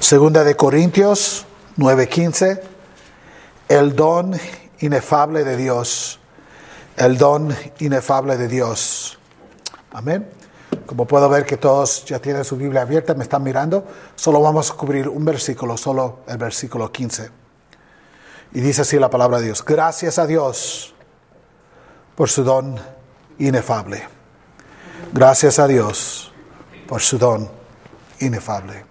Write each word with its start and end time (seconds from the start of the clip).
Segunda 0.00 0.44
de 0.44 0.56
Corintios 0.56 1.44
9:15, 1.76 2.62
el 3.68 3.94
don 3.94 4.32
inefable 4.80 5.44
de 5.44 5.58
Dios, 5.58 6.18
el 6.96 7.18
don 7.18 7.54
inefable 7.80 8.38
de 8.38 8.48
Dios. 8.48 9.18
Amén. 9.92 10.26
Como 10.86 11.04
puedo 11.04 11.28
ver 11.28 11.44
que 11.44 11.58
todos 11.58 12.06
ya 12.06 12.18
tienen 12.18 12.46
su 12.46 12.56
Biblia 12.56 12.80
abierta, 12.80 13.12
me 13.12 13.24
están 13.24 13.42
mirando, 13.42 13.86
solo 14.16 14.40
vamos 14.40 14.70
a 14.70 14.74
cubrir 14.74 15.06
un 15.06 15.22
versículo, 15.24 15.76
solo 15.76 16.20
el 16.26 16.38
versículo 16.38 16.90
15. 16.90 17.30
Y 18.54 18.60
dice 18.60 18.80
así 18.80 18.98
la 18.98 19.10
palabra 19.10 19.38
de 19.38 19.44
Dios, 19.44 19.62
gracias 19.62 20.18
a 20.18 20.26
Dios 20.26 20.94
por 22.16 22.30
su 22.30 22.42
don 22.42 22.80
inefable. 23.38 24.02
Gracias 25.12 25.58
a 25.58 25.66
Dios 25.66 26.32
por 26.88 27.02
su 27.02 27.18
don 27.18 27.50
inefable. 28.18 28.89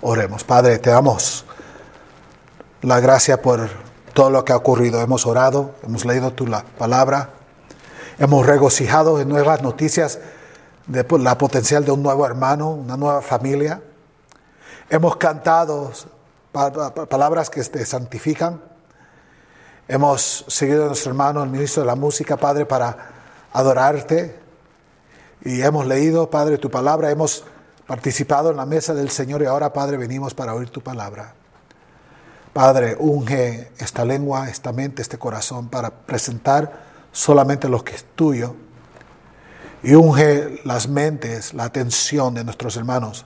Oremos. 0.00 0.44
Padre, 0.44 0.78
te 0.78 0.90
damos 0.90 1.44
la 2.82 3.00
gracia 3.00 3.42
por 3.42 3.68
todo 4.14 4.30
lo 4.30 4.44
que 4.44 4.52
ha 4.52 4.56
ocurrido. 4.56 5.00
Hemos 5.00 5.26
orado, 5.26 5.74
hemos 5.82 6.04
leído 6.04 6.32
tu 6.32 6.46
palabra, 6.78 7.30
hemos 8.20 8.46
regocijado 8.46 9.20
en 9.20 9.28
nuevas 9.28 9.60
noticias 9.60 10.20
de 10.86 11.04
la 11.18 11.36
potencial 11.36 11.84
de 11.84 11.90
un 11.90 12.04
nuevo 12.04 12.24
hermano, 12.24 12.70
una 12.70 12.96
nueva 12.96 13.22
familia. 13.22 13.82
Hemos 14.88 15.16
cantado 15.16 15.90
palabras 16.52 17.50
que 17.50 17.64
te 17.64 17.84
santifican. 17.84 18.62
Hemos 19.88 20.44
seguido 20.46 20.84
a 20.84 20.86
nuestro 20.86 21.10
hermano, 21.10 21.42
el 21.42 21.50
ministro 21.50 21.82
de 21.82 21.88
la 21.88 21.96
música, 21.96 22.36
Padre, 22.36 22.66
para 22.66 22.96
adorarte. 23.52 24.38
Y 25.44 25.60
hemos 25.60 25.86
leído, 25.86 26.30
Padre, 26.30 26.56
tu 26.56 26.70
palabra. 26.70 27.10
Hemos 27.10 27.44
participado 27.88 28.50
en 28.50 28.58
la 28.58 28.66
mesa 28.66 28.92
del 28.92 29.08
Señor 29.08 29.40
y 29.40 29.46
ahora, 29.46 29.72
Padre, 29.72 29.96
venimos 29.96 30.34
para 30.34 30.54
oír 30.54 30.68
tu 30.68 30.82
palabra. 30.82 31.32
Padre, 32.52 32.94
unge 33.00 33.72
esta 33.78 34.04
lengua, 34.04 34.50
esta 34.50 34.72
mente, 34.72 35.00
este 35.00 35.16
corazón 35.16 35.68
para 35.68 35.90
presentar 35.90 36.70
solamente 37.12 37.66
lo 37.66 37.82
que 37.82 37.94
es 37.94 38.04
tuyo. 38.14 38.54
Y 39.82 39.94
unge 39.94 40.60
las 40.64 40.86
mentes, 40.86 41.54
la 41.54 41.64
atención 41.64 42.34
de 42.34 42.44
nuestros 42.44 42.76
hermanos 42.76 43.24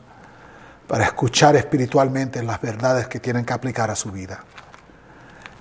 para 0.86 1.06
escuchar 1.06 1.56
espiritualmente 1.56 2.40
las 2.44 2.60
verdades 2.60 3.08
que 3.08 3.18
tienen 3.18 3.44
que 3.44 3.52
aplicar 3.52 3.90
a 3.90 3.96
su 3.96 4.12
vida. 4.12 4.44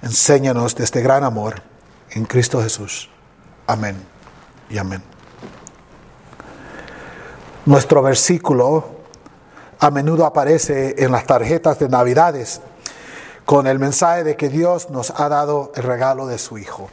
Enséñanos 0.03 0.75
de 0.75 0.83
este 0.83 1.01
gran 1.01 1.23
amor 1.23 1.63
en 2.11 2.25
Cristo 2.25 2.61
Jesús. 2.61 3.09
Amén 3.65 3.95
y 4.69 4.77
amén. 4.77 5.01
Nuestro 7.65 8.01
versículo 8.01 9.00
a 9.81 9.89
menudo 9.89 10.27
aparece 10.27 11.03
en 11.03 11.11
las 11.11 11.25
tarjetas 11.25 11.79
de 11.79 11.89
Navidades 11.89 12.61
con 13.45 13.65
el 13.65 13.79
mensaje 13.79 14.23
de 14.23 14.37
que 14.37 14.47
Dios 14.47 14.91
nos 14.91 15.11
ha 15.19 15.27
dado 15.27 15.71
el 15.75 15.81
regalo 15.81 16.27
de 16.27 16.37
su 16.37 16.59
Hijo. 16.59 16.87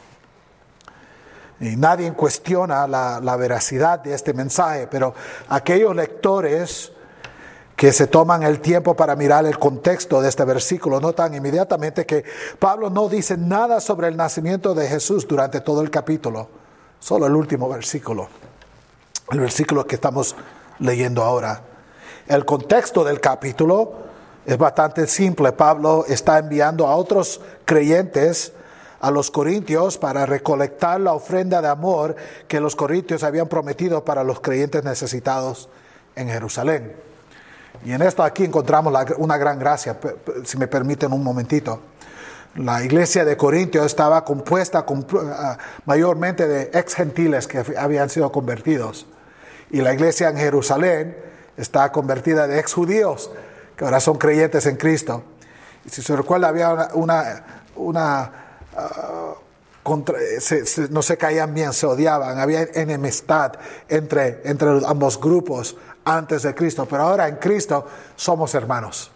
Y 1.59 1.75
nadie 1.75 2.11
cuestiona 2.13 2.87
la, 2.87 3.19
la 3.21 3.35
veracidad 3.35 3.99
de 3.99 4.15
este 4.15 4.33
mensaje, 4.33 4.87
pero 4.87 5.13
aquellos 5.49 5.95
lectores 5.95 6.91
que 7.75 7.93
se 7.93 8.07
toman 8.07 8.41
el 8.41 8.59
tiempo 8.59 8.95
para 8.95 9.15
mirar 9.15 9.45
el 9.45 9.59
contexto 9.59 10.19
de 10.19 10.29
este 10.29 10.43
versículo 10.43 10.99
notan 10.99 11.35
inmediatamente 11.35 12.07
que 12.07 12.25
Pablo 12.57 12.89
no 12.89 13.07
dice 13.07 13.37
nada 13.37 13.81
sobre 13.81 14.07
el 14.07 14.17
nacimiento 14.17 14.73
de 14.73 14.87
Jesús 14.87 15.27
durante 15.27 15.61
todo 15.61 15.81
el 15.81 15.91
capítulo, 15.91 16.49
solo 16.99 17.27
el 17.27 17.35
último 17.35 17.69
versículo, 17.69 18.29
el 19.29 19.41
versículo 19.41 19.85
que 19.85 19.93
estamos 19.93 20.35
leyendo 20.79 21.23
ahora. 21.23 21.68
El 22.29 22.45
contexto 22.45 23.03
del 23.03 23.19
capítulo 23.19 23.91
es 24.45 24.55
bastante 24.55 25.07
simple. 25.07 25.51
Pablo 25.51 26.05
está 26.07 26.37
enviando 26.37 26.85
a 26.85 26.95
otros 26.95 27.41
creyentes 27.65 28.53
a 28.99 29.09
los 29.09 29.31
corintios 29.31 29.97
para 29.97 30.27
recolectar 30.27 31.01
la 31.01 31.13
ofrenda 31.13 31.59
de 31.59 31.69
amor 31.69 32.15
que 32.47 32.59
los 32.59 32.75
corintios 32.75 33.23
habían 33.23 33.47
prometido 33.47 34.05
para 34.05 34.23
los 34.23 34.41
creyentes 34.41 34.83
necesitados 34.83 35.69
en 36.15 36.29
Jerusalén. 36.29 36.93
Y 37.83 37.93
en 37.93 38.03
esto 38.03 38.21
aquí 38.21 38.43
encontramos 38.43 38.93
una 39.17 39.37
gran 39.37 39.57
gracia, 39.57 39.97
si 40.45 40.55
me 40.59 40.67
permiten 40.67 41.11
un 41.11 41.23
momentito. 41.23 41.81
La 42.57 42.83
iglesia 42.83 43.25
de 43.25 43.37
Corintios 43.37 43.87
estaba 43.87 44.23
compuesta 44.23 44.85
ah, 44.85 45.57
mayormente 45.85 46.47
de 46.47 46.69
ex 46.77 46.93
gentiles 46.93 47.47
que 47.47 47.63
habían 47.75 48.11
sido 48.11 48.31
convertidos. 48.31 49.07
Y 49.71 49.81
la 49.81 49.95
iglesia 49.95 50.29
en 50.29 50.37
Jerusalén 50.37 51.28
está 51.59 51.91
convertida 51.91 52.47
de 52.47 52.59
ex 52.59 52.73
judíos, 52.73 53.31
que 53.75 53.83
ahora 53.85 53.99
son 53.99 54.17
creyentes 54.17 54.65
en 54.65 54.77
Cristo. 54.77 55.23
Y 55.85 55.89
si 55.89 56.01
se 56.01 56.15
recuerda, 56.15 56.47
había 56.47 56.89
una, 56.93 57.63
una, 57.75 58.31
ah, 58.75 59.33
no 60.89 61.01
se 61.01 61.17
caían 61.17 61.53
bien, 61.53 61.73
se 61.73 61.85
odiaban, 61.85 62.39
había 62.39 62.63
enemistad 62.73 63.53
entre, 63.87 64.41
entre 64.45 64.69
ambos 64.85 65.19
grupos 65.19 65.75
antes 66.05 66.43
de 66.43 66.55
Cristo, 66.55 66.87
pero 66.89 67.03
ahora 67.03 67.27
en 67.27 67.35
Cristo 67.37 67.85
somos 68.15 68.53
hermanos. 68.55 69.11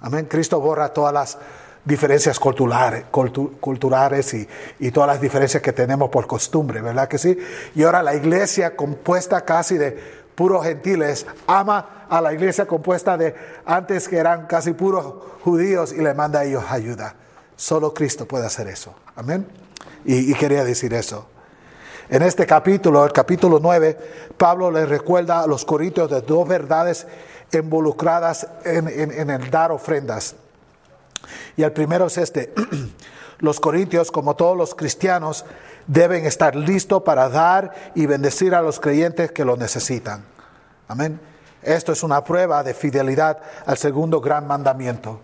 Amén. 0.00 0.26
Cristo 0.26 0.60
borra 0.60 0.92
todas 0.92 1.14
las 1.14 1.38
diferencias 1.84 2.38
culturales, 2.38 3.04
culturales 3.10 4.34
y, 4.34 4.48
y, 4.78 4.90
todas 4.90 5.08
las 5.08 5.20
diferencias 5.20 5.62
que 5.62 5.72
tenemos 5.72 6.10
por 6.10 6.26
costumbre, 6.26 6.80
¿verdad 6.80 7.08
que 7.08 7.18
sí? 7.18 7.36
Y 7.74 7.82
ahora 7.82 8.02
la 8.02 8.14
iglesia 8.14 8.76
compuesta 8.76 9.40
casi 9.44 9.78
de 9.78 10.21
puros 10.34 10.64
gentiles 10.64 11.26
ama 11.46 12.06
a 12.08 12.20
la 12.20 12.32
iglesia 12.32 12.66
compuesta 12.66 13.16
de 13.16 13.34
antes 13.64 14.08
que 14.08 14.16
eran 14.16 14.46
casi 14.46 14.72
puros 14.72 15.14
judíos 15.42 15.92
y 15.92 16.02
le 16.02 16.14
manda 16.14 16.40
a 16.40 16.44
ellos 16.44 16.64
ayuda. 16.68 17.14
Solo 17.56 17.94
Cristo 17.94 18.26
puede 18.26 18.46
hacer 18.46 18.68
eso. 18.68 18.94
Amén. 19.16 19.46
Y, 20.04 20.34
quería 20.34 20.64
decir 20.64 20.94
eso. 20.94 21.26
En 22.08 22.22
este 22.22 22.46
capítulo, 22.46 23.04
el 23.04 23.12
capítulo 23.12 23.58
9, 23.60 23.98
Pablo 24.36 24.70
le 24.70 24.84
recuerda 24.84 25.42
a 25.42 25.46
los 25.46 25.64
corintios 25.64 26.10
de 26.10 26.20
dos 26.20 26.46
verdades 26.46 27.06
involucradas 27.52 28.46
en, 28.64 28.88
en 28.88 29.30
el 29.30 29.50
dar 29.50 29.70
ofrendas. 29.70 30.34
Y 31.56 31.62
el 31.62 31.72
primero 31.72 32.06
es 32.06 32.18
este. 32.18 32.52
Los 33.42 33.58
corintios, 33.58 34.12
como 34.12 34.36
todos 34.36 34.56
los 34.56 34.76
cristianos, 34.76 35.44
deben 35.88 36.24
estar 36.26 36.54
listos 36.54 37.02
para 37.02 37.28
dar 37.28 37.74
y 37.92 38.06
bendecir 38.06 38.54
a 38.54 38.62
los 38.62 38.78
creyentes 38.78 39.32
que 39.32 39.44
lo 39.44 39.56
necesitan. 39.56 40.24
Amén. 40.86 41.20
Esto 41.60 41.90
es 41.90 42.04
una 42.04 42.22
prueba 42.22 42.62
de 42.62 42.72
fidelidad 42.72 43.40
al 43.66 43.76
segundo 43.76 44.20
gran 44.20 44.46
mandamiento, 44.46 45.20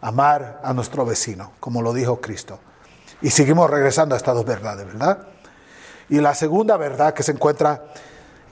amar 0.00 0.60
a 0.62 0.72
nuestro 0.72 1.04
vecino, 1.04 1.54
como 1.58 1.82
lo 1.82 1.92
dijo 1.92 2.20
Cristo. 2.20 2.60
Y 3.20 3.30
seguimos 3.30 3.68
regresando 3.68 4.14
a 4.14 4.18
estas 4.18 4.36
dos 4.36 4.44
verdades, 4.44 4.86
¿verdad? 4.86 5.26
Y 6.08 6.20
la 6.20 6.36
segunda 6.36 6.76
verdad 6.76 7.14
que 7.14 7.24
se 7.24 7.32
encuentra 7.32 7.86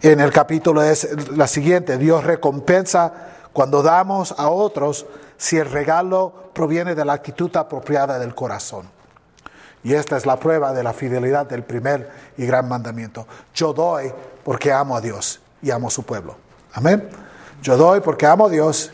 en 0.03 0.19
el 0.19 0.33
capítulo 0.33 0.83
es 0.83 1.31
la 1.37 1.47
siguiente, 1.47 1.99
Dios 1.99 2.25
recompensa 2.25 3.13
cuando 3.53 3.81
damos 3.81 4.35
a 4.37 4.49
otros 4.49 5.07
si 5.37 5.57
el 5.57 5.71
regalo 5.71 6.51
proviene 6.53 6.97
de 6.97 7.05
la 7.05 7.13
actitud 7.13 7.57
apropiada 7.57 8.19
del 8.19 8.35
corazón. 8.35 8.93
Y 9.84 9.95
esta 9.95 10.17
es 10.17 10.27
la 10.27 10.41
prueba 10.41 10.72
de 10.72 10.83
la 10.83 10.93
fidelidad 10.93 11.47
del 11.47 11.62
primer 11.62 12.11
y 12.37 12.47
gran 12.47 12.69
mandamiento. 12.69 13.27
Yo 13.55 13.72
doy 13.72 14.12
porque 14.43 14.72
amo 14.72 14.97
a 14.97 15.00
Dios 15.00 15.41
y 15.62 15.71
amo 15.71 15.89
a 15.89 15.91
su 15.91 16.03
pueblo. 16.03 16.37
Amén. 16.72 17.09
Yo 17.62 17.77
doy 17.77 18.00
porque 18.00 18.27
amo 18.27 18.47
a 18.47 18.49
Dios 18.49 18.91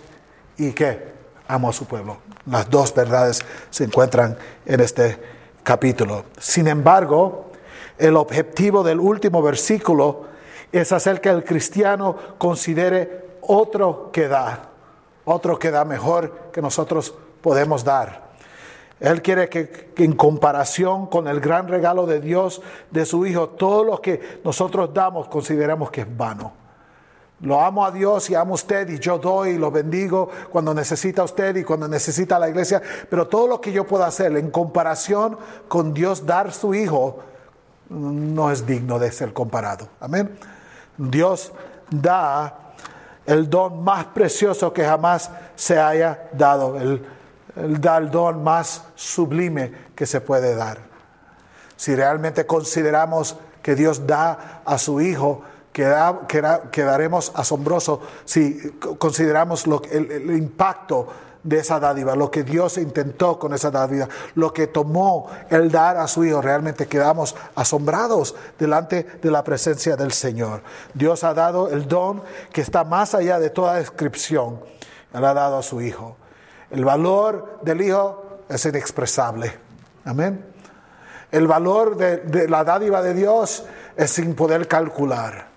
y 0.58 0.72
que 0.72 1.12
amo 1.48 1.70
a 1.70 1.72
su 1.72 1.86
pueblo. 1.86 2.18
Las 2.46 2.68
dos 2.68 2.94
verdades 2.94 3.40
se 3.70 3.84
encuentran 3.84 4.36
en 4.66 4.80
este 4.80 5.18
capítulo. 5.62 6.24
Sin 6.38 6.68
embargo, 6.68 7.52
el 7.96 8.16
objetivo 8.16 8.82
del 8.82 9.00
último 9.00 9.40
versículo 9.40 10.26
es 10.72 10.92
hacer 10.92 11.20
que 11.20 11.30
el 11.30 11.44
cristiano 11.44 12.16
considere 12.36 13.38
otro 13.42 14.10
que 14.12 14.28
da 14.28 14.70
otro 15.24 15.58
que 15.58 15.70
da 15.70 15.84
mejor 15.84 16.50
que 16.52 16.60
nosotros 16.60 17.14
podemos 17.40 17.84
dar. 17.84 18.29
Él 19.00 19.22
quiere 19.22 19.48
que, 19.48 19.92
en 19.96 20.12
comparación 20.12 21.06
con 21.06 21.26
el 21.26 21.40
gran 21.40 21.68
regalo 21.68 22.06
de 22.06 22.20
Dios, 22.20 22.60
de 22.90 23.06
su 23.06 23.24
Hijo, 23.24 23.48
todo 23.48 23.82
lo 23.82 24.00
que 24.00 24.40
nosotros 24.44 24.92
damos 24.92 25.28
consideramos 25.28 25.90
que 25.90 26.02
es 26.02 26.16
vano. 26.16 26.52
Lo 27.40 27.58
amo 27.58 27.86
a 27.86 27.90
Dios 27.90 28.28
y 28.28 28.34
amo 28.34 28.52
a 28.52 28.54
usted 28.56 28.86
y 28.90 28.98
yo 28.98 29.18
doy 29.18 29.50
y 29.52 29.58
lo 29.58 29.70
bendigo 29.70 30.28
cuando 30.52 30.74
necesita 30.74 31.24
usted 31.24 31.56
y 31.56 31.64
cuando 31.64 31.88
necesita 31.88 32.38
la 32.38 32.50
iglesia, 32.50 32.82
pero 33.08 33.26
todo 33.26 33.48
lo 33.48 33.60
que 33.62 33.72
yo 33.72 33.86
pueda 33.86 34.06
hacer 34.06 34.36
en 34.36 34.50
comparación 34.50 35.38
con 35.66 35.94
Dios 35.94 36.26
dar 36.26 36.52
su 36.52 36.74
Hijo 36.74 37.20
no 37.88 38.50
es 38.50 38.66
digno 38.66 38.98
de 38.98 39.10
ser 39.10 39.32
comparado. 39.32 39.88
Amén. 40.00 40.38
Dios 40.98 41.52
da 41.90 42.74
el 43.24 43.48
don 43.48 43.82
más 43.82 44.04
precioso 44.06 44.72
que 44.74 44.84
jamás 44.84 45.30
se 45.56 45.78
haya 45.78 46.28
dado, 46.32 46.76
el, 46.76 47.02
el, 47.56 47.80
don 47.80 48.42
más 48.42 48.84
sublime 48.94 49.72
que 49.94 50.06
se 50.06 50.20
puede 50.20 50.54
dar. 50.54 50.78
Si 51.76 51.94
realmente 51.94 52.46
consideramos 52.46 53.36
que 53.62 53.74
Dios 53.74 54.06
da 54.06 54.62
a 54.64 54.78
su 54.78 55.00
Hijo, 55.00 55.42
quedaremos 55.72 57.32
asombrosos 57.34 58.00
si 58.24 58.70
consideramos 58.98 59.66
lo, 59.66 59.80
el, 59.90 60.36
impacto 60.36 61.06
de 61.42 61.58
esa 61.58 61.80
dádiva, 61.80 62.14
lo 62.16 62.30
que 62.30 62.42
Dios 62.42 62.76
intentó 62.76 63.38
con 63.38 63.54
esa 63.54 63.70
dádiva, 63.70 64.08
lo 64.34 64.52
que 64.52 64.66
tomó 64.66 65.30
el 65.48 65.70
dar 65.70 65.96
a 65.96 66.06
su 66.06 66.24
Hijo, 66.24 66.42
realmente 66.42 66.86
quedamos 66.86 67.34
asombrados 67.54 68.34
delante 68.58 69.04
de 69.22 69.30
la 69.30 69.42
presencia 69.42 69.96
del 69.96 70.12
Señor. 70.12 70.62
Dios 70.92 71.24
ha 71.24 71.32
dado 71.32 71.70
el 71.70 71.88
don 71.88 72.22
que 72.52 72.60
está 72.60 72.84
más 72.84 73.14
allá 73.14 73.38
de 73.38 73.48
toda 73.48 73.76
descripción, 73.76 74.60
Él 75.14 75.24
ha 75.24 75.32
dado 75.32 75.56
a 75.56 75.62
su 75.62 75.80
Hijo. 75.80 76.16
El 76.70 76.84
valor 76.84 77.58
del 77.62 77.80
Hijo 77.82 78.22
es 78.48 78.64
inexpresable. 78.64 79.52
Amén. 80.04 80.44
El 81.30 81.46
valor 81.46 81.96
de, 81.96 82.48
la 82.48 82.64
dádiva 82.64 83.02
de 83.02 83.14
Dios 83.14 83.64
es 83.96 84.10
sin 84.10 84.34
poder 84.34 84.66
calcular. 84.66 85.48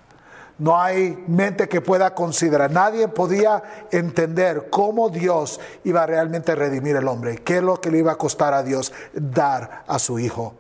No 0.60 0.80
hay 0.80 1.24
mente 1.28 1.68
que 1.68 1.82
pueda 1.82 2.14
considerar. 2.14 2.72
Nadie 2.72 3.08
podía 3.08 3.64
entender 3.92 4.68
cómo 4.70 5.10
Dios 5.10 5.60
iba 5.84 6.04
a 6.04 6.06
realmente 6.06 6.54
redimir 6.54 6.96
el 6.96 7.08
hombre. 7.08 7.38
¿Qué 7.38 7.58
es 7.58 7.64
lo 7.64 7.82
que 7.82 7.90
le 7.90 7.98
iba 8.00 8.12
a 8.12 8.18
costar 8.18 8.54
a 8.54 8.62
Dios 8.62 8.94
dar 9.14 9.84
a 9.88 9.98
su 9.98 10.20
Hijo? 10.20 10.54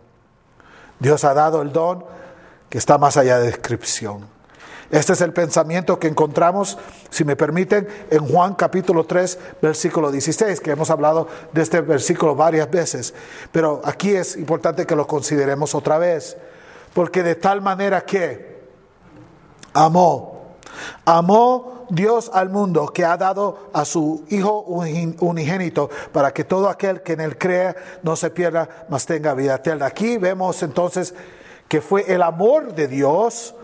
Dios 0.99 1.23
ha 1.23 1.33
dado 1.33 1.61
el 1.61 1.71
don 1.71 2.05
que 2.69 2.79
está 2.79 2.97
más 2.97 3.17
allá 3.17 3.37
de 3.37 3.47
descripción. 3.47 4.32
Este 4.93 5.13
es 5.13 5.21
el 5.21 5.33
pensamiento 5.33 5.97
que 5.97 6.07
encontramos, 6.07 6.77
si 7.09 7.25
me 7.25 7.35
permiten, 7.35 7.87
en 8.11 8.27
Juan 8.27 8.53
capítulo 8.53 9.05
3, 9.05 9.39
versículo 9.59 10.11
16, 10.11 10.61
que 10.61 10.69
hemos 10.69 10.91
hablado 10.91 11.27
de 11.51 11.63
este 11.63 11.81
versículo 11.81 12.35
varias 12.35 12.69
veces. 12.69 13.11
Pero 13.51 13.81
aquí 13.85 14.11
es 14.11 14.37
importante 14.37 14.85
que 14.85 14.95
lo 14.95 15.07
consideremos 15.07 15.73
otra 15.73 15.97
vez. 15.97 16.37
Porque 16.93 17.23
de 17.23 17.33
tal 17.33 17.59
manera 17.59 18.05
que 18.05 18.67
amó, 19.73 20.57
amó 21.05 21.87
Dios 21.89 22.29
al 22.31 22.51
mundo 22.51 22.85
que 22.93 23.03
ha 23.03 23.17
dado 23.17 23.71
a 23.73 23.85
su 23.85 24.23
Hijo 24.29 24.59
unigénito 24.59 25.89
para 26.11 26.31
que 26.31 26.43
todo 26.43 26.69
aquel 26.69 27.01
que 27.01 27.13
en 27.13 27.21
él 27.21 27.39
crea 27.39 27.75
no 28.03 28.15
se 28.15 28.29
pierda, 28.29 28.85
mas 28.89 29.07
tenga 29.07 29.33
vida 29.33 29.55
eterna. 29.55 29.87
Aquí 29.87 30.19
vemos 30.19 30.61
entonces 30.61 31.15
que 31.67 31.81
fue 31.81 32.13
el 32.13 32.21
amor 32.21 32.75
de 32.75 32.87
Dios 32.87 33.55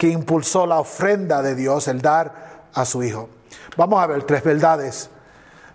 que 0.00 0.08
impulsó 0.08 0.64
la 0.64 0.80
ofrenda 0.80 1.42
de 1.42 1.54
Dios, 1.54 1.86
el 1.86 2.00
dar 2.00 2.68
a 2.72 2.86
su 2.86 3.02
Hijo. 3.02 3.28
Vamos 3.76 4.02
a 4.02 4.06
ver 4.06 4.22
tres 4.22 4.42
verdades. 4.42 5.10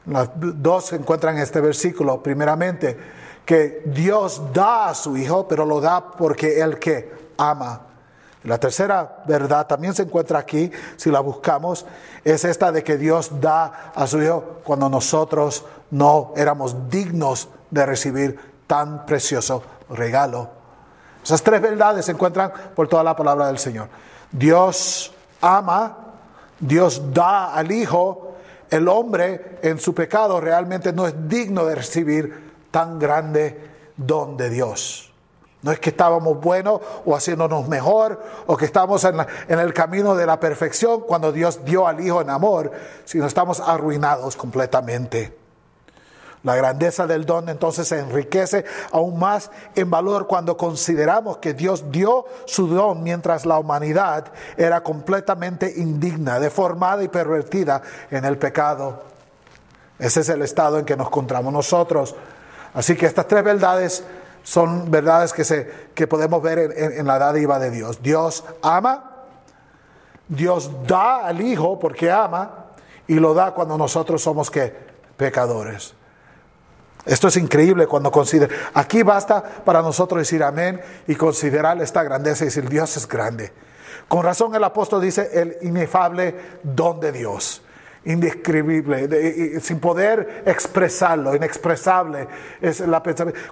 Las 0.07 0.31
dos 0.33 0.87
se 0.87 0.95
encuentran 0.95 1.35
en 1.35 1.43
este 1.43 1.61
versículo. 1.61 2.23
Primeramente, 2.23 2.97
que 3.45 3.83
Dios 3.85 4.41
da 4.51 4.89
a 4.89 4.95
su 4.95 5.15
Hijo, 5.15 5.47
pero 5.47 5.63
lo 5.63 5.79
da 5.79 6.09
porque 6.13 6.59
Él 6.59 6.79
que 6.79 7.13
ama. 7.37 7.81
La 8.45 8.57
tercera 8.57 9.21
verdad 9.27 9.67
también 9.67 9.93
se 9.93 10.01
encuentra 10.01 10.39
aquí, 10.39 10.71
si 10.95 11.11
la 11.11 11.19
buscamos, 11.19 11.85
es 12.23 12.45
esta 12.45 12.71
de 12.71 12.83
que 12.83 12.97
Dios 12.97 13.29
da 13.39 13.91
a 13.93 14.07
su 14.07 14.23
Hijo 14.23 14.61
cuando 14.63 14.89
nosotros 14.89 15.65
no 15.91 16.33
éramos 16.35 16.89
dignos 16.89 17.47
de 17.69 17.85
recibir 17.85 18.39
tan 18.65 19.05
precioso 19.05 19.61
regalo. 19.87 20.49
Esas 21.23 21.43
tres 21.43 21.61
verdades 21.61 22.05
se 22.05 22.13
encuentran 22.13 22.51
por 22.75 22.87
toda 22.87 23.03
la 23.03 23.15
palabra 23.15 23.45
del 23.45 23.59
Señor. 23.59 23.87
Dios 24.37 25.13
ama, 25.41 25.97
Dios 26.59 27.13
da 27.13 27.53
al 27.53 27.71
Hijo, 27.71 28.35
el 28.69 28.87
hombre 28.87 29.59
en 29.61 29.79
su 29.79 29.95
pecado 29.95 30.41
realmente 30.41 30.91
no 30.91 31.07
es 31.07 31.13
digno 31.29 31.65
de 31.65 31.75
recibir 31.75 32.53
tan 32.69 32.99
grande 32.99 33.69
don 33.95 34.35
de 34.35 34.49
Dios. 34.49 35.13
No 35.61 35.71
es 35.71 35.79
que 35.79 35.89
estábamos 35.89 36.39
buenos 36.41 36.81
o 37.05 37.15
haciéndonos 37.15 37.67
mejor 37.69 38.21
o 38.45 38.57
que 38.57 38.65
estamos 38.65 39.03
en, 39.05 39.15
en, 39.47 39.59
el 39.59 39.73
camino 39.73 40.15
de 40.15 40.25
la 40.25 40.39
perfección 40.39 41.01
cuando 41.01 41.31
Dios 41.31 41.63
dio 41.63 41.87
al 41.87 42.01
Hijo 42.01 42.21
en 42.21 42.29
amor, 42.29 42.71
sino 43.05 43.25
estamos 43.25 43.61
arruinados 43.61 44.35
completamente. 44.35 45.44
La 46.45 46.55
grandeza 46.55 47.07
del 47.07 47.25
don 47.25 47.49
entonces 47.49 47.87
se 47.87 47.97
enriquece 47.97 48.65
aún 48.91 49.17
más 49.17 49.49
en 49.73 49.89
valor 49.89 50.27
cuando 50.27 50.55
consideramos 50.55 51.37
que 51.37 51.55
Dios 51.55 51.85
dio 51.89 52.25
su 52.45 52.67
don 52.67 53.01
mientras 53.01 53.47
la 53.47 53.57
humanidad 53.57 54.25
era 54.55 54.83
completamente 54.83 55.73
indigna, 55.75 56.39
deformada 56.39 57.01
y 57.03 57.07
pervertida 57.07 57.81
en 58.11 58.25
el 58.25 58.37
pecado. 58.37 59.01
Ese 59.97 60.19
es 60.19 60.29
el 60.29 60.43
estado 60.43 60.77
en 60.77 60.85
que 60.85 60.95
nos 60.95 61.07
encontramos 61.07 61.51
nosotros. 61.51 62.15
Así 62.75 62.95
que 62.95 63.07
estas 63.07 63.27
tres 63.27 63.43
verdades 63.43 64.03
son 64.43 64.91
verdades 64.91 65.33
que, 65.33 65.43
se, 65.43 65.67
que 65.95 66.05
podemos 66.05 66.43
ver 66.43 66.59
en, 66.77 67.07
la 67.07 67.17
dádiva 67.17 67.57
de 67.57 67.71
Dios. 67.71 68.03
Dios 68.03 68.43
ama, 68.61 69.13
Dios 70.27 70.69
da 70.85 71.25
al 71.25 71.41
Hijo 71.41 71.79
porque 71.79 72.11
ama 72.11 72.65
y 73.07 73.15
lo 73.15 73.33
da 73.33 73.51
cuando 73.55 73.79
nosotros 73.79 74.21
somos 74.21 74.51
que 74.51 74.71
pecadores. 75.17 75.95
Esto 77.05 77.27
es 77.27 77.37
increíble 77.37 77.87
cuando 77.87 78.11
considera. 78.11 78.53
Aquí 78.73 79.03
basta 79.03 79.43
para 79.43 79.81
nosotros 79.81 80.19
decir 80.19 80.43
amén 80.43 80.81
y 81.07 81.15
considerar 81.15 81.81
esta 81.81 82.03
grandeza 82.03 82.43
y 82.43 82.47
decir 82.47 82.67
Dios 82.67 82.97
es 82.97 83.07
grande. 83.07 83.51
Con 84.07 84.23
razón 84.23 84.55
el 84.55 84.63
apóstol 84.63 85.01
dice 85.01 85.29
el 85.33 85.57
inefable 85.61 86.35
don 86.63 86.99
de 86.99 87.11
Dios 87.11 87.61
indescribible, 88.05 89.59
sin 89.61 89.79
poder 89.79 90.43
expresarlo, 90.45 91.35
inexpresable. 91.35 92.27
Es 92.61 92.79
la 92.81 93.01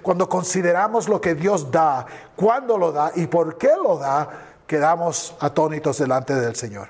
Cuando 0.02 0.28
consideramos 0.28 1.08
lo 1.08 1.20
que 1.20 1.34
Dios 1.34 1.70
da, 1.70 2.06
cuándo 2.36 2.78
lo 2.78 2.92
da 2.92 3.12
y 3.14 3.26
por 3.26 3.58
qué 3.58 3.70
lo 3.82 3.98
da, 3.98 4.28
quedamos 4.66 5.36
atónitos 5.40 5.98
delante 5.98 6.34
del 6.34 6.54
Señor. 6.54 6.88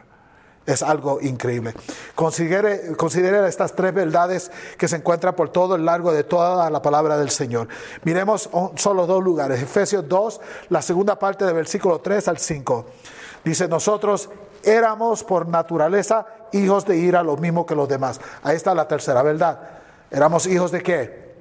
Es 0.67 0.83
algo 0.83 1.21
increíble. 1.21 1.75
Considere, 2.15 2.97
considere 2.97 3.47
estas 3.47 3.77
tres 3.77 3.93
verdades 3.93 4.51
que 4.79 4.89
se 4.89 4.97
encuentran 4.97 5.35
por 5.35 5.51
todo 5.51 5.75
el 5.75 5.85
largo 5.85 6.11
de 6.11 6.25
toda 6.25 6.71
la 6.71 6.81
palabra 6.81 7.19
del 7.19 7.29
Señor. 7.29 7.69
Miremos 8.05 8.49
solo 8.77 9.07
dos 9.07 9.23
lugares. 9.23 9.63
Efesios 9.63 10.09
2, 10.09 10.41
la 10.71 10.81
segunda 10.81 11.19
parte 11.19 11.45
del 11.45 11.55
versículo 11.55 12.01
3 12.01 12.29
al 12.29 12.39
5. 12.39 12.87
Dice, 13.45 13.69
nosotros 13.69 14.31
éramos 14.63 15.23
por 15.23 15.47
naturaleza 15.47 16.27
hijos 16.53 16.87
de 16.87 16.97
ira, 16.97 17.23
lo 17.23 17.37
mismo 17.37 17.67
que 17.67 17.75
los 17.75 17.89
demás. 17.89 18.19
Ahí 18.43 18.57
está 18.57 18.75
la 18.75 18.89
tercera 18.89 19.23
verdad. 19.23 19.61
Éramos 20.11 20.47
hijos 20.47 20.71
de 20.73 20.83
qué? 20.83 21.35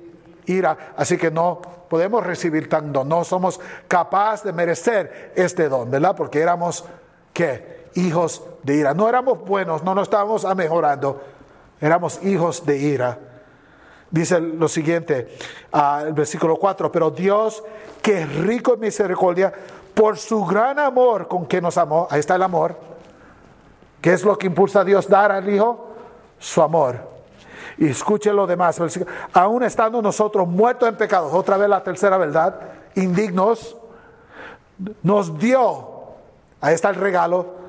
Ira. 0.47 0.93
Así 0.97 1.17
que 1.17 1.31
no 1.31 1.61
podemos 1.89 2.25
recibir 2.25 2.67
tan 2.67 2.91
don. 2.91 3.07
No 3.07 3.23
somos 3.23 3.61
capaces 3.87 4.43
de 4.43 4.51
merecer 4.51 5.31
este 5.37 5.69
don, 5.69 5.89
¿verdad? 5.89 6.13
Porque 6.13 6.41
éramos 6.41 6.83
qué? 7.31 7.87
Hijos 7.95 8.41
de 8.41 8.52
ira. 8.65 8.93
No 8.93 9.09
éramos 9.09 9.39
buenos, 9.45 9.83
no 9.83 9.93
nos 9.95 10.03
estábamos 10.03 10.45
mejorando. 10.55 11.21
Éramos 11.81 12.23
hijos 12.23 12.65
de 12.65 12.77
ira. 12.77 13.19
Dice 14.09 14.39
lo 14.39 14.67
siguiente, 14.67 15.35
uh, 15.73 16.05
el 16.05 16.13
versículo 16.13 16.57
4, 16.57 16.91
pero 16.91 17.09
Dios, 17.09 17.63
que 18.01 18.21
es 18.21 18.35
rico 18.37 18.75
en 18.75 18.81
misericordia, 18.81 19.51
por 19.93 20.17
su 20.17 20.45
gran 20.45 20.77
amor 20.77 21.27
con 21.27 21.47
que 21.47 21.59
nos 21.59 21.77
amó, 21.77 22.07
ahí 22.11 22.19
está 22.19 22.35
el 22.35 22.43
amor, 22.43 22.77
¿Qué 24.03 24.11
es 24.11 24.25
lo 24.25 24.37
que 24.37 24.47
impulsa 24.47 24.81
a 24.81 24.83
Dios 24.83 25.07
dar 25.07 25.31
al 25.31 25.47
Hijo? 25.47 25.87
Su 26.37 26.61
amor. 26.61 26.99
Y 27.77 27.87
escuchen 27.87 28.35
lo 28.35 28.45
demás. 28.45 28.77
Aún 29.31 29.63
estando 29.63 30.01
nosotros 30.01 30.45
muertos 30.45 30.89
en 30.89 30.97
pecados, 30.97 31.33
otra 31.33 31.55
vez 31.55 31.69
la 31.69 31.81
tercera 31.81 32.17
verdad, 32.17 32.59
indignos, 32.95 33.77
nos 35.03 35.39
dio, 35.39 36.15
ahí 36.59 36.75
está 36.75 36.89
el 36.89 36.95
regalo, 36.95 37.62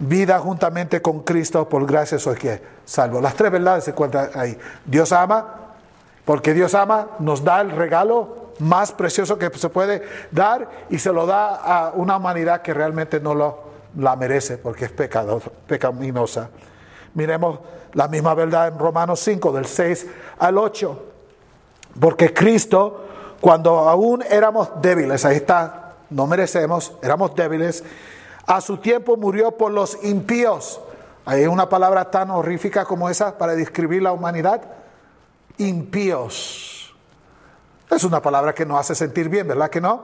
vida 0.00 0.38
juntamente 0.38 1.00
con 1.00 1.20
Cristo, 1.20 1.68
por 1.68 1.86
gracia 1.86 2.18
soy 2.18 2.36
que 2.36 2.60
salvo. 2.84 3.20
Las 3.20 3.34
tres 3.34 3.52
verdades 3.52 3.84
se 3.84 3.90
encuentran 3.92 4.30
ahí. 4.34 4.58
Dios 4.84 5.12
ama, 5.12 5.54
porque 6.24 6.54
Dios 6.54 6.74
ama, 6.74 7.08
nos 7.18 7.44
da 7.44 7.60
el 7.60 7.70
regalo 7.70 8.52
más 8.58 8.92
precioso 8.92 9.38
que 9.38 9.50
se 9.56 9.68
puede 9.68 10.02
dar 10.30 10.68
y 10.90 10.98
se 10.98 11.12
lo 11.12 11.26
da 11.26 11.54
a 11.54 11.90
una 11.90 12.16
humanidad 12.16 12.62
que 12.62 12.74
realmente 12.74 13.20
no 13.20 13.34
lo 13.34 13.70
la 13.96 14.16
merece 14.16 14.58
porque 14.58 14.86
es 14.86 14.92
pecado, 14.92 15.40
pecaminosa. 15.66 16.50
Miremos 17.14 17.58
la 17.94 18.08
misma 18.08 18.34
verdad 18.34 18.68
en 18.68 18.78
Romanos 18.78 19.20
5, 19.20 19.52
del 19.52 19.66
6 19.66 20.06
al 20.38 20.58
8. 20.58 21.06
Porque 21.98 22.32
Cristo, 22.32 23.06
cuando 23.40 23.78
aún 23.88 24.22
éramos 24.28 24.70
débiles, 24.80 25.24
ahí 25.24 25.36
está, 25.36 25.94
no 26.10 26.26
merecemos, 26.26 26.94
éramos 27.02 27.34
débiles, 27.34 27.82
a 28.50 28.60
su 28.60 28.78
tiempo 28.78 29.16
murió 29.16 29.52
por 29.52 29.70
los 29.70 29.96
impíos. 30.02 30.80
Hay 31.24 31.46
una 31.46 31.68
palabra 31.68 32.10
tan 32.10 32.32
horrífica 32.32 32.84
como 32.84 33.08
esa 33.08 33.38
para 33.38 33.54
describir 33.54 34.02
la 34.02 34.10
humanidad. 34.10 34.62
Impíos. 35.58 36.92
Es 37.88 38.02
una 38.02 38.20
palabra 38.20 38.52
que 38.52 38.66
nos 38.66 38.80
hace 38.80 38.96
sentir 38.96 39.28
bien, 39.28 39.46
¿verdad 39.46 39.70
que 39.70 39.80
no? 39.80 40.02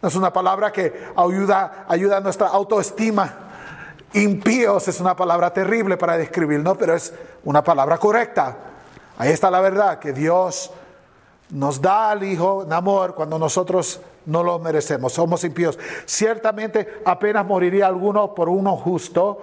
Es 0.00 0.14
una 0.14 0.32
palabra 0.32 0.70
que 0.70 1.08
ayuda, 1.16 1.84
ayuda 1.88 2.18
a 2.18 2.20
nuestra 2.20 2.46
autoestima. 2.46 3.34
Impíos 4.12 4.86
es 4.86 5.00
una 5.00 5.16
palabra 5.16 5.52
terrible 5.52 5.96
para 5.96 6.16
describir, 6.16 6.60
¿no? 6.60 6.76
Pero 6.76 6.94
es 6.94 7.12
una 7.42 7.64
palabra 7.64 7.98
correcta. 7.98 8.56
Ahí 9.16 9.32
está 9.32 9.50
la 9.50 9.60
verdad, 9.60 9.98
que 9.98 10.12
Dios 10.12 10.70
nos 11.50 11.80
da 11.80 12.10
al 12.10 12.22
Hijo 12.22 12.62
en 12.64 12.72
amor 12.72 13.14
cuando 13.14 13.38
nosotros 13.38 14.00
no 14.26 14.42
lo 14.42 14.58
merecemos. 14.58 15.12
Somos 15.12 15.42
impíos. 15.44 15.78
Ciertamente 16.04 17.00
apenas 17.04 17.46
moriría 17.46 17.86
alguno 17.86 18.34
por 18.34 18.48
uno 18.48 18.76
justo. 18.76 19.38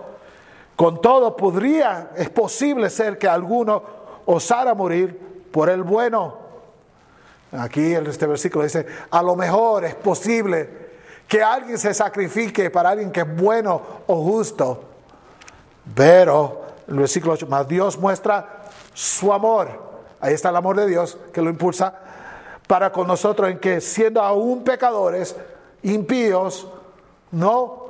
Con 0.76 1.02
todo, 1.02 1.36
podría, 1.36 2.12
es 2.16 2.30
posible 2.30 2.90
ser 2.90 3.18
que 3.18 3.28
alguno 3.28 3.82
osara 4.26 4.74
morir 4.74 5.48
por 5.52 5.70
el 5.70 5.84
bueno. 5.84 6.38
Aquí 7.52 7.94
este 7.94 8.28
versículo 8.28 8.64
dice, 8.66 8.86
a 9.10 9.24
lo 9.24 9.36
mejor 9.36 9.86
es 9.86 9.96
posible 9.96 10.86
que 11.28 11.42
alguien 11.42 11.78
se 11.78 11.94
sacrifique 11.94 12.70
para 12.70 12.90
alguien 12.90 13.12
que 13.12 13.22
es 13.22 13.38
bueno 13.38 13.82
o 14.08 14.16
justo. 14.24 14.84
Pero, 15.94 16.66
el 16.88 16.96
versículo 16.96 17.34
8, 17.34 17.48
más 17.48 17.68
Dios 17.68 17.98
muestra 17.98 18.64
su 18.94 19.32
amor. 19.32 19.85
Ahí 20.26 20.34
está 20.34 20.50
el 20.50 20.56
amor 20.56 20.76
de 20.76 20.88
Dios 20.88 21.20
que 21.32 21.40
lo 21.40 21.52
impulsa 21.52 21.94
para 22.66 22.92
con 22.92 23.06
nosotros 23.06 23.48
en 23.48 23.60
que 23.60 23.80
siendo 23.80 24.24
aún 24.24 24.64
pecadores, 24.64 25.36
impíos, 25.84 26.68
no 27.30 27.86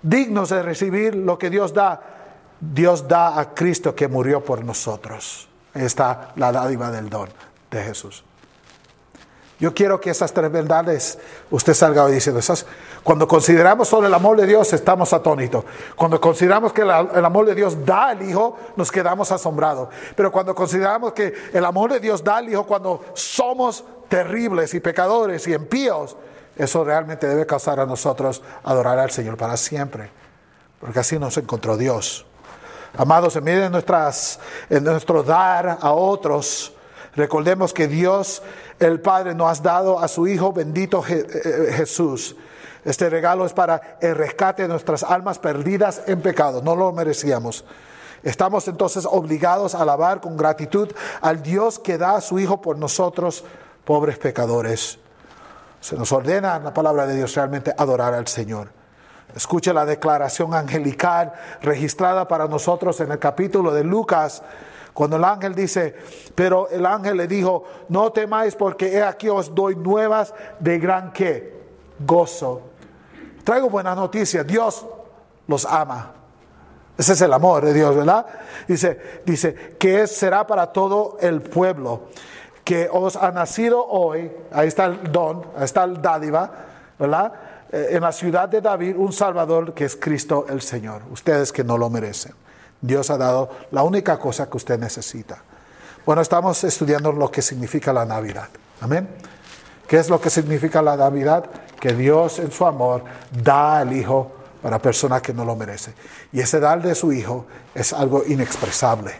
dignos 0.00 0.50
de 0.50 0.62
recibir 0.62 1.16
lo 1.16 1.36
que 1.36 1.50
Dios 1.50 1.74
da, 1.74 2.00
Dios 2.60 3.08
da 3.08 3.40
a 3.40 3.52
Cristo 3.52 3.96
que 3.96 4.06
murió 4.06 4.44
por 4.44 4.64
nosotros. 4.64 5.48
Ahí 5.74 5.84
está 5.84 6.30
la 6.36 6.52
dádiva 6.52 6.92
del 6.92 7.10
don 7.10 7.30
de 7.68 7.82
Jesús. 7.82 8.22
Yo 9.58 9.72
quiero 9.72 9.98
que 9.98 10.10
esas 10.10 10.32
tres 10.34 10.52
verdades 10.52 11.18
usted 11.50 11.72
salga 11.72 12.04
hoy 12.04 12.12
diciendo 12.12 12.40
esas. 12.40 12.66
Cuando 13.02 13.26
consideramos 13.26 13.88
sobre 13.88 14.08
el 14.08 14.14
amor 14.14 14.36
de 14.36 14.46
Dios, 14.46 14.70
estamos 14.74 15.14
atónitos. 15.14 15.64
Cuando 15.94 16.20
consideramos 16.20 16.74
que 16.74 16.82
el 16.82 16.90
amor 17.24 17.46
de 17.46 17.54
Dios 17.54 17.84
da 17.84 18.08
al 18.08 18.22
Hijo, 18.22 18.58
nos 18.76 18.92
quedamos 18.92 19.32
asombrados. 19.32 19.88
Pero 20.14 20.30
cuando 20.30 20.54
consideramos 20.54 21.14
que 21.14 21.32
el 21.54 21.64
amor 21.64 21.92
de 21.92 22.00
Dios 22.00 22.22
da 22.22 22.36
al 22.36 22.50
Hijo 22.50 22.66
cuando 22.66 23.02
somos 23.14 23.82
terribles 24.08 24.74
y 24.74 24.80
pecadores 24.80 25.46
y 25.46 25.54
impíos, 25.54 26.16
eso 26.56 26.84
realmente 26.84 27.26
debe 27.26 27.46
causar 27.46 27.80
a 27.80 27.86
nosotros 27.86 28.42
adorar 28.62 28.98
al 28.98 29.10
Señor 29.10 29.38
para 29.38 29.56
siempre. 29.56 30.10
Porque 30.80 30.98
así 30.98 31.18
nos 31.18 31.36
encontró 31.38 31.78
Dios. 31.78 32.26
Amados, 32.98 33.36
en 33.36 33.44
medio 33.44 33.62
de 33.62 33.70
nuestras, 33.70 34.38
en 34.68 34.84
nuestro 34.84 35.22
dar 35.22 35.78
a 35.80 35.92
otros, 35.92 36.74
recordemos 37.16 37.72
que 37.72 37.88
Dios 37.88 38.42
el 38.78 39.00
Padre 39.00 39.34
nos 39.34 39.58
ha 39.58 39.62
dado 39.62 39.98
a 39.98 40.08
su 40.08 40.26
Hijo 40.28 40.52
bendito 40.52 41.02
eh, 41.08 41.26
eh, 41.32 41.72
Jesús. 41.72 42.36
Este 42.84 43.10
regalo 43.10 43.44
es 43.46 43.52
para 43.52 43.98
el 44.00 44.14
rescate 44.14 44.62
de 44.62 44.68
nuestras 44.68 45.02
almas 45.02 45.38
perdidas 45.38 46.02
en 46.06 46.20
pecado. 46.20 46.62
No 46.62 46.76
lo 46.76 46.92
merecíamos. 46.92 47.64
Estamos 48.22 48.68
entonces 48.68 49.06
obligados 49.10 49.74
a 49.74 49.82
alabar 49.82 50.20
con 50.20 50.36
gratitud 50.36 50.90
al 51.20 51.42
Dios 51.42 51.78
que 51.78 51.98
da 51.98 52.16
a 52.16 52.20
su 52.20 52.38
Hijo 52.38 52.60
por 52.60 52.78
nosotros, 52.78 53.44
pobres 53.84 54.18
pecadores. 54.18 54.98
Se 55.80 55.96
nos 55.96 56.12
ordena 56.12 56.56
en 56.56 56.64
la 56.64 56.74
palabra 56.74 57.06
de 57.06 57.16
Dios 57.16 57.34
realmente 57.34 57.74
adorar 57.76 58.14
al 58.14 58.26
Señor. 58.26 58.68
Escuche 59.34 59.72
la 59.72 59.84
declaración 59.84 60.54
angelical 60.54 61.32
registrada 61.62 62.26
para 62.26 62.48
nosotros 62.48 63.00
en 63.00 63.12
el 63.12 63.18
capítulo 63.18 63.72
de 63.72 63.84
Lucas 63.84 64.42
cuando 64.96 65.18
el 65.18 65.24
ángel 65.24 65.54
dice, 65.54 65.94
pero 66.34 66.70
el 66.70 66.86
ángel 66.86 67.18
le 67.18 67.26
dijo, 67.26 67.64
no 67.90 68.12
temáis 68.12 68.54
porque 68.56 68.94
he 68.94 69.02
aquí 69.02 69.28
os 69.28 69.54
doy 69.54 69.76
nuevas 69.76 70.32
de 70.58 70.78
gran 70.78 71.12
qué, 71.12 71.54
gozo. 71.98 72.62
Traigo 73.44 73.68
buenas 73.68 73.94
noticias, 73.94 74.46
Dios 74.46 74.86
los 75.48 75.66
ama. 75.66 76.14
Ese 76.96 77.12
es 77.12 77.20
el 77.20 77.30
amor 77.34 77.66
de 77.66 77.74
Dios, 77.74 77.94
¿verdad? 77.94 78.24
Dice, 78.66 79.20
dice 79.26 79.76
que 79.78 80.06
será 80.06 80.46
para 80.46 80.72
todo 80.72 81.18
el 81.20 81.42
pueblo, 81.42 82.04
que 82.64 82.88
os 82.90 83.16
ha 83.16 83.30
nacido 83.32 83.86
hoy, 83.86 84.32
ahí 84.50 84.68
está 84.68 84.86
el 84.86 85.12
don, 85.12 85.44
ahí 85.58 85.64
está 85.64 85.84
el 85.84 86.00
dádiva, 86.00 86.50
¿verdad? 86.98 87.34
Eh, 87.70 87.88
en 87.90 88.00
la 88.00 88.12
ciudad 88.12 88.48
de 88.48 88.62
David 88.62 88.96
un 88.96 89.12
Salvador 89.12 89.74
que 89.74 89.84
es 89.84 89.94
Cristo 89.94 90.46
el 90.48 90.62
Señor, 90.62 91.02
ustedes 91.10 91.52
que 91.52 91.62
no 91.62 91.76
lo 91.76 91.90
merecen. 91.90 92.45
Dios 92.80 93.10
ha 93.10 93.16
dado 93.16 93.50
la 93.70 93.82
única 93.82 94.18
cosa 94.18 94.48
que 94.48 94.56
usted 94.56 94.78
necesita. 94.78 95.42
Bueno, 96.04 96.22
estamos 96.22 96.62
estudiando 96.64 97.12
lo 97.12 97.30
que 97.30 97.42
significa 97.42 97.92
la 97.92 98.04
Navidad. 98.04 98.48
Amén. 98.80 99.08
¿Qué 99.88 99.98
es 99.98 100.08
lo 100.08 100.20
que 100.20 100.30
significa 100.30 100.82
la 100.82 100.96
Navidad? 100.96 101.44
Que 101.80 101.92
Dios 101.92 102.38
en 102.38 102.50
su 102.50 102.64
amor 102.66 103.04
da 103.42 103.78
al 103.78 103.92
Hijo 103.92 104.32
para 104.62 104.78
personas 104.78 105.22
que 105.22 105.32
no 105.32 105.44
lo 105.44 105.56
merecen. 105.56 105.94
Y 106.32 106.40
ese 106.40 106.60
dar 106.60 106.82
de 106.82 106.94
su 106.94 107.12
Hijo 107.12 107.46
es 107.74 107.92
algo 107.92 108.22
inexpresable. 108.26 109.12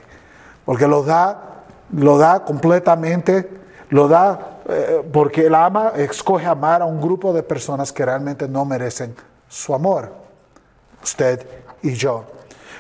Porque 0.64 0.86
lo 0.86 1.02
da, 1.02 1.64
lo 1.92 2.18
da 2.18 2.44
completamente, 2.44 3.48
lo 3.90 4.08
da 4.08 4.56
eh, 4.68 5.08
porque 5.12 5.46
Él 5.46 5.54
ama, 5.54 5.92
escoge 5.96 6.46
amar 6.46 6.82
a 6.82 6.86
un 6.86 7.00
grupo 7.00 7.32
de 7.32 7.42
personas 7.44 7.92
que 7.92 8.04
realmente 8.04 8.48
no 8.48 8.64
merecen 8.64 9.14
su 9.48 9.74
amor. 9.74 10.12
Usted 11.02 11.46
y 11.82 11.92
yo. 11.94 12.24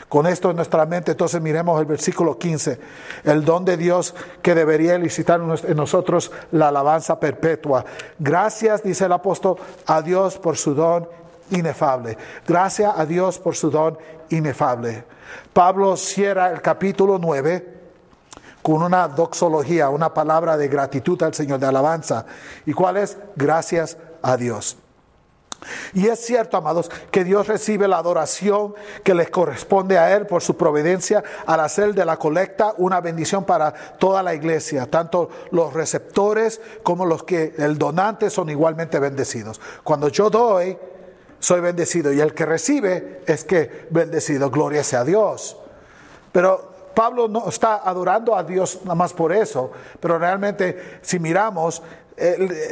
Con 0.08 0.26
esto 0.26 0.50
en 0.50 0.56
nuestra 0.56 0.86
mente, 0.86 1.12
entonces 1.12 1.40
miremos 1.40 1.80
el 1.80 1.86
versículo 1.86 2.38
15, 2.38 2.78
el 3.24 3.44
don 3.44 3.64
de 3.64 3.76
Dios 3.76 4.14
que 4.40 4.54
debería 4.54 4.94
elicitar 4.94 5.40
en 5.40 5.76
nosotros 5.76 6.30
la 6.52 6.68
alabanza 6.68 7.18
perpetua. 7.18 7.84
Gracias, 8.18 8.84
dice 8.84 9.06
el 9.06 9.12
apóstol, 9.12 9.56
a 9.86 10.02
Dios 10.02 10.38
por 10.38 10.56
su 10.56 10.74
don 10.74 11.08
inefable. 11.50 12.16
Gracias 12.46 12.92
a 12.96 13.04
Dios 13.04 13.38
por 13.38 13.56
su 13.56 13.70
don 13.70 13.98
inefable. 14.30 15.04
Pablo 15.52 15.96
cierra 15.96 16.50
el 16.50 16.62
capítulo 16.62 17.18
9 17.18 17.74
con 18.62 18.82
una 18.82 19.08
doxología, 19.08 19.90
una 19.90 20.14
palabra 20.14 20.56
de 20.56 20.68
gratitud 20.68 21.20
al 21.22 21.34
Señor, 21.34 21.58
de 21.58 21.66
alabanza. 21.66 22.26
¿Y 22.64 22.72
cuál 22.72 22.96
es? 22.96 23.16
Gracias 23.34 23.96
a 24.22 24.36
Dios. 24.36 24.76
Y 25.94 26.06
es 26.08 26.20
cierto, 26.20 26.56
amados, 26.56 26.90
que 27.10 27.24
Dios 27.24 27.48
recibe 27.48 27.88
la 27.88 27.98
adoración 27.98 28.74
que 29.02 29.14
les 29.14 29.30
corresponde 29.30 29.98
a 29.98 30.14
Él 30.14 30.26
por 30.26 30.42
su 30.42 30.56
providencia 30.56 31.24
al 31.46 31.60
hacer 31.60 31.94
de 31.94 32.04
la 32.04 32.18
colecta 32.18 32.74
una 32.76 33.00
bendición 33.00 33.44
para 33.44 33.72
toda 33.72 34.22
la 34.22 34.34
iglesia. 34.34 34.90
Tanto 34.90 35.30
los 35.50 35.72
receptores 35.72 36.60
como 36.82 37.06
los 37.06 37.24
que 37.24 37.54
el 37.58 37.78
donante 37.78 38.30
son 38.30 38.50
igualmente 38.50 38.98
bendecidos. 38.98 39.60
Cuando 39.82 40.08
yo 40.08 40.30
doy, 40.30 40.78
soy 41.38 41.60
bendecido 41.60 42.12
y 42.12 42.20
el 42.20 42.34
que 42.34 42.46
recibe 42.46 43.22
es 43.26 43.44
que 43.44 43.86
bendecido. 43.90 44.50
Gloria 44.50 44.84
sea 44.84 45.00
a 45.00 45.04
Dios. 45.04 45.56
Pero 46.32 46.76
Pablo 46.94 47.28
no 47.28 47.48
está 47.48 47.76
adorando 47.76 48.34
a 48.34 48.42
Dios 48.42 48.80
nada 48.84 48.94
más 48.94 49.12
por 49.12 49.30
eso, 49.30 49.70
pero 50.00 50.18
realmente 50.18 50.98
si 51.02 51.18
miramos, 51.18 51.82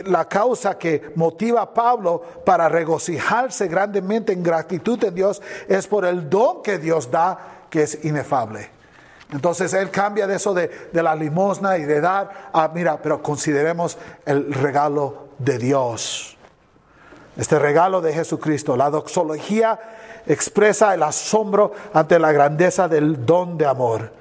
la 0.07 0.27
causa 0.27 0.79
que 0.79 1.13
motiva 1.17 1.63
a 1.63 1.75
Pablo 1.75 2.23
para 2.45 2.69
regocijarse 2.69 3.69
grandemente 3.69 4.33
en 4.33 4.43
gratitud 4.43 5.03
en 5.05 5.15
Dios 5.15 5.43
es 5.69 5.87
por 5.87 6.05
el 6.05 6.31
don 6.31 6.63
que 6.63 6.79
Dios 6.79 7.11
da, 7.11 7.67
que 7.69 7.83
es 7.83 8.05
inefable. 8.05 8.71
Entonces 9.33 9.73
él 9.75 9.91
cambia 9.91 10.27
de 10.27 10.37
eso 10.37 10.55
de, 10.55 10.71
de 10.93 11.03
la 11.03 11.15
limosna 11.15 11.77
y 11.77 11.85
de 11.85 12.01
dar 12.01 12.51
a, 12.53 12.69
mira, 12.69 13.01
pero 13.03 13.23
consideremos 13.23 13.99
el 14.25 14.53
regalo 14.53 15.29
de 15.39 15.59
Dios. 15.59 16.37
Este 17.37 17.59
regalo 17.59 18.01
de 18.01 18.13
Jesucristo. 18.13 18.77
La 18.77 18.91
doxología 18.91 19.79
expresa 20.27 20.95
el 20.95 21.03
asombro 21.03 21.73
ante 21.93 22.19
la 22.19 22.33
grandeza 22.33 22.89
del 22.89 23.27
don 23.27 23.59
de 23.59 23.67
amor. 23.67 24.13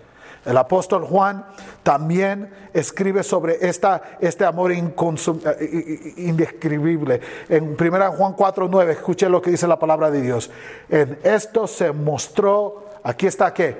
El 0.45 0.57
apóstol 0.57 1.05
Juan 1.05 1.45
también 1.83 2.49
escribe 2.73 3.23
sobre 3.23 3.67
esta, 3.67 4.01
este 4.19 4.45
amor 4.45 4.71
eh, 4.71 6.13
indescribible. 6.17 7.19
En 7.49 7.75
1 7.79 8.11
Juan 8.13 8.33
4, 8.33 8.67
9, 8.71 8.93
escuche 8.93 9.29
lo 9.29 9.41
que 9.41 9.51
dice 9.51 9.67
la 9.67 9.77
palabra 9.77 10.09
de 10.09 10.21
Dios. 10.21 10.49
En 10.89 11.19
esto 11.23 11.67
se 11.67 11.91
mostró, 11.91 12.85
aquí 13.03 13.27
está 13.27 13.53
qué, 13.53 13.75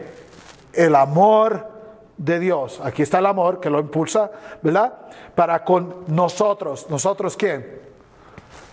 el 0.74 0.95
amor 0.95 1.72
de 2.17 2.39
Dios. 2.39 2.79
Aquí 2.83 3.01
está 3.01 3.19
el 3.19 3.25
amor 3.25 3.60
que 3.60 3.69
lo 3.69 3.79
impulsa, 3.79 4.29
¿verdad? 4.62 4.93
Para 5.33 5.63
con 5.63 6.03
nosotros. 6.07 6.88
¿Nosotros 6.89 7.36
quién? 7.38 7.81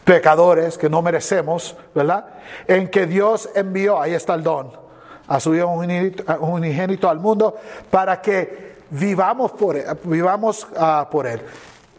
Pecadores 0.04 0.76
que 0.76 0.90
no 0.90 1.02
merecemos, 1.02 1.76
¿verdad? 1.94 2.26
En 2.66 2.88
que 2.88 3.06
Dios 3.06 3.48
envió, 3.54 4.00
ahí 4.00 4.14
está 4.14 4.34
el 4.34 4.42
don 4.42 4.90
a 5.30 5.38
su 5.38 5.54
Hijo 5.54 5.68
unigénito, 5.68 7.08
al 7.08 7.20
mundo 7.20 7.56
para 7.88 8.20
que 8.20 8.69
vivamos 8.90 9.52
por 9.52 9.76
él, 9.76 9.86
vivamos 10.04 10.66
uh, 10.76 11.08
por 11.10 11.26
él. 11.26 11.42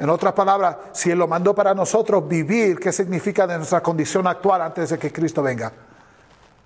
En 0.02 0.10
otras 0.10 0.34
palabras, 0.34 0.78
si 0.94 1.12
Él 1.12 1.20
lo 1.20 1.28
mandó 1.28 1.54
para 1.54 1.76
nosotros 1.76 2.28
vivir, 2.28 2.80
¿qué 2.80 2.92
significa 2.92 3.46
de 3.46 3.58
nuestra 3.58 3.84
condición 3.84 4.26
actual 4.26 4.64
antes 4.64 4.90
de 4.90 4.98
que 4.98 5.12
Cristo 5.14 5.44
venga? 5.44 5.72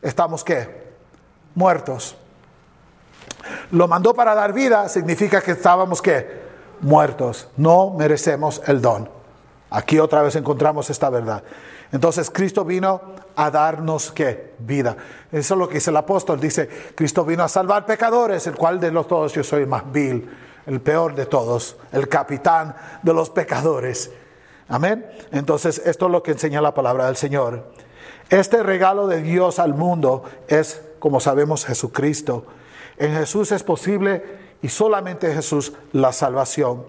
¿Estamos 0.02 0.42
qué? 0.42 0.94
Muertos. 1.54 2.16
Lo 3.72 3.90
mandó 3.90 4.14
para 4.14 4.34
dar 4.36 4.54
vida, 4.54 4.88
significa 4.88 5.42
que 5.42 5.52
estábamos 5.52 6.02
qué? 6.02 6.44
Muertos. 6.80 7.50
No 7.58 7.90
merecemos 7.92 8.62
el 8.68 8.82
don. 8.82 9.10
Aquí 9.70 10.00
otra 10.00 10.22
vez 10.22 10.38
encontramos 10.38 10.90
esta 10.90 11.10
verdad. 11.10 11.44
Entonces 11.92 12.32
Cristo 12.32 12.64
vino 12.64 13.02
a 13.36 13.52
darnos 13.52 14.12
qué? 14.12 14.54
Vida. 14.60 14.96
Eso 15.32 15.54
es 15.54 15.60
lo 15.60 15.68
que 15.68 15.76
dice 15.76 15.90
el 15.90 15.98
apóstol. 15.98 16.40
Dice, 16.40 16.68
Cristo 16.96 17.26
vino 17.26 17.44
a 17.44 17.48
salvar 17.48 17.86
pecadores, 17.86 18.48
el 18.48 18.56
cual 18.56 18.80
de 18.80 18.92
los 18.92 19.08
todos 19.08 19.34
yo 19.34 19.44
soy 19.44 19.64
el 19.64 19.68
más 19.68 19.92
vil, 19.92 20.30
el 20.66 20.82
peor 20.82 21.16
de 21.16 21.26
todos, 21.26 21.78
el 21.92 22.08
capitán 22.08 22.76
de 23.04 23.14
los 23.14 23.30
pecadores. 23.30 24.12
Amén. 24.68 25.06
Entonces 25.32 25.82
esto 25.86 26.06
es 26.08 26.12
lo 26.12 26.24
que 26.24 26.32
enseña 26.32 26.62
la 26.62 26.74
palabra 26.74 27.06
del 27.08 27.16
Señor. 27.16 27.72
Este 28.30 28.64
regalo 28.64 29.08
de 29.08 29.22
Dios 29.22 29.60
al 29.60 29.76
mundo 29.76 30.24
es, 30.48 30.82
como 31.00 31.20
sabemos, 31.20 31.66
Jesucristo. 31.66 32.46
En 32.98 33.14
Jesús 33.14 33.52
es 33.52 33.64
posible 33.64 34.45
y 34.66 34.70
solamente 34.70 35.28
en 35.28 35.36
Jesús 35.36 35.74
la 35.92 36.12
salvación. 36.12 36.88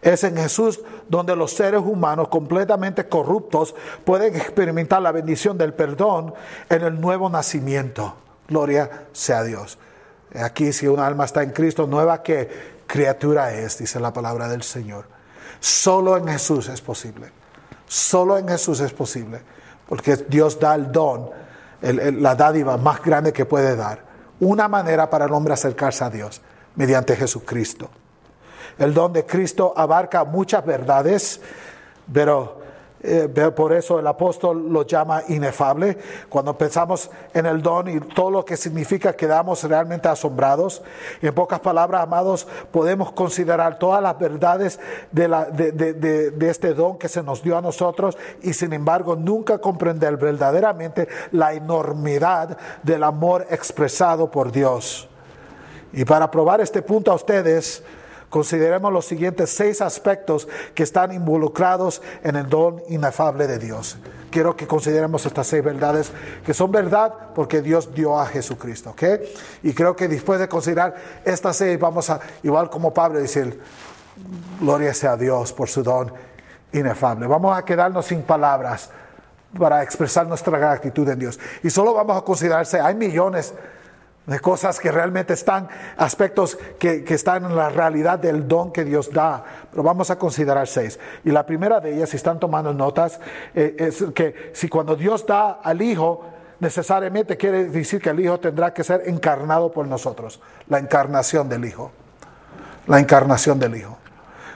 Es 0.00 0.24
en 0.24 0.38
Jesús 0.38 0.80
donde 1.06 1.36
los 1.36 1.52
seres 1.52 1.82
humanos 1.84 2.28
completamente 2.28 3.10
corruptos 3.10 3.74
pueden 4.06 4.34
experimentar 4.36 5.02
la 5.02 5.12
bendición 5.12 5.58
del 5.58 5.74
perdón 5.74 6.32
en 6.70 6.80
el 6.80 6.98
nuevo 6.98 7.28
nacimiento. 7.28 8.14
Gloria 8.48 9.08
sea 9.12 9.42
Dios. 9.42 9.76
Aquí 10.34 10.72
si 10.72 10.86
un 10.86 10.98
alma 10.98 11.26
está 11.26 11.42
en 11.42 11.50
Cristo, 11.50 11.86
nueva 11.86 12.22
que 12.22 12.48
criatura 12.86 13.52
es, 13.52 13.76
dice 13.76 14.00
la 14.00 14.14
palabra 14.14 14.48
del 14.48 14.62
Señor. 14.62 15.04
Solo 15.60 16.16
en 16.16 16.26
Jesús 16.26 16.70
es 16.70 16.80
posible. 16.80 17.30
Solo 17.86 18.38
en 18.38 18.48
Jesús 18.48 18.80
es 18.80 18.94
posible. 18.94 19.42
Porque 19.86 20.16
Dios 20.16 20.58
da 20.58 20.74
el 20.74 20.90
don, 20.90 21.28
la 21.82 22.34
dádiva 22.34 22.78
más 22.78 23.02
grande 23.02 23.30
que 23.30 23.44
puede 23.44 23.76
dar. 23.76 24.04
Una 24.40 24.68
manera 24.68 25.10
para 25.10 25.26
el 25.26 25.32
hombre 25.34 25.52
acercarse 25.52 26.02
a 26.02 26.08
Dios, 26.08 26.40
mediante 26.76 27.16
Jesucristo. 27.16 27.90
El 28.78 28.94
don 28.94 29.12
de 29.12 29.26
Cristo 29.26 29.74
abarca 29.76 30.24
muchas 30.24 30.64
verdades, 30.64 31.40
pero 32.12 32.60
eh, 33.02 33.28
por 33.56 33.72
eso 33.72 33.98
el 33.98 34.06
apóstol 34.06 34.70
lo 34.70 34.82
llama 34.86 35.22
inefable. 35.28 35.96
Cuando 36.28 36.56
pensamos 36.56 37.10
en 37.32 37.46
el 37.46 37.62
don 37.62 37.88
y 37.88 38.00
todo 38.00 38.30
lo 38.30 38.44
que 38.44 38.56
significa, 38.56 39.14
quedamos 39.14 39.64
realmente 39.64 40.08
asombrados. 40.08 40.82
en 41.22 41.34
pocas 41.34 41.60
palabras, 41.60 42.02
amados, 42.02 42.46
podemos 42.70 43.12
considerar 43.12 43.78
todas 43.78 44.02
las 44.02 44.18
verdades 44.18 44.78
de, 45.12 45.28
de, 45.28 46.50
este 46.50 46.74
don 46.74 46.98
que 46.98 47.08
se 47.08 47.22
nos 47.22 47.42
dio 47.42 47.56
a 47.56 47.62
nosotros 47.62 48.18
y 48.42 48.52
sin 48.52 48.72
embargo 48.72 49.16
nunca 49.16 49.58
comprender 49.58 50.16
verdaderamente 50.16 51.08
la 51.32 51.54
enormidad 51.54 52.58
del 52.82 53.04
amor 53.04 53.46
expresado 53.50 54.30
por 54.30 54.52
Dios. 54.52 55.09
Y 55.92 56.04
para 56.04 56.30
probar 56.30 56.60
este 56.60 56.82
punto 56.82 57.10
a 57.10 57.14
ustedes, 57.14 57.82
Consideremos 58.30 58.92
los 58.92 59.06
siguientes 59.06 59.50
seis 59.50 59.82
aspectos 59.82 60.46
que 60.72 60.84
están 60.84 61.12
involucrados 61.12 62.00
en 62.22 62.36
el 62.36 62.48
don 62.48 62.80
inefable 62.88 63.48
de 63.48 63.58
Dios. 63.58 63.98
Quiero 64.30 64.54
que 64.56 64.68
consideremos 64.68 65.26
estas 65.26 65.48
seis 65.48 65.64
verdades 65.64 66.12
que 66.46 66.54
son 66.54 66.70
verdad 66.70 67.12
porque 67.34 67.60
Dios 67.60 67.92
dio 67.92 68.20
a 68.20 68.26
Jesucristo, 68.26 68.90
¿ok? 68.90 69.02
Y 69.64 69.72
creo 69.72 69.96
que 69.96 70.06
después 70.06 70.38
de 70.38 70.48
considerar 70.48 70.94
estas 71.24 71.56
seis 71.56 71.78
vamos 71.78 72.08
a, 72.08 72.20
igual 72.44 72.70
como 72.70 72.94
Pablo, 72.94 73.18
decir, 73.18 73.60
gloria 74.60 74.94
sea 74.94 75.12
a 75.12 75.16
Dios 75.16 75.52
por 75.52 75.68
su 75.68 75.82
don 75.82 76.12
inefable. 76.72 77.26
Vamos 77.26 77.58
a 77.58 77.64
quedarnos 77.64 78.06
sin 78.06 78.22
palabras 78.22 78.90
para 79.58 79.82
expresar 79.82 80.28
nuestra 80.28 80.56
gratitud 80.56 81.08
en 81.08 81.18
Dios. 81.18 81.40
Y 81.64 81.70
solo 81.70 81.94
vamos 81.94 82.16
a 82.16 82.20
considerarse, 82.20 82.80
hay 82.80 82.94
millones 82.94 83.54
cosas 84.40 84.78
que 84.78 84.92
realmente 84.92 85.32
están, 85.32 85.68
aspectos 85.96 86.56
que, 86.78 87.04
están 87.08 87.44
en 87.44 87.56
la 87.56 87.68
realidad 87.68 88.18
del 88.18 88.46
don 88.46 88.70
que 88.70 88.84
Dios 88.84 89.10
da. 89.12 89.42
Pero 89.70 89.82
vamos 89.82 90.10
a 90.10 90.18
considerar 90.18 90.68
seis. 90.68 90.98
Y 91.24 91.30
la 91.30 91.44
primera 91.44 91.80
de 91.80 91.94
ellas, 91.94 92.10
si 92.10 92.16
están 92.16 92.38
tomando 92.38 92.72
notas, 92.72 93.18
eh, 93.54 93.74
es 93.78 94.04
que 94.14 94.52
si 94.54 94.68
cuando 94.68 94.94
Dios 94.94 95.26
da 95.26 95.60
al 95.62 95.82
Hijo, 95.82 96.24
necesariamente 96.60 97.36
quiere 97.36 97.64
decir 97.64 98.00
que 98.00 98.10
el 98.10 98.20
Hijo 98.20 98.38
tendrá 98.38 98.72
que 98.72 98.84
ser 98.84 99.02
encarnado 99.06 99.72
por 99.72 99.86
nosotros. 99.86 100.40
La 100.68 100.78
encarnación 100.78 101.48
del 101.48 101.64
Hijo. 101.64 101.90
La 102.86 103.00
encarnación 103.00 103.58
del 103.58 103.76
Hijo. 103.76 103.98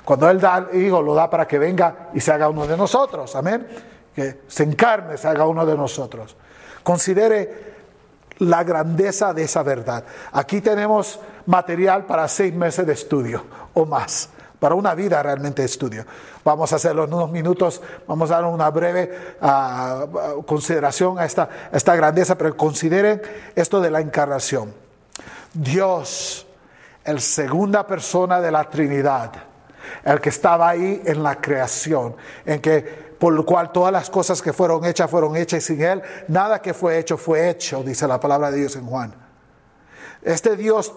Cuando 0.05 0.29
Él 0.31 0.41
da 0.41 0.55
al 0.55 0.77
Hijo, 0.77 1.03
lo 1.03 1.15
da 1.15 1.29
para 1.29 1.49
que 1.49 1.59
venga 1.59 2.11
y 2.15 2.21
se 2.21 2.31
haga 2.31 2.49
uno 2.49 2.67
de 2.67 2.77
nosotros. 2.77 3.35
Amén. 3.35 3.67
Que 4.15 4.43
se 4.47 4.63
encarne, 4.63 5.17
se 5.17 5.27
haga 5.27 5.47
uno 5.47 5.67
de 5.67 5.77
nosotros. 5.77 6.37
Considere 6.83 7.74
la 8.39 8.65
grandeza 8.65 9.33
de 9.33 9.45
esa 9.45 9.63
verdad. 9.63 10.05
Aquí 10.33 10.61
tenemos 10.61 11.21
material 11.47 12.07
para 12.07 12.29
seis 12.29 12.55
meses 12.55 12.87
de 12.87 12.93
estudio 12.93 13.45
o 13.75 13.85
más, 13.87 14.31
para 14.59 14.75
una 14.75 14.95
vida 14.95 15.23
realmente 15.23 15.63
de 15.63 15.67
estudio. 15.67 16.07
Vamos 16.45 16.73
a 16.73 16.77
hacerlo 16.77 17.05
en 17.05 17.15
unos 17.15 17.31
minutos, 17.31 17.81
vamos 18.07 18.31
a 18.31 18.37
dar 18.37 18.45
una 18.45 18.71
breve 18.71 19.37
ah, 19.41 20.07
consideración 20.47 21.19
a 21.19 21.25
esta, 21.25 21.49
esta 21.73 21.95
grandeza, 21.97 22.37
pero 22.37 22.57
consideren 22.57 23.21
esto 23.55 23.81
de 23.81 23.91
la 23.91 24.01
encarnación. 24.01 24.75
Dios, 25.53 26.47
el 27.05 27.21
segunda 27.21 27.87
persona 27.87 28.41
de 28.41 28.51
la 28.51 28.69
Trinidad, 28.69 29.33
el 30.03 30.21
que 30.21 30.31
estaba 30.31 30.69
ahí 30.69 31.03
en 31.05 31.23
la 31.23 31.41
creación, 31.41 32.17
en 32.45 32.61
que 32.61 33.04
por 33.19 33.33
lo 33.33 33.45
cual 33.45 33.73
todas 33.73 33.93
las 33.93 34.11
cosas 34.11 34.43
que 34.43 34.53
fueron 34.53 34.85
hechas 34.85 35.11
fueron 35.11 35.37
hechas 35.37 35.63
y 35.65 35.75
sin 35.75 35.83
Él 35.83 36.03
nada 36.29 36.61
que 36.61 36.75
fue 36.75 36.99
hecho 36.99 37.17
fue 37.17 37.49
hecho, 37.49 37.83
dice 37.83 38.07
la 38.09 38.21
palabra 38.21 38.51
de 38.51 38.59
Dios 38.59 38.77
en 38.77 38.87
Juan. 38.87 39.15
Este 40.23 40.57
Dios, 40.57 40.93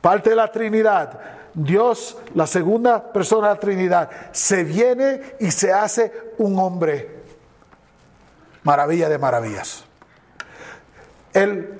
parte 0.00 0.30
de 0.30 0.36
la 0.36 0.50
Trinidad, 0.50 1.20
Dios, 1.54 2.16
la 2.34 2.46
segunda 2.46 3.12
persona 3.12 3.48
de 3.48 3.54
la 3.54 3.60
Trinidad, 3.60 4.10
se 4.32 4.64
viene 4.64 5.36
y 5.38 5.50
se 5.50 5.72
hace 5.72 6.12
un 6.38 6.58
hombre. 6.58 7.20
Maravilla 8.62 9.08
de 9.08 9.18
maravillas. 9.18 9.84
El 11.32 11.78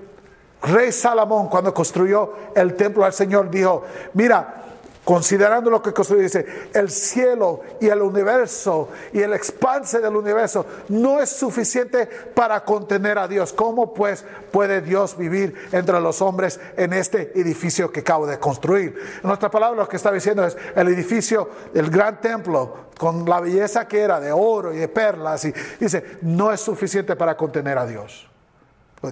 rey 0.62 0.92
Salomón, 0.92 1.48
cuando 1.48 1.72
construyó 1.72 2.34
el 2.54 2.74
templo 2.74 3.04
al 3.04 3.12
Señor, 3.12 3.50
dijo, 3.50 3.84
mira, 4.14 4.61
Considerando 5.04 5.68
lo 5.68 5.82
que 5.82 5.92
construye, 5.92 6.22
dice, 6.22 6.46
el 6.72 6.88
cielo 6.88 7.62
y 7.80 7.88
el 7.88 8.00
universo 8.02 8.88
y 9.12 9.20
el 9.20 9.32
expanse 9.32 9.98
del 9.98 10.14
universo 10.14 10.64
no 10.90 11.20
es 11.20 11.28
suficiente 11.28 12.06
para 12.06 12.64
contener 12.64 13.18
a 13.18 13.26
Dios. 13.26 13.52
¿Cómo 13.52 13.92
pues 13.92 14.24
puede 14.52 14.80
Dios 14.80 15.16
vivir 15.16 15.56
entre 15.72 16.00
los 16.00 16.22
hombres 16.22 16.60
en 16.76 16.92
este 16.92 17.32
edificio 17.34 17.90
que 17.90 18.00
acabo 18.00 18.28
de 18.28 18.38
construir? 18.38 18.96
En 19.22 19.26
nuestra 19.26 19.50
palabra 19.50 19.82
lo 19.82 19.88
que 19.88 19.96
está 19.96 20.12
diciendo 20.12 20.44
es 20.44 20.56
el 20.76 20.86
edificio, 20.86 21.50
el 21.74 21.90
gran 21.90 22.20
templo, 22.20 22.92
con 22.96 23.28
la 23.28 23.40
belleza 23.40 23.88
que 23.88 24.02
era 24.02 24.20
de 24.20 24.30
oro 24.30 24.72
y 24.72 24.76
de 24.76 24.86
perlas, 24.86 25.44
y 25.44 25.52
dice, 25.80 26.18
no 26.22 26.52
es 26.52 26.60
suficiente 26.60 27.16
para 27.16 27.36
contener 27.36 27.76
a 27.76 27.86
Dios. 27.86 28.30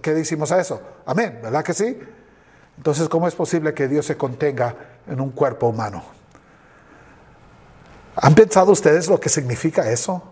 ¿Qué 0.00 0.14
decimos 0.14 0.52
a 0.52 0.60
eso? 0.60 0.80
Amén, 1.04 1.40
¿verdad 1.42 1.64
que 1.64 1.74
sí? 1.74 1.98
Entonces, 2.76 3.08
¿cómo 3.08 3.26
es 3.26 3.34
posible 3.34 3.74
que 3.74 3.88
Dios 3.88 4.06
se 4.06 4.16
contenga 4.16 4.76
en 5.06 5.20
un 5.20 5.30
cuerpo 5.30 5.68
humano? 5.68 6.02
¿Han 8.16 8.34
pensado 8.34 8.72
ustedes 8.72 9.08
lo 9.08 9.18
que 9.18 9.28
significa 9.28 9.90
eso? 9.90 10.22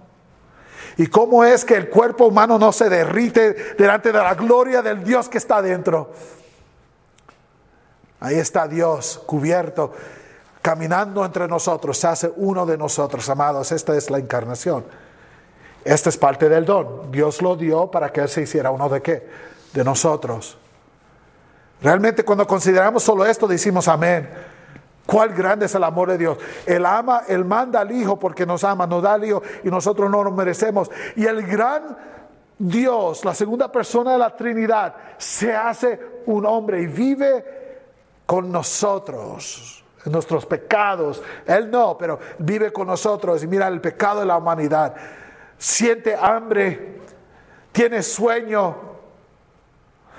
¿Y 0.97 1.07
cómo 1.07 1.45
es 1.45 1.65
que 1.65 1.75
el 1.75 1.89
cuerpo 1.89 2.27
humano 2.27 2.59
no 2.59 2.73
se 2.73 2.89
derrite 2.89 3.75
delante 3.79 4.11
de 4.11 4.19
la 4.19 4.35
gloria 4.35 4.83
del 4.83 5.05
Dios 5.05 5.29
que 5.29 5.39
está 5.39 5.63
dentro? 5.63 6.13
Ahí 8.21 8.35
está 8.35 8.67
Dios 8.67 9.23
cubierto, 9.25 9.93
caminando 10.61 11.25
entre 11.25 11.47
nosotros, 11.47 11.97
se 11.99 12.09
hace 12.09 12.33
uno 12.37 12.67
de 12.67 12.77
nosotros, 12.77 13.29
amados. 13.29 13.71
Esta 13.71 13.97
es 13.97 14.11
la 14.11 14.19
encarnación. 14.19 14.85
Esta 15.85 16.09
es 16.09 16.17
parte 16.17 16.49
del 16.49 16.65
don. 16.65 17.13
Dios 17.13 17.41
lo 17.41 17.57
dio 17.57 17.91
para 17.91 18.13
que 18.13 18.21
Él 18.21 18.29
se 18.29 18.43
hiciera 18.43 18.71
uno 18.71 18.89
de 18.89 19.01
qué? 19.01 19.29
De 19.73 19.85
nosotros. 19.85 20.59
Realmente 21.81 22.25
cuando 22.25 22.47
consideramos 22.47 23.05
solo 23.05 23.25
esto 23.25 23.47
decimos 23.47 23.87
amén. 23.87 24.29
Cuál 25.09 25.33
grande 25.33 25.64
es 25.64 25.75
el 25.75 25.85
amor 25.85 26.11
de 26.11 26.18
Dios. 26.18 26.37
Él 26.66 26.85
ama, 26.85 27.23
Él 27.27 27.42
manda 27.42 27.81
al 27.81 27.90
Hijo 27.90 28.18
porque 28.18 28.44
nos 28.44 28.62
ama, 28.62 28.87
nos 28.87 29.03
da 29.03 29.14
al 29.14 29.25
Hijo 29.25 29.42
y 29.64 29.71
nosotros 29.71 30.11
no 30.11 30.23
lo 30.23 30.31
merecemos. 30.33 30.90
Y 31.16 31.25
el 31.25 31.47
gran 31.47 31.97
Dios, 32.59 33.25
la 33.25 33.33
segunda 33.33 33.73
persona 33.73 34.12
de 34.12 34.18
la 34.18 34.37
Trinidad, 34.37 34.94
se 35.16 35.57
hace 35.57 35.99
un 36.27 36.44
hombre 36.44 36.83
y 36.83 36.87
vive 36.88 37.42
con 38.27 38.53
nosotros, 38.53 39.83
en 40.05 40.12
nuestros 40.12 40.44
pecados. 40.44 41.23
Él 41.47 41.71
no, 41.71 41.97
pero 41.97 42.18
vive 42.40 42.71
con 42.71 42.87
nosotros 42.87 43.42
y 43.42 43.47
mira 43.47 43.66
el 43.66 43.81
pecado 43.81 44.21
de 44.21 44.27
la 44.27 44.37
humanidad. 44.37 44.94
Siente 45.57 46.14
hambre, 46.21 47.01
tiene 47.73 48.03
sueño, 48.03 48.77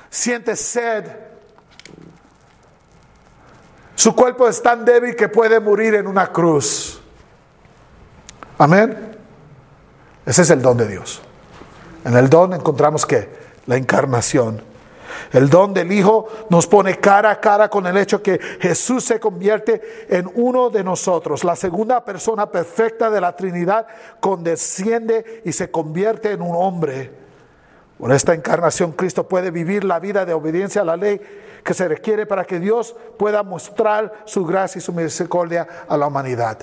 siente 0.09 0.55
sed 0.55 1.28
su 3.99 4.15
cuerpo 4.15 4.47
es 4.47 4.61
tan 4.61 4.85
débil 4.85 5.13
que 5.13 5.27
puede 5.27 5.59
morir 5.59 5.93
en 5.95 6.07
una 6.07 6.31
cruz. 6.31 7.01
Amén. 8.57 9.17
Ese 10.25 10.43
es 10.43 10.49
el 10.51 10.61
don 10.61 10.77
de 10.77 10.87
Dios. 10.87 11.21
En 12.05 12.15
el 12.15 12.29
don 12.29 12.53
encontramos 12.53 13.05
que 13.05 13.27
la 13.65 13.75
encarnación. 13.75 14.63
El 15.33 15.49
don 15.49 15.73
del 15.73 15.91
Hijo 15.91 16.29
nos 16.49 16.65
pone 16.65 16.97
cara 17.01 17.29
a 17.29 17.41
cara 17.41 17.69
con 17.69 17.87
el 17.87 17.97
hecho 17.97 18.23
que 18.23 18.39
Jesús 18.61 19.03
se 19.03 19.19
convierte 19.19 19.81
en 20.07 20.31
uno 20.33 20.69
de 20.69 20.81
nosotros. 20.81 21.43
La 21.43 21.57
segunda 21.57 22.05
persona 22.05 22.49
perfecta 22.49 23.09
de 23.09 23.19
la 23.19 23.35
Trinidad 23.35 23.85
condesciende 24.21 25.41
y 25.43 25.51
se 25.51 25.71
convierte 25.71 26.31
en 26.31 26.41
un 26.41 26.55
hombre. 26.55 27.11
Por 27.97 28.13
esta 28.13 28.33
encarnación 28.33 28.93
Cristo 28.93 29.27
puede 29.27 29.51
vivir 29.51 29.83
la 29.83 29.99
vida 29.99 30.23
de 30.23 30.33
obediencia 30.33 30.83
a 30.83 30.85
la 30.85 30.95
ley 30.95 31.19
que 31.63 31.73
se 31.73 31.87
requiere 31.87 32.25
para 32.25 32.45
que 32.45 32.59
Dios 32.59 32.95
pueda 33.17 33.43
mostrar 33.43 34.23
su 34.25 34.45
gracia 34.45 34.79
y 34.79 34.81
su 34.81 34.93
misericordia 34.93 35.67
a 35.87 35.97
la 35.97 36.07
humanidad. 36.07 36.59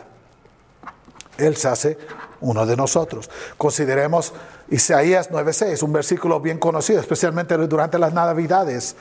Él 1.38 1.56
se 1.56 1.68
hace 1.68 1.98
uno 2.40 2.66
de 2.66 2.76
nosotros. 2.76 3.30
Consideremos 3.58 4.32
Isaías 4.68 5.30
9:6, 5.30 5.82
un 5.82 5.92
versículo 5.92 6.40
bien 6.40 6.58
conocido, 6.58 7.00
especialmente 7.00 7.56
durante 7.56 7.98
las 7.98 8.12
Navidades, 8.12 8.96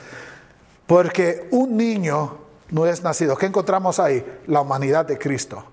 porque 0.86 1.48
un 1.50 1.76
niño 1.76 2.38
no 2.70 2.86
es 2.86 3.02
nacido. 3.02 3.36
¿Qué 3.36 3.46
encontramos 3.46 3.98
ahí? 3.98 4.24
La 4.46 4.60
humanidad 4.60 5.06
de 5.06 5.18
Cristo. 5.18 5.64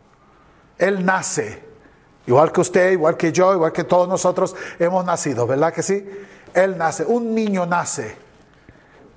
Él 0.77 1.05
nace, 1.05 1.63
igual 2.25 2.51
que 2.51 2.61
usted, 2.61 2.91
igual 2.91 3.17
que 3.17 3.31
yo, 3.31 3.53
igual 3.53 3.71
que 3.71 3.83
todos 3.83 4.07
nosotros 4.07 4.55
hemos 4.79 5.05
nacido, 5.05 5.45
¿verdad 5.45 5.73
que 5.73 5.83
sí? 5.83 6.07
Él 6.53 6.77
nace, 6.77 7.05
un 7.05 7.33
niño 7.33 7.65
nace. 7.65 8.22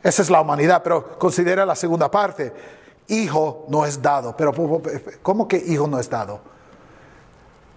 Esa 0.03 0.23
es 0.23 0.31
la 0.31 0.41
humanidad, 0.41 0.83
pero 0.83 1.19
considera 1.19 1.67
la 1.67 1.75
segunda 1.75 2.11
parte. 2.11 2.53
Hijo 3.09 3.67
no 3.69 3.85
es 3.85 4.01
dado. 4.01 4.37
Pero 4.37 4.53
¿cómo 5.23 5.49
que 5.49 5.57
hijo 5.57 5.87
no 5.87 5.99
es 5.99 6.09
dado? 6.09 6.41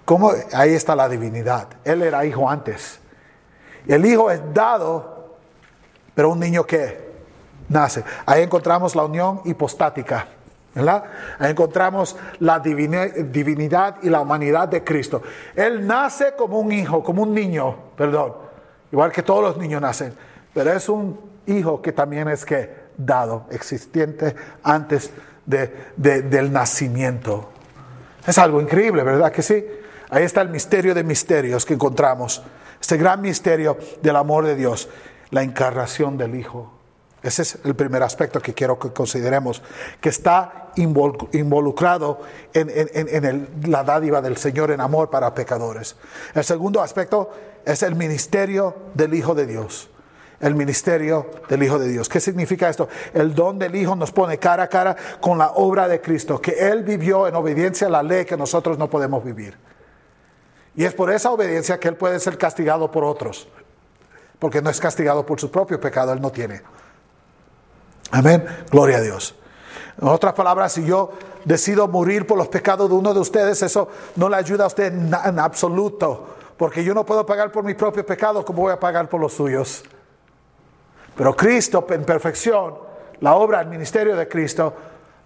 ¿Cómo? 0.05 0.31
Ahí 0.53 0.73
está 0.73 0.95
la 0.95 1.07
divinidad. 1.07 1.67
Él 1.83 2.01
era 2.01 2.25
hijo 2.25 2.49
antes. 2.49 2.99
El 3.87 4.05
hijo 4.05 4.29
es 4.29 4.41
dado, 4.53 5.37
pero 6.15 6.31
un 6.31 6.39
niño 6.39 6.65
que 6.65 7.09
nace. 7.69 8.03
Ahí 8.25 8.43
encontramos 8.43 8.95
la 8.95 9.03
unión 9.03 9.41
hipostática. 9.45 10.27
¿verdad? 10.73 11.03
Ahí 11.39 11.51
encontramos 11.51 12.15
la 12.39 12.59
divinidad 12.59 13.97
y 14.01 14.09
la 14.09 14.21
humanidad 14.21 14.67
de 14.67 14.83
Cristo. 14.83 15.21
Él 15.55 15.85
nace 15.85 16.33
como 16.35 16.59
un 16.59 16.71
hijo, 16.71 17.03
como 17.03 17.23
un 17.23 17.33
niño, 17.33 17.75
perdón, 17.97 18.33
igual 18.91 19.11
que 19.11 19.23
todos 19.23 19.43
los 19.43 19.57
niños 19.57 19.81
nacen, 19.81 20.15
pero 20.53 20.71
es 20.71 20.87
un 20.87 21.28
hijo 21.49 21.81
que 21.81 21.91
también 21.91 22.27
es 22.27 22.45
que 22.45 22.89
dado, 22.97 23.45
existente 23.51 24.35
antes 24.63 25.11
del 25.45 26.51
nacimiento. 26.51 27.49
Es 28.25 28.37
algo 28.37 28.61
increíble, 28.61 29.03
¿verdad 29.03 29.31
que 29.31 29.41
sí? 29.41 29.65
Ahí 30.09 30.23
está 30.23 30.41
el 30.41 30.49
misterio 30.49 30.93
de 30.93 31.03
misterios 31.03 31.65
que 31.65 31.73
encontramos, 31.73 32.43
este 32.79 32.97
gran 32.97 33.21
misterio 33.21 33.77
del 34.01 34.15
amor 34.15 34.45
de 34.45 34.55
Dios, 34.55 34.89
la 35.31 35.43
encarnación 35.43 36.17
del 36.17 36.35
Hijo. 36.35 36.73
Ese 37.21 37.41
es 37.41 37.59
el 37.65 37.75
primer 37.75 38.01
aspecto 38.01 38.39
que 38.41 38.53
quiero 38.53 38.79
que 38.79 38.91
consideremos, 38.91 39.61
que 39.99 40.09
está 40.09 40.71
involucrado 40.77 42.21
en, 42.53 43.47
la 43.67 43.83
dádiva 43.83 44.21
del 44.21 44.37
Señor 44.37 44.71
en 44.71 44.79
amor 44.79 45.09
para 45.09 45.33
pecadores. 45.33 45.97
El 46.33 46.43
segundo 46.43 46.81
aspecto 46.81 47.29
es 47.65 47.83
el 47.83 47.95
ministerio 47.95 48.75
del 48.93 49.13
Hijo 49.13 49.35
de 49.35 49.45
Dios. 49.45 49.89
El 50.39 50.55
ministerio 50.55 51.29
del 51.49 51.63
Hijo 51.63 51.77
de 51.77 51.87
Dios. 51.87 52.07
¿Qué 52.07 52.19
significa 52.19 52.69
esto? 52.69 52.87
El 53.13 53.35
don 53.35 53.59
del 53.59 53.75
Hijo 53.75 53.95
nos 53.95 54.11
pone 54.11 54.37
cara 54.37 54.63
a 54.63 54.67
cara 54.67 54.95
con 55.19 55.37
la 55.37 55.51
obra 55.51 55.87
de 55.87 55.99
Cristo, 55.99 56.41
que 56.41 56.51
Él 56.51 56.83
vivió 56.83 57.27
en 57.27 57.35
obediencia 57.35 57.87
a 57.87 57.89
la 57.89 58.03
ley 58.03 58.25
que 58.25 58.37
nosotros 58.37 58.77
no 58.77 58.89
podemos 58.89 59.23
vivir. 59.23 59.57
Y 60.75 60.85
es 60.85 60.93
por 60.93 61.11
esa 61.11 61.31
obediencia 61.31 61.79
que 61.79 61.89
Él 61.89 61.95
puede 61.95 62.19
ser 62.19 62.37
castigado 62.37 62.89
por 62.89 63.03
otros, 63.03 63.49
porque 64.39 64.61
no 64.61 64.69
es 64.69 64.79
castigado 64.79 65.25
por 65.25 65.39
su 65.39 65.51
propio 65.51 65.79
pecado, 65.79 66.13
Él 66.13 66.21
no 66.21 66.31
tiene. 66.31 66.61
Amén. 68.11 68.45
Gloria 68.71 68.97
a 68.97 69.01
Dios. 69.01 69.35
En 70.01 70.07
otras 70.07 70.33
palabras, 70.33 70.71
si 70.71 70.85
yo 70.85 71.11
decido 71.43 71.87
morir 71.87 72.25
por 72.25 72.37
los 72.37 72.47
pecados 72.47 72.89
de 72.89 72.95
uno 72.95 73.13
de 73.13 73.19
ustedes, 73.19 73.61
eso 73.61 73.89
no 74.15 74.29
le 74.29 74.37
ayuda 74.37 74.63
a 74.63 74.67
usted 74.67 74.93
en, 74.93 75.39
absoluto, 75.39 76.27
porque 76.57 76.83
yo 76.83 76.93
no 76.93 77.05
puedo 77.05 77.25
pagar 77.25 77.51
por 77.51 77.63
mis 77.63 77.75
propios 77.75 78.05
pecados 78.05 78.45
como 78.45 78.61
voy 78.61 78.73
a 78.73 78.79
pagar 78.79 79.09
por 79.09 79.19
los 79.19 79.33
suyos. 79.33 79.83
Pero 81.19 81.35
Cristo 81.35 81.85
en 81.89 82.05
perfección, 82.05 82.75
la 83.19 83.35
obra, 83.35 83.59
el 83.59 83.67
ministerio 83.67 84.15
de 84.15 84.29
Cristo, 84.29 84.73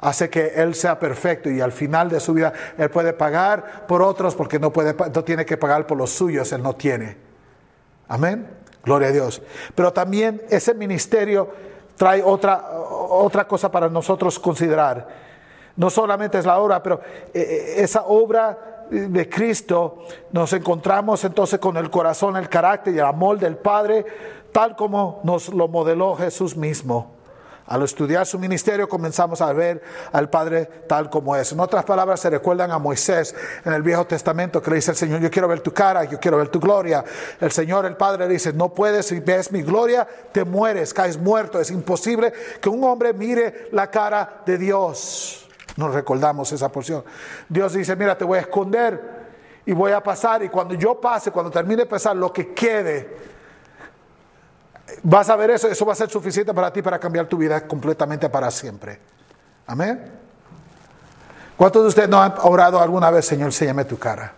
hace 0.02 0.28
que 0.28 0.48
Él 0.56 0.74
sea 0.74 0.98
perfecto 0.98 1.52
y 1.52 1.62
al 1.62 1.72
final 1.72 2.10
de 2.10 2.20
su 2.20 2.34
vida 2.34 2.52
Él 2.80 2.90
puede 2.90 3.14
pagar 3.14 3.86
por 3.86 4.02
otros 4.02 4.34
porque 4.34 4.58
no, 4.58 4.74
puede, 4.74 4.96
no 4.96 5.24
tiene 5.24 5.46
que 5.46 5.56
pagar 5.56 5.86
por 5.86 5.96
los 5.96 6.10
suyos, 6.10 6.52
Él 6.52 6.64
no 6.64 6.74
tiene. 6.74 7.16
Amén. 8.08 8.50
Gloria 8.84 9.10
a 9.10 9.12
Dios. 9.12 9.44
Pero 9.76 9.94
también 9.94 10.42
ese 10.50 10.74
ministerio 10.74 11.52
trae 11.96 12.24
otra, 12.24 12.72
otra 12.72 13.48
cosa 13.48 13.70
para 13.70 13.88
nosotros 13.88 14.40
considerar. 14.40 15.08
No 15.76 15.92
solamente 15.92 16.40
es 16.40 16.46
la 16.48 16.58
obra, 16.58 16.82
pero 16.82 17.02
eh, 17.32 17.40
eh, 17.40 17.74
esa 17.84 18.06
obra 18.06 18.88
de 18.90 19.30
Cristo 19.30 20.06
nos 20.32 20.54
encontramos 20.54 21.24
entonces 21.24 21.60
con 21.60 21.78
el 21.78 21.92
corazón, 21.92 22.36
el 22.36 22.50
carácter 22.50 22.96
y 22.96 22.98
el 22.98 23.06
amor 23.06 23.38
del 23.38 23.58
Padre, 23.58 24.06
tal 24.54 24.78
como 24.78 25.20
nos 25.24 25.50
lo 25.50 25.68
modeló 25.68 26.16
Jesús 26.16 26.56
mismo. 26.56 27.12
Al 27.66 27.82
estudiar 27.82 28.26
su 28.26 28.38
ministerio 28.38 28.90
comenzamos 28.90 29.42
a 29.42 29.52
ver 29.54 29.82
al 30.12 30.30
Padre 30.30 30.66
tal 30.88 31.10
como 31.10 31.36
es. 31.36 31.54
En 31.54 31.62
otras 31.62 31.86
palabras, 31.86 32.20
se 32.20 32.30
recuerdan 32.30 32.72
a 32.72 32.78
Moisés 32.78 33.34
en 33.64 33.72
el 33.72 33.82
Viejo 33.82 34.06
Testamento 34.06 34.62
que 34.62 34.70
le 34.70 34.76
dice 34.78 34.92
el 34.92 34.98
Señor, 34.98 35.22
yo 35.22 35.32
quiero 35.32 35.48
ver 35.48 35.62
tu 35.62 35.74
cara, 35.74 36.04
yo 36.04 36.20
quiero 36.20 36.38
ver 36.38 36.50
tu 36.50 36.60
gloria. 36.60 37.04
El 37.40 37.52
Señor, 37.52 37.86
el 37.86 37.96
Padre, 37.96 38.28
le 38.28 38.34
dice, 38.34 38.52
no 38.52 38.74
puedes, 38.74 39.06
si 39.06 39.22
ves 39.22 39.52
mi 39.52 39.62
gloria, 39.62 40.06
te 40.34 40.44
mueres, 40.44 40.94
caes 40.94 41.18
muerto. 41.18 41.60
Es 41.60 41.72
imposible 41.72 42.34
que 42.62 42.68
un 42.68 42.84
hombre 42.84 43.14
mire 43.14 43.70
la 43.72 43.90
cara 43.90 44.42
de 44.46 44.58
Dios. 44.58 45.48
Nos 45.78 45.94
recordamos 45.94 46.52
esa 46.52 46.70
porción. 46.70 47.04
Dios 47.48 47.74
dice, 47.74 47.96
mira, 47.96 48.18
te 48.18 48.26
voy 48.26 48.40
a 48.40 48.42
esconder 48.42 49.24
y 49.66 49.72
voy 49.72 49.94
a 49.94 50.04
pasar 50.04 50.44
y 50.44 50.50
cuando 50.50 50.74
yo 50.74 51.00
pase, 51.00 51.32
cuando 51.32 51.50
termine 51.50 51.84
de 51.84 51.86
pasar, 51.86 52.16
lo 52.18 52.34
que 52.34 52.54
quede 52.54 53.33
Vas 55.04 55.30
a 55.30 55.36
ver 55.36 55.52
eso, 55.52 55.68
eso 55.68 55.86
va 55.86 55.94
a 55.94 55.96
ser 55.96 56.10
suficiente 56.10 56.54
para 56.54 56.72
ti 56.72 56.82
para 56.82 57.00
cambiar 57.00 57.28
tu 57.28 57.38
vida 57.38 57.68
completamente 57.68 58.30
para 58.30 58.52
siempre. 58.52 59.00
Amén. 59.66 60.12
¿Cuántos 61.56 61.84
de 61.84 61.88
ustedes 61.90 62.10
no 62.10 62.22
han 62.22 62.34
orado 62.42 62.80
alguna 62.80 63.10
vez, 63.10 63.26
Señor, 63.26 63.52
llame 63.52 63.86
tu 63.86 63.98
cara? 63.98 64.36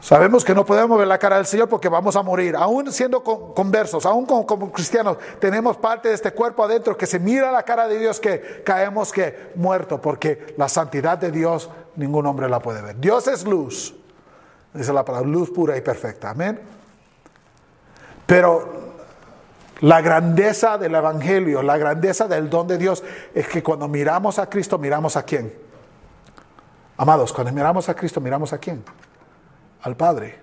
Sabemos 0.00 0.44
que 0.44 0.54
no 0.54 0.64
podemos 0.64 0.96
ver 0.96 1.08
la 1.08 1.18
cara 1.18 1.36
del 1.36 1.46
Señor 1.46 1.68
porque 1.68 1.88
vamos 1.88 2.14
a 2.14 2.22
morir. 2.22 2.54
Aún 2.56 2.90
siendo 2.92 3.22
conversos, 3.22 4.06
aún 4.06 4.24
como, 4.24 4.72
cristianos, 4.72 5.18
tenemos 5.40 5.76
parte 5.76 6.08
de 6.08 6.14
este 6.14 6.32
cuerpo 6.32 6.62
adentro 6.62 6.96
que 6.96 7.06
se 7.06 7.18
mira 7.18 7.50
la 7.50 7.64
cara 7.64 7.88
de 7.88 7.98
Dios 7.98 8.20
que 8.20 8.62
caemos 8.64 9.12
que 9.12 9.50
muerto 9.56 10.00
porque 10.00 10.54
la 10.56 10.68
santidad 10.68 11.18
de 11.18 11.32
Dios 11.32 11.68
ningún 11.96 12.24
hombre 12.26 12.48
la 12.48 12.60
puede 12.60 12.80
ver. 12.80 12.98
Dios 12.98 13.26
es 13.26 13.44
luz. 13.44 13.94
Dice 14.72 14.92
la 14.92 15.04
palabra, 15.04 15.28
luz 15.28 15.50
pura 15.50 15.76
y 15.76 15.80
perfecta. 15.80 16.30
Amén. 16.30 16.77
Pero 18.28 18.68
la 19.80 20.02
grandeza 20.02 20.76
del 20.76 20.94
Evangelio, 20.94 21.62
la 21.62 21.78
grandeza 21.78 22.28
del 22.28 22.50
don 22.50 22.68
de 22.68 22.76
Dios 22.76 23.02
es 23.34 23.48
que 23.48 23.62
cuando 23.62 23.88
miramos 23.88 24.38
a 24.38 24.50
Cristo, 24.50 24.76
miramos 24.76 25.16
a 25.16 25.22
quién. 25.22 25.50
Amados, 26.98 27.32
cuando 27.32 27.54
miramos 27.54 27.88
a 27.88 27.94
Cristo, 27.94 28.20
miramos 28.20 28.52
a 28.52 28.58
quién. 28.58 28.84
Al 29.80 29.96
Padre. 29.96 30.40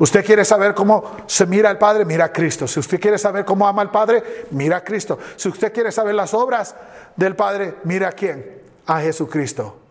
Usted 0.00 0.24
quiere 0.24 0.44
saber 0.44 0.74
cómo 0.74 1.04
se 1.26 1.46
mira 1.46 1.70
al 1.70 1.78
Padre, 1.78 2.04
mira 2.04 2.24
a 2.24 2.32
Cristo. 2.32 2.66
Si 2.66 2.80
usted 2.80 2.98
quiere 2.98 3.16
saber 3.16 3.44
cómo 3.44 3.64
ama 3.64 3.80
al 3.80 3.92
Padre, 3.92 4.46
mira 4.50 4.78
a 4.78 4.84
Cristo. 4.84 5.20
Si 5.36 5.48
usted 5.48 5.72
quiere 5.72 5.92
saber 5.92 6.16
las 6.16 6.34
obras 6.34 6.74
del 7.14 7.36
Padre, 7.36 7.76
mira 7.84 8.08
a 8.08 8.12
quién. 8.12 8.60
A 8.86 8.98
Jesucristo. 8.98 9.82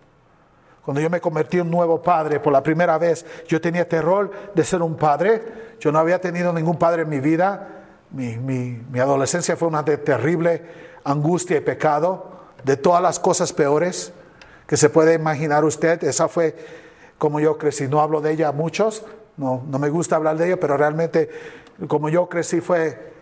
Cuando 0.83 0.99
yo 0.99 1.09
me 1.09 1.21
convertí 1.21 1.57
en 1.57 1.67
un 1.67 1.71
nuevo 1.71 2.01
padre 2.01 2.39
por 2.39 2.51
la 2.51 2.63
primera 2.63 2.97
vez, 2.97 3.25
yo 3.47 3.61
tenía 3.61 3.87
terror 3.87 4.31
de 4.55 4.63
ser 4.65 4.81
un 4.81 4.97
padre. 4.97 5.70
Yo 5.81 5.91
no 5.91 5.97
había 5.97 6.21
tenido 6.21 6.53
ningún 6.53 6.77
padre 6.77 7.01
en 7.01 7.09
mi 7.09 7.19
vida. 7.19 7.67
Mi, 8.11 8.79
adolescencia 8.99 9.57
fue 9.57 9.67
una 9.67 9.81
de 9.81 9.97
terrible 9.97 10.63
angustia 11.03 11.57
y 11.57 11.61
pecado, 11.61 12.39
de 12.63 12.77
todas 12.77 13.01
las 13.01 13.19
cosas 13.19 13.51
peores 13.51 14.13
que 14.67 14.77
se 14.77 14.91
puede 14.91 15.15
imaginar 15.15 15.65
usted. 15.65 16.03
Esa 16.03 16.27
fue 16.27 16.55
como 17.17 17.39
yo 17.39 17.57
crecí. 17.57 17.87
No 17.87 17.99
hablo 17.99 18.21
de 18.21 18.31
ella 18.31 18.49
a 18.49 18.51
muchos, 18.51 19.03
no, 19.37 19.63
no 19.67 19.79
me 19.79 19.89
gusta 19.89 20.17
hablar 20.17 20.37
de 20.37 20.47
ella, 20.47 20.59
pero 20.59 20.77
realmente 20.77 21.29
como 21.87 22.09
yo 22.09 22.29
crecí 22.29 22.61
fue 22.61 23.13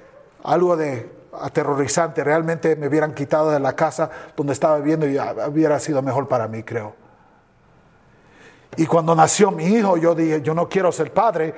algo 0.43 0.75
de 0.75 1.09
aterrorizante. 1.39 2.25
Realmente 2.25 2.75
me 2.75 2.89
hubieran 2.89 3.13
quitado 3.13 3.51
de 3.51 3.61
la 3.61 3.73
casa 3.73 4.09
donde 4.35 4.51
estaba 4.51 4.79
viviendo 4.79 5.07
y 5.07 5.17
hubiera 5.47 5.79
sido 5.79 6.01
mejor 6.01 6.27
para 6.27 6.49
mí, 6.49 6.63
creo. 6.63 6.93
Y 8.75 8.85
cuando 8.85 9.15
nació 9.15 9.49
mi 9.49 9.63
hijo, 9.63 9.95
yo 9.95 10.13
dije, 10.13 10.41
yo 10.41 10.53
no 10.53 10.67
quiero 10.67 10.91
ser 10.91 11.13
padre, 11.13 11.53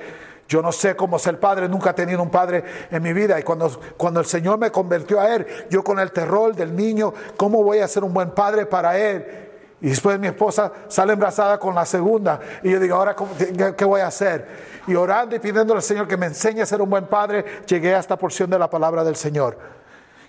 yo 0.52 0.60
no 0.60 0.70
sé 0.70 0.94
cómo 0.94 1.18
ser 1.18 1.40
padre, 1.40 1.66
nunca 1.66 1.90
he 1.90 1.94
tenido 1.94 2.22
un 2.22 2.28
padre 2.28 2.62
en 2.90 3.02
mi 3.02 3.14
vida. 3.14 3.40
Y 3.40 3.42
cuando, 3.42 3.70
cuando 3.96 4.20
el 4.20 4.26
Señor 4.26 4.58
me 4.58 4.70
convirtió 4.70 5.18
a 5.18 5.34
Él, 5.34 5.46
yo 5.70 5.82
con 5.82 5.98
el 5.98 6.12
terror 6.12 6.54
del 6.54 6.76
niño, 6.76 7.14
¿cómo 7.38 7.62
voy 7.62 7.78
a 7.78 7.88
ser 7.88 8.04
un 8.04 8.12
buen 8.12 8.32
padre 8.32 8.66
para 8.66 8.98
Él? 8.98 9.48
Y 9.80 9.88
después 9.88 10.18
mi 10.18 10.26
esposa 10.26 10.70
sale 10.88 11.14
embarazada 11.14 11.58
con 11.58 11.74
la 11.74 11.86
segunda. 11.86 12.38
Y 12.62 12.70
yo 12.70 12.78
digo, 12.78 12.96
ahora, 12.96 13.16
qué, 13.76 13.84
voy 13.86 14.02
a 14.02 14.08
hacer? 14.08 14.46
Y 14.86 14.94
orando 14.94 15.34
y 15.34 15.38
pidiéndole 15.38 15.78
al 15.78 15.82
Señor 15.82 16.06
que 16.06 16.18
me 16.18 16.26
enseñe 16.26 16.60
a 16.60 16.66
ser 16.66 16.82
un 16.82 16.90
buen 16.90 17.06
padre, 17.06 17.62
llegué 17.66 17.94
a 17.94 17.98
esta 17.98 18.16
porción 18.16 18.50
de 18.50 18.58
la 18.58 18.68
palabra 18.68 19.04
del 19.04 19.16
Señor. 19.16 19.56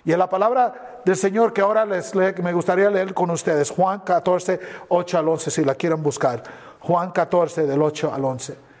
Y 0.06 0.12
en 0.12 0.18
la 0.18 0.28
palabra 0.30 1.02
del 1.04 1.16
Señor 1.16 1.52
que 1.52 1.60
ahora 1.60 1.84
les 1.84 2.14
me 2.14 2.52
gustaría 2.54 2.88
leer 2.88 3.12
con 3.12 3.30
ustedes, 3.30 3.70
Juan 3.70 4.00
14, 4.00 4.58
8 4.88 5.18
al 5.18 5.28
11, 5.28 5.50
si 5.50 5.64
la 5.64 5.74
quieren 5.74 6.02
buscar. 6.02 6.42
Juan 6.80 7.10
14 7.12 7.66
del 7.66 7.82
8 7.82 8.10
al 8.12 8.24
11. 8.24 8.73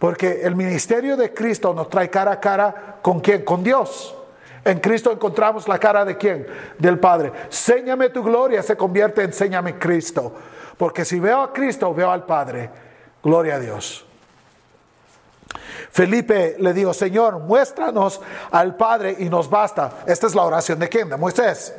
Porque 0.00 0.40
el 0.42 0.56
ministerio 0.56 1.14
de 1.14 1.34
Cristo 1.34 1.74
nos 1.74 1.90
trae 1.90 2.08
cara 2.08 2.32
a 2.32 2.40
cara 2.40 2.96
con 3.02 3.20
quién? 3.20 3.44
Con 3.44 3.62
Dios. 3.62 4.16
En 4.64 4.80
Cristo 4.80 5.12
encontramos 5.12 5.68
la 5.68 5.78
cara 5.78 6.06
de 6.06 6.16
quién? 6.16 6.46
Del 6.78 6.98
Padre. 6.98 7.30
Séñame 7.50 8.08
tu 8.08 8.22
gloria 8.22 8.62
se 8.62 8.78
convierte 8.78 9.22
en 9.22 9.34
séñame 9.34 9.78
Cristo. 9.78 10.32
Porque 10.78 11.04
si 11.04 11.20
veo 11.20 11.42
a 11.42 11.52
Cristo, 11.52 11.92
veo 11.92 12.10
al 12.10 12.24
Padre. 12.24 12.70
Gloria 13.22 13.56
a 13.56 13.58
Dios. 13.58 14.06
Felipe 15.90 16.56
le 16.58 16.72
dijo, 16.72 16.94
Señor, 16.94 17.38
muéstranos 17.40 18.22
al 18.52 18.76
Padre 18.76 19.16
y 19.18 19.28
nos 19.28 19.50
basta. 19.50 19.98
Esta 20.06 20.26
es 20.28 20.34
la 20.34 20.44
oración 20.44 20.78
de 20.78 20.88
quién? 20.88 21.10
De 21.10 21.18
Moisés. 21.18 21.74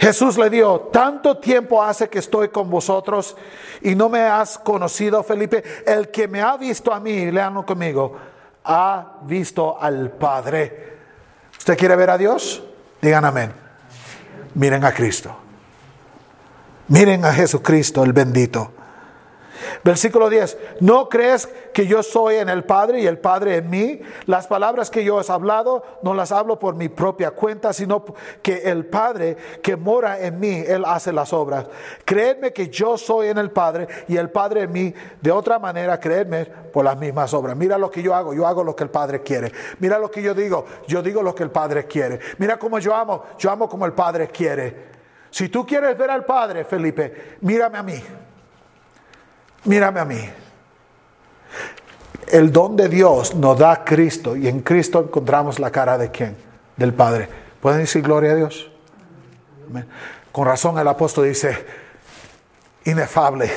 Jesús 0.00 0.38
le 0.38 0.48
dio, 0.48 0.88
tanto 0.90 1.36
tiempo 1.36 1.82
hace 1.82 2.08
que 2.08 2.20
estoy 2.20 2.48
con 2.48 2.70
vosotros 2.70 3.36
y 3.82 3.94
no 3.94 4.08
me 4.08 4.22
has 4.22 4.56
conocido, 4.56 5.22
Felipe. 5.22 5.62
El 5.86 6.10
que 6.10 6.26
me 6.26 6.40
ha 6.40 6.56
visto 6.56 6.94
a 6.94 6.98
mí, 6.98 7.30
leanlo 7.30 7.66
conmigo, 7.66 8.16
ha 8.64 9.18
visto 9.24 9.78
al 9.78 10.12
Padre. 10.12 10.96
¿Usted 11.58 11.76
quiere 11.76 11.96
ver 11.96 12.08
a 12.08 12.16
Dios? 12.16 12.62
Digan 13.02 13.26
amén. 13.26 13.52
Miren 14.54 14.86
a 14.86 14.94
Cristo. 14.94 15.36
Miren 16.88 17.26
a 17.26 17.34
Jesucristo, 17.34 18.02
el 18.02 18.14
bendito. 18.14 18.72
Versículo 19.84 20.28
10, 20.28 20.58
¿no 20.80 21.08
crees 21.08 21.48
que 21.72 21.86
yo 21.86 22.02
soy 22.02 22.36
en 22.36 22.48
el 22.48 22.64
Padre 22.64 23.00
y 23.00 23.06
el 23.06 23.18
Padre 23.18 23.56
en 23.56 23.70
mí? 23.70 24.00
Las 24.26 24.46
palabras 24.46 24.90
que 24.90 25.04
yo 25.04 25.20
he 25.20 25.32
hablado 25.32 25.82
no 26.02 26.14
las 26.14 26.32
hablo 26.32 26.58
por 26.58 26.74
mi 26.74 26.88
propia 26.88 27.30
cuenta, 27.30 27.72
sino 27.72 28.04
que 28.42 28.70
el 28.70 28.86
Padre 28.86 29.36
que 29.62 29.76
mora 29.76 30.20
en 30.20 30.38
mí, 30.38 30.62
Él 30.66 30.84
hace 30.86 31.12
las 31.12 31.32
obras. 31.32 31.66
Creedme 32.04 32.52
que 32.52 32.68
yo 32.68 32.96
soy 32.98 33.28
en 33.28 33.38
el 33.38 33.50
Padre 33.50 33.88
y 34.08 34.16
el 34.16 34.30
Padre 34.30 34.62
en 34.62 34.72
mí. 34.72 34.94
De 35.20 35.30
otra 35.30 35.58
manera, 35.58 35.98
creedme 36.00 36.46
por 36.46 36.84
las 36.84 36.98
mismas 36.98 37.32
obras. 37.34 37.56
Mira 37.56 37.78
lo 37.78 37.90
que 37.90 38.02
yo 38.02 38.14
hago, 38.14 38.34
yo 38.34 38.46
hago 38.46 38.64
lo 38.64 38.74
que 38.74 38.84
el 38.84 38.90
Padre 38.90 39.22
quiere. 39.22 39.52
Mira 39.78 39.98
lo 39.98 40.10
que 40.10 40.22
yo 40.22 40.34
digo, 40.34 40.64
yo 40.86 41.02
digo 41.02 41.22
lo 41.22 41.34
que 41.34 41.42
el 41.42 41.50
Padre 41.50 41.86
quiere. 41.86 42.18
Mira 42.38 42.58
cómo 42.58 42.78
yo 42.78 42.94
amo, 42.94 43.24
yo 43.38 43.50
amo 43.50 43.68
como 43.68 43.86
el 43.86 43.92
Padre 43.92 44.28
quiere. 44.28 44.90
Si 45.30 45.48
tú 45.48 45.64
quieres 45.64 45.96
ver 45.96 46.10
al 46.10 46.24
Padre, 46.24 46.64
Felipe, 46.64 47.36
mírame 47.40 47.78
a 47.78 47.82
mí. 47.82 48.02
Mírame 49.64 50.00
a 50.00 50.04
mí. 50.04 50.20
El 52.28 52.52
don 52.52 52.76
de 52.76 52.88
Dios 52.88 53.34
nos 53.34 53.58
da 53.58 53.84
Cristo 53.84 54.36
y 54.36 54.46
en 54.46 54.60
Cristo 54.60 55.00
encontramos 55.00 55.58
la 55.58 55.70
cara 55.70 55.98
de 55.98 56.10
quién? 56.10 56.36
Del 56.76 56.94
Padre. 56.94 57.28
¿Pueden 57.60 57.80
decir 57.80 58.02
gloria 58.02 58.32
a 58.32 58.34
Dios? 58.36 58.70
Con 60.32 60.46
razón 60.46 60.78
el 60.78 60.86
apóstol 60.86 61.26
dice, 61.26 61.64
inefable. 62.84 63.50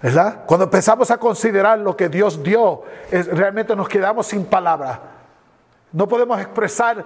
¿Verdad? 0.00 0.44
Cuando 0.46 0.64
empezamos 0.64 1.10
a 1.10 1.18
considerar 1.18 1.80
lo 1.80 1.96
que 1.96 2.08
Dios 2.08 2.40
dio, 2.42 2.84
realmente 3.10 3.74
nos 3.74 3.88
quedamos 3.88 4.28
sin 4.28 4.44
palabra. 4.44 5.00
No 5.92 6.06
podemos 6.06 6.40
expresar 6.40 7.04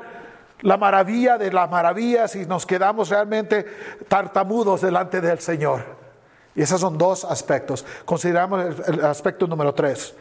la 0.60 0.76
maravilla 0.76 1.38
de 1.38 1.50
las 1.50 1.70
maravillas 1.70 2.36
y 2.36 2.44
nos 2.44 2.66
quedamos 2.66 3.08
realmente 3.08 3.64
tartamudos 4.08 4.82
delante 4.82 5.22
del 5.22 5.38
Señor. 5.38 6.01
Y 6.54 6.62
esos 6.62 6.80
son 6.80 6.98
dos 6.98 7.24
aspectos. 7.24 7.84
Consideramos 8.04 8.76
el, 8.86 9.04
aspecto 9.04 9.46
número 9.46 9.74
tres. 9.74 10.14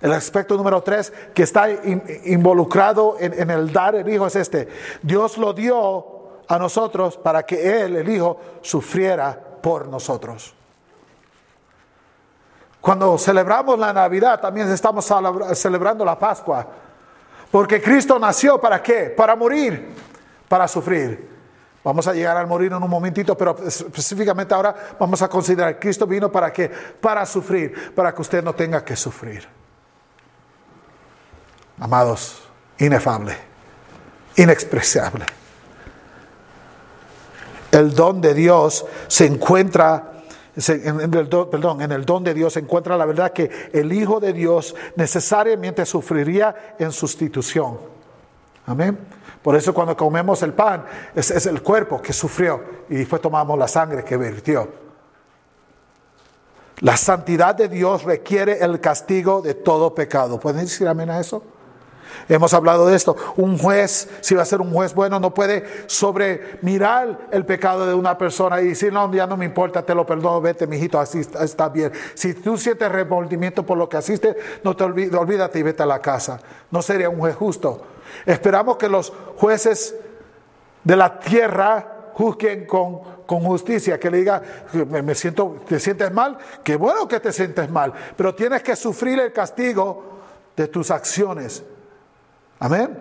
El 0.00 0.12
aspecto 0.12 0.56
número 0.56 0.82
tres 0.82 1.12
que 1.32 1.44
está 1.44 1.68
involucrado 2.24 3.16
en, 3.20 3.32
en, 3.40 3.50
el 3.50 3.72
dar 3.72 3.94
el 3.94 4.08
Hijo 4.08 4.26
es 4.26 4.36
este. 4.36 4.68
Dios 5.02 5.38
lo 5.38 5.52
dio 5.52 6.42
a 6.48 6.58
nosotros 6.58 7.16
para 7.16 7.44
que 7.44 7.82
Él, 7.82 7.96
el 7.96 8.08
Hijo, 8.08 8.38
sufriera 8.60 9.38
por 9.62 9.88
nosotros. 9.88 10.54
Cuando 12.80 13.16
celebramos 13.16 13.78
la 13.78 13.94
Navidad, 13.94 14.40
también 14.40 14.70
estamos 14.70 15.10
celebrando 15.54 16.04
la 16.04 16.18
Pascua. 16.18 16.66
Porque 17.50 17.80
Cristo 17.80 18.18
nació 18.18 18.60
para 18.60 18.82
qué? 18.82 19.04
Para 19.04 19.34
morir, 19.34 19.94
para 20.48 20.68
sufrir. 20.68 21.33
Vamos 21.84 22.06
a 22.08 22.14
llegar 22.14 22.36
al 22.38 22.46
morir 22.46 22.72
en 22.72 22.82
un 22.82 22.88
momentito, 22.88 23.36
pero 23.36 23.56
específicamente 23.66 24.54
ahora 24.54 24.74
vamos 24.98 25.20
a 25.20 25.28
considerar, 25.28 25.78
Cristo 25.78 26.06
vino 26.06 26.32
para 26.32 26.50
qué? 26.50 26.68
Para 26.68 27.26
sufrir, 27.26 27.94
para 27.94 28.14
que 28.14 28.22
usted 28.22 28.42
no 28.42 28.54
tenga 28.54 28.82
que 28.82 28.96
sufrir. 28.96 29.46
Amados, 31.78 32.42
inefable, 32.78 33.36
inexpresable. 34.36 35.26
El 37.70 37.94
don 37.94 38.20
de 38.20 38.32
Dios 38.32 38.86
se 39.08 39.26
encuentra 39.26 40.14
en 40.56 41.14
el, 41.14 41.28
perdón, 41.28 41.82
en 41.82 41.92
el 41.92 42.04
don 42.04 42.22
de 42.22 42.32
Dios 42.32 42.52
se 42.52 42.60
encuentra 42.60 42.96
la 42.96 43.04
verdad 43.04 43.32
que 43.32 43.50
el 43.72 43.92
Hijo 43.92 44.20
de 44.20 44.32
Dios 44.32 44.74
necesariamente 44.94 45.84
sufriría 45.84 46.76
en 46.78 46.92
sustitución. 46.92 47.78
Amén. 48.66 48.96
Por 49.44 49.54
eso 49.56 49.74
cuando 49.74 49.94
comemos 49.94 50.42
el 50.42 50.54
pan, 50.54 50.86
es, 51.14 51.44
el 51.44 51.62
cuerpo 51.62 52.00
que 52.00 52.14
sufrió 52.14 52.64
y 52.88 52.94
después 52.94 53.20
tomamos 53.20 53.58
la 53.58 53.68
sangre 53.68 54.02
que 54.02 54.16
vertió. 54.16 54.66
La 56.80 56.96
santidad 56.96 57.54
de 57.54 57.68
Dios 57.68 58.04
requiere 58.04 58.64
el 58.64 58.80
castigo 58.80 59.42
de 59.42 59.52
todo 59.52 59.94
pecado. 59.94 60.40
¿Pueden 60.40 60.62
decir 60.62 60.88
amén 60.88 61.10
a 61.10 61.20
eso? 61.20 61.42
Hemos 62.28 62.54
hablado 62.54 62.86
de 62.86 62.96
esto. 62.96 63.16
Un 63.36 63.58
juez, 63.58 64.08
si 64.20 64.34
va 64.34 64.42
a 64.42 64.46
ser 64.46 64.60
un 64.60 64.72
juez 64.72 64.94
bueno, 64.94 65.20
no 65.20 65.32
puede 65.32 65.64
sobre 65.86 66.58
mirar 66.62 67.28
el 67.30 67.44
pecado 67.44 67.86
de 67.86 67.94
una 67.94 68.16
persona 68.18 68.60
y 68.60 68.68
decir, 68.68 68.92
no, 68.92 69.12
ya 69.12 69.26
no 69.26 69.36
me 69.36 69.44
importa, 69.44 69.82
te 69.82 69.94
lo 69.94 70.06
perdono, 70.06 70.40
vete, 70.40 70.66
mijito, 70.66 70.98
así 70.98 71.20
está 71.20 71.68
bien. 71.68 71.92
Si 72.14 72.34
tú 72.34 72.56
sientes 72.56 72.90
remordimiento 72.90 73.64
por 73.64 73.78
lo 73.78 73.88
que 73.88 73.98
hiciste, 73.98 74.36
no 74.62 74.76
te 74.76 74.84
olvides, 74.84 75.14
olvídate 75.14 75.58
y 75.58 75.62
vete 75.62 75.82
a 75.82 75.86
la 75.86 76.00
casa. 76.00 76.40
No 76.70 76.82
sería 76.82 77.08
un 77.08 77.18
juez 77.18 77.36
justo. 77.36 77.82
Esperamos 78.26 78.76
que 78.76 78.88
los 78.88 79.12
jueces 79.36 79.94
de 80.82 80.96
la 80.96 81.18
tierra 81.18 82.10
juzguen 82.14 82.66
con, 82.66 83.00
con 83.26 83.40
justicia, 83.40 83.98
que 83.98 84.10
le 84.10 84.18
diga, 84.18 84.42
me, 84.88 85.14
siento, 85.14 85.56
te 85.66 85.80
sientes 85.80 86.12
mal, 86.12 86.38
qué 86.62 86.76
bueno 86.76 87.08
que 87.08 87.18
te 87.20 87.32
sientes 87.32 87.68
mal, 87.70 87.92
pero 88.16 88.34
tienes 88.34 88.62
que 88.62 88.76
sufrir 88.76 89.18
el 89.18 89.32
castigo 89.32 90.20
de 90.56 90.68
tus 90.68 90.90
acciones. 90.90 91.64
Amén. 92.64 92.98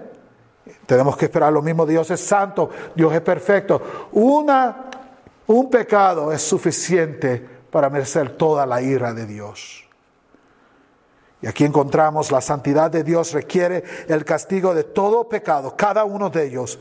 Tenemos 0.86 1.16
que 1.16 1.24
esperar 1.24 1.54
lo 1.54 1.62
mismo. 1.62 1.86
Dios 1.86 2.12
es 2.12 2.20
santo, 2.20 2.70
Dios 2.94 3.14
es 3.14 3.22
perfecto. 3.22 4.10
Una, 4.12 4.90
un 5.48 5.70
pecado 5.70 6.34
es 6.34 6.42
suficiente 6.42 7.48
para 7.72 7.90
merecer 7.90 8.36
toda 8.36 8.66
la 8.66 8.82
ira 8.82 9.14
de 9.14 9.26
Dios. 9.26 9.86
Y 11.42 11.48
aquí 11.48 11.64
encontramos 11.64 12.30
la 12.30 12.42
santidad 12.42 12.92
de 12.92 13.06
Dios 13.06 13.32
requiere 13.32 13.86
el 14.10 14.26
castigo 14.26 14.76
de 14.76 14.84
todo 14.84 15.30
pecado, 15.30 15.78
cada 15.78 16.04
uno 16.04 16.30
de 16.30 16.46
ellos. 16.46 16.78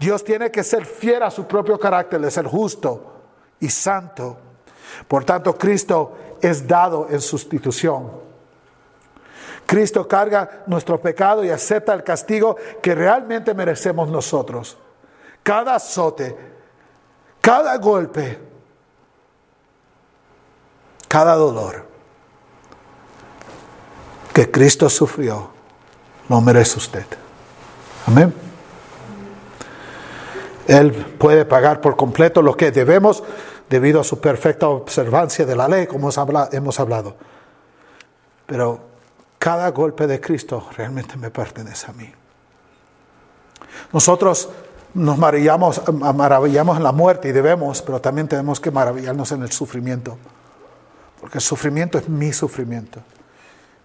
Dios 0.00 0.24
tiene 0.24 0.50
que 0.50 0.64
ser 0.64 0.84
fiel 0.84 1.22
a 1.22 1.30
su 1.30 1.46
propio 1.46 1.78
carácter 1.78 2.20
de 2.20 2.30
ser 2.32 2.46
justo 2.46 3.22
y 3.60 3.68
santo. 3.68 4.36
Por 5.06 5.24
tanto, 5.24 5.56
Cristo 5.56 6.16
es 6.42 6.66
dado 6.66 7.06
en 7.08 7.20
sustitución. 7.20 8.25
Cristo 9.66 10.06
carga 10.06 10.62
nuestro 10.66 11.00
pecado 11.00 11.44
y 11.44 11.50
acepta 11.50 11.92
el 11.92 12.04
castigo 12.04 12.56
que 12.80 12.94
realmente 12.94 13.52
merecemos 13.52 14.08
nosotros. 14.08 14.78
Cada 15.42 15.74
azote, 15.74 16.36
cada 17.40 17.76
golpe, 17.78 18.38
cada 21.08 21.34
dolor 21.34 21.84
que 24.32 24.50
Cristo 24.50 24.88
sufrió, 24.88 25.50
lo 26.28 26.40
merece 26.40 26.78
usted. 26.78 27.06
Amén. 28.06 28.32
Él 30.68 30.92
puede 31.18 31.44
pagar 31.44 31.80
por 31.80 31.96
completo 31.96 32.42
lo 32.42 32.56
que 32.56 32.70
debemos 32.70 33.22
debido 33.68 34.00
a 34.00 34.04
su 34.04 34.20
perfecta 34.20 34.68
observancia 34.68 35.46
de 35.46 35.56
la 35.56 35.68
ley, 35.68 35.86
como 35.86 36.10
hemos 36.52 36.80
hablado. 36.80 37.16
Pero 38.46 38.95
cada 39.46 39.70
golpe 39.70 40.08
de 40.08 40.20
Cristo 40.20 40.66
realmente 40.76 41.16
me 41.16 41.30
pertenece 41.30 41.88
a 41.88 41.92
mí. 41.92 42.12
Nosotros 43.92 44.48
nos 44.92 45.16
maravillamos, 45.18 45.82
maravillamos 46.16 46.76
en 46.78 46.82
la 46.82 46.90
muerte 46.90 47.28
y 47.28 47.32
debemos, 47.32 47.80
pero 47.80 48.00
también 48.00 48.26
tenemos 48.26 48.58
que 48.58 48.72
maravillarnos 48.72 49.30
en 49.30 49.44
el 49.44 49.52
sufrimiento. 49.52 50.18
Porque 51.20 51.38
el 51.38 51.42
sufrimiento 51.42 51.96
es 51.96 52.08
mi 52.08 52.32
sufrimiento 52.32 53.00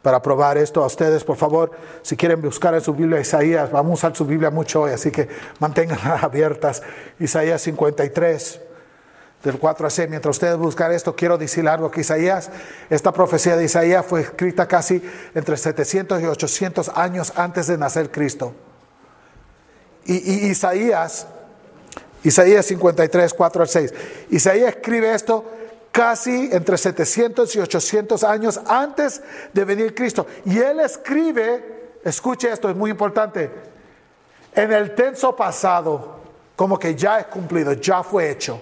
para 0.02 0.19
probar 0.19 0.58
esto 0.58 0.82
a 0.82 0.88
ustedes, 0.88 1.24
por 1.24 1.38
favor, 1.38 1.69
si 2.02 2.17
quieren 2.17 2.41
buscar 2.41 2.74
en 2.74 2.82
su 2.82 2.95
Biblia 2.95 3.19
Isaías, 3.19 3.71
vamos 3.71 3.91
a 3.91 4.08
usar 4.08 4.17
su 4.17 4.26
Biblia 4.26 4.50
mucho 4.50 4.82
hoy, 4.82 4.93
así 4.93 5.12
que 5.12 5.30
manténganla 5.60 6.15
abiertas. 6.24 6.82
Isaías 7.19 7.62
53, 7.62 8.62
del 9.43 9.58
4 9.58 9.88
a 9.88 9.89
6. 9.89 10.10
Mientras 10.10 10.36
ustedes 10.36 10.58
buscan 10.58 10.91
esto, 10.91 11.15
quiero 11.15 11.38
decir 11.38 11.67
algo 11.67 11.89
que 11.89 12.01
Isaías, 12.01 12.49
esta 12.89 13.12
profecía 13.12 13.56
de 13.56 13.65
Isaías 13.65 14.06
fue 14.06 14.21
escrita 14.21 14.67
casi 14.67 15.01
entre 15.34 15.58
700 15.58 16.21
y 16.21 16.25
800 16.25 16.89
años 16.89 17.34
antes 17.36 17.67
de 17.67 17.77
nacer 17.77 18.12
Cristo. 18.12 18.54
Y, 20.06 20.45
y 20.45 20.49
Isaías, 20.49 21.27
Isaías 22.23 22.65
53, 22.65 23.34
4 23.34 23.62
al 23.62 23.67
6, 23.67 23.93
Isaías 24.30 24.75
escribe 24.75 25.13
esto 25.13 25.45
casi 25.91 26.49
entre 26.51 26.77
700 26.77 27.56
y 27.56 27.60
800 27.60 28.23
años 28.23 28.60
antes 28.65 29.21
de 29.54 29.65
venir 29.65 29.93
Cristo. 29.93 30.25
Y 30.45 30.58
él 30.58 30.80
escribe, 30.80 31.99
escuche 32.04 32.51
esto, 32.51 32.69
es 32.69 32.75
muy 32.75 32.91
importante, 32.91 33.49
en 34.54 34.71
el 34.71 34.95
tenso 34.95 35.36
pasado, 35.36 36.19
como 36.56 36.77
que 36.77 36.95
ya 36.95 37.19
es 37.19 37.25
cumplido, 37.27 37.73
ya 37.73 38.04
fue 38.04 38.30
hecho. 38.30 38.62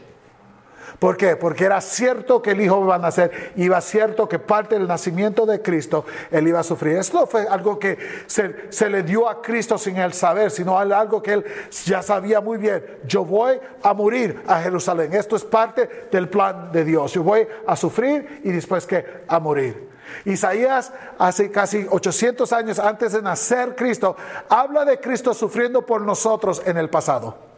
¿Por 1.00 1.16
qué? 1.16 1.38
Porque 1.38 1.64
era 1.64 1.80
cierto 1.80 2.42
que 2.42 2.52
el 2.52 2.60
Hijo 2.60 2.84
iba 2.84 2.96
a 2.96 3.00
nacer, 3.00 3.54
iba 3.56 3.80
cierto 3.80 4.28
que 4.28 4.38
parte 4.38 4.76
del 4.76 4.86
nacimiento 4.86 5.46
de 5.46 5.62
Cristo 5.62 6.06
él 6.30 6.50
iba 6.50 6.60
a 6.60 6.64
sufrir. 6.64 6.98
Esto 6.98 7.26
fue 7.26 7.48
algo 7.48 7.80
que 7.80 7.98
se, 8.28 8.90
le 8.90 9.04
dio 9.04 9.30
a 9.30 9.42
Cristo 9.42 9.78
sin 9.78 9.96
él 9.96 10.12
saber, 10.12 10.52
sino 10.52 10.78
algo 10.78 11.24
que 11.24 11.34
él 11.34 11.46
ya 11.86 12.04
sabía 12.04 12.42
muy 12.42 12.58
bien. 12.58 12.84
Yo 13.06 13.24
voy 13.24 13.60
a 13.82 13.94
morir 13.94 14.44
a 14.46 14.60
Jerusalén. 14.60 15.14
Esto 15.14 15.38
es 15.38 15.46
parte 15.46 16.08
del 16.12 16.28
plan 16.28 16.70
de 16.74 16.84
Dios. 16.84 17.14
Yo 17.14 17.24
voy 17.24 17.48
a 17.66 17.78
sufrir 17.78 18.42
y 18.44 18.52
después 18.52 18.86
que 18.86 19.24
a 19.26 19.40
morir. 19.40 19.88
Isaías, 20.26 20.92
hace 21.18 21.50
casi 21.50 21.88
800 21.90 22.52
años 22.52 22.78
antes 22.78 23.14
de 23.14 23.22
nacer 23.22 23.74
Cristo, 23.76 24.18
habla 24.50 24.84
de 24.84 25.00
Cristo 25.00 25.34
sufriendo 25.34 25.86
por 25.86 26.02
nosotros 26.02 26.62
en 26.66 26.78
el 26.78 26.90
pasado. 26.90 27.49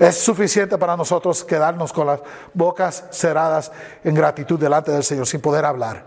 Es 0.00 0.16
suficiente 0.16 0.78
para 0.78 0.96
nosotros 0.96 1.44
quedarnos 1.44 1.92
con 1.92 2.06
las 2.06 2.22
bocas 2.54 3.04
cerradas 3.10 3.70
en 4.02 4.14
gratitud 4.14 4.58
delante 4.58 4.90
del 4.90 5.04
Señor 5.04 5.26
sin 5.26 5.42
poder 5.42 5.66
hablar. 5.66 6.06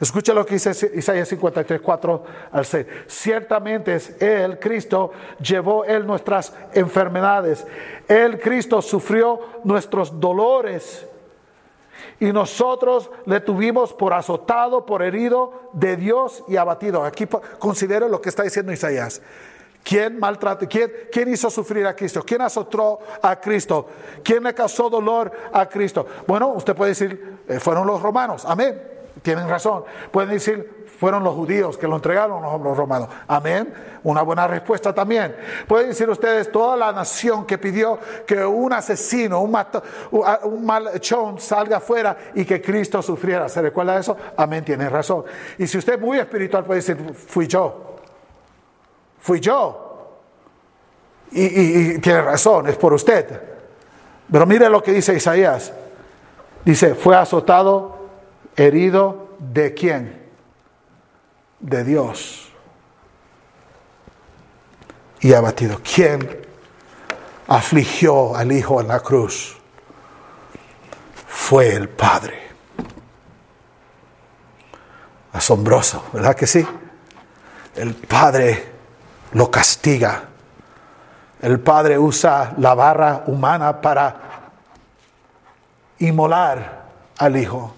Escucha 0.00 0.34
lo 0.34 0.44
que 0.44 0.54
dice 0.54 0.90
Isaías 0.96 1.28
53, 1.28 1.80
4 1.80 2.24
al 2.50 2.66
6. 2.66 2.86
Ciertamente 3.06 3.94
es 3.94 4.20
Él, 4.20 4.58
Cristo, 4.58 5.12
llevó 5.38 5.84
Él 5.84 6.04
nuestras 6.04 6.54
enfermedades. 6.72 7.64
Él, 8.08 8.40
Cristo, 8.40 8.82
sufrió 8.82 9.38
nuestros 9.62 10.18
dolores. 10.18 11.06
Y 12.18 12.32
nosotros 12.32 13.12
le 13.26 13.38
tuvimos 13.38 13.92
por 13.92 14.12
azotado, 14.12 14.84
por 14.84 15.04
herido 15.04 15.70
de 15.72 15.96
Dios 15.96 16.42
y 16.48 16.56
abatido. 16.56 17.04
Aquí 17.04 17.28
considere 17.60 18.08
lo 18.08 18.20
que 18.20 18.30
está 18.30 18.42
diciendo 18.42 18.72
Isaías. 18.72 19.22
¿Quién 19.84 20.18
maltrató? 20.18 20.66
¿Quién, 20.66 20.90
¿Quién 21.12 21.28
hizo 21.28 21.50
sufrir 21.50 21.86
a 21.86 21.94
Cristo? 21.94 22.22
¿Quién 22.26 22.40
azotó 22.40 23.00
a 23.22 23.36
Cristo? 23.36 23.86
¿Quién 24.24 24.42
le 24.42 24.54
causó 24.54 24.88
dolor 24.88 25.30
a 25.52 25.68
Cristo? 25.68 26.06
Bueno, 26.26 26.48
usted 26.48 26.74
puede 26.74 26.92
decir, 26.92 27.38
eh, 27.46 27.60
fueron 27.60 27.86
los 27.86 28.00
romanos. 28.00 28.44
Amén. 28.46 28.82
Tienen 29.20 29.46
razón. 29.46 29.84
Pueden 30.10 30.30
decir, 30.30 30.86
fueron 30.98 31.22
los 31.22 31.34
judíos 31.34 31.76
que 31.76 31.86
lo 31.86 31.96
entregaron 31.96 32.42
los 32.42 32.76
romanos. 32.76 33.08
Amén. 33.28 33.74
Una 34.04 34.22
buena 34.22 34.46
respuesta 34.46 34.94
también. 34.94 35.36
Pueden 35.68 35.88
decir 35.88 36.08
ustedes, 36.08 36.50
toda 36.50 36.78
la 36.78 36.90
nación 36.90 37.44
que 37.44 37.58
pidió 37.58 37.98
que 38.26 38.42
un 38.42 38.72
asesino, 38.72 39.42
un, 39.42 39.54
un 40.44 40.64
malhechón 40.64 41.38
salga 41.38 41.76
afuera 41.76 42.16
y 42.34 42.46
que 42.46 42.62
Cristo 42.62 43.02
sufriera. 43.02 43.50
¿Se 43.50 43.60
recuerda 43.60 43.98
eso? 43.98 44.16
Amén, 44.34 44.64
tiene 44.64 44.88
razón. 44.88 45.24
Y 45.58 45.66
si 45.66 45.76
usted 45.76 45.94
es 45.94 46.00
muy 46.00 46.18
espiritual, 46.18 46.64
puede 46.64 46.80
decir, 46.80 46.96
fui 47.14 47.46
yo 47.46 47.93
fui 49.24 49.40
yo. 49.40 49.80
Y, 51.32 51.98
tiene 51.98 52.20
razón, 52.20 52.68
es 52.68 52.76
por 52.76 52.92
usted. 52.92 53.40
Pero 54.30 54.44
mire 54.44 54.68
lo 54.68 54.82
que 54.82 54.92
dice 54.92 55.14
Isaías. 55.14 55.72
Dice, 56.62 56.94
fue 56.94 57.16
azotado, 57.16 58.10
herido 58.54 59.30
de 59.38 59.72
quién? 59.72 60.28
De 61.58 61.84
Dios. 61.84 62.52
Y 65.20 65.32
abatido. 65.32 65.80
¿Quién 65.82 66.46
afligió 67.48 68.36
al 68.36 68.52
Hijo 68.52 68.82
en 68.82 68.88
la 68.88 69.00
cruz? 69.00 69.56
Fue 71.26 71.72
el 71.72 71.88
Padre. 71.88 72.42
Asombroso, 75.32 76.04
¿verdad 76.12 76.36
que 76.36 76.46
sí? 76.46 76.64
El 77.74 77.94
Padre 77.94 78.73
lo 79.34 79.50
castiga. 79.50 80.24
El 81.42 81.60
Padre 81.60 81.98
usa 81.98 82.54
la 82.56 82.74
barra 82.74 83.24
humana 83.26 83.80
para 83.80 84.16
inmolar 85.98 86.84
al 87.18 87.36
Hijo. 87.36 87.74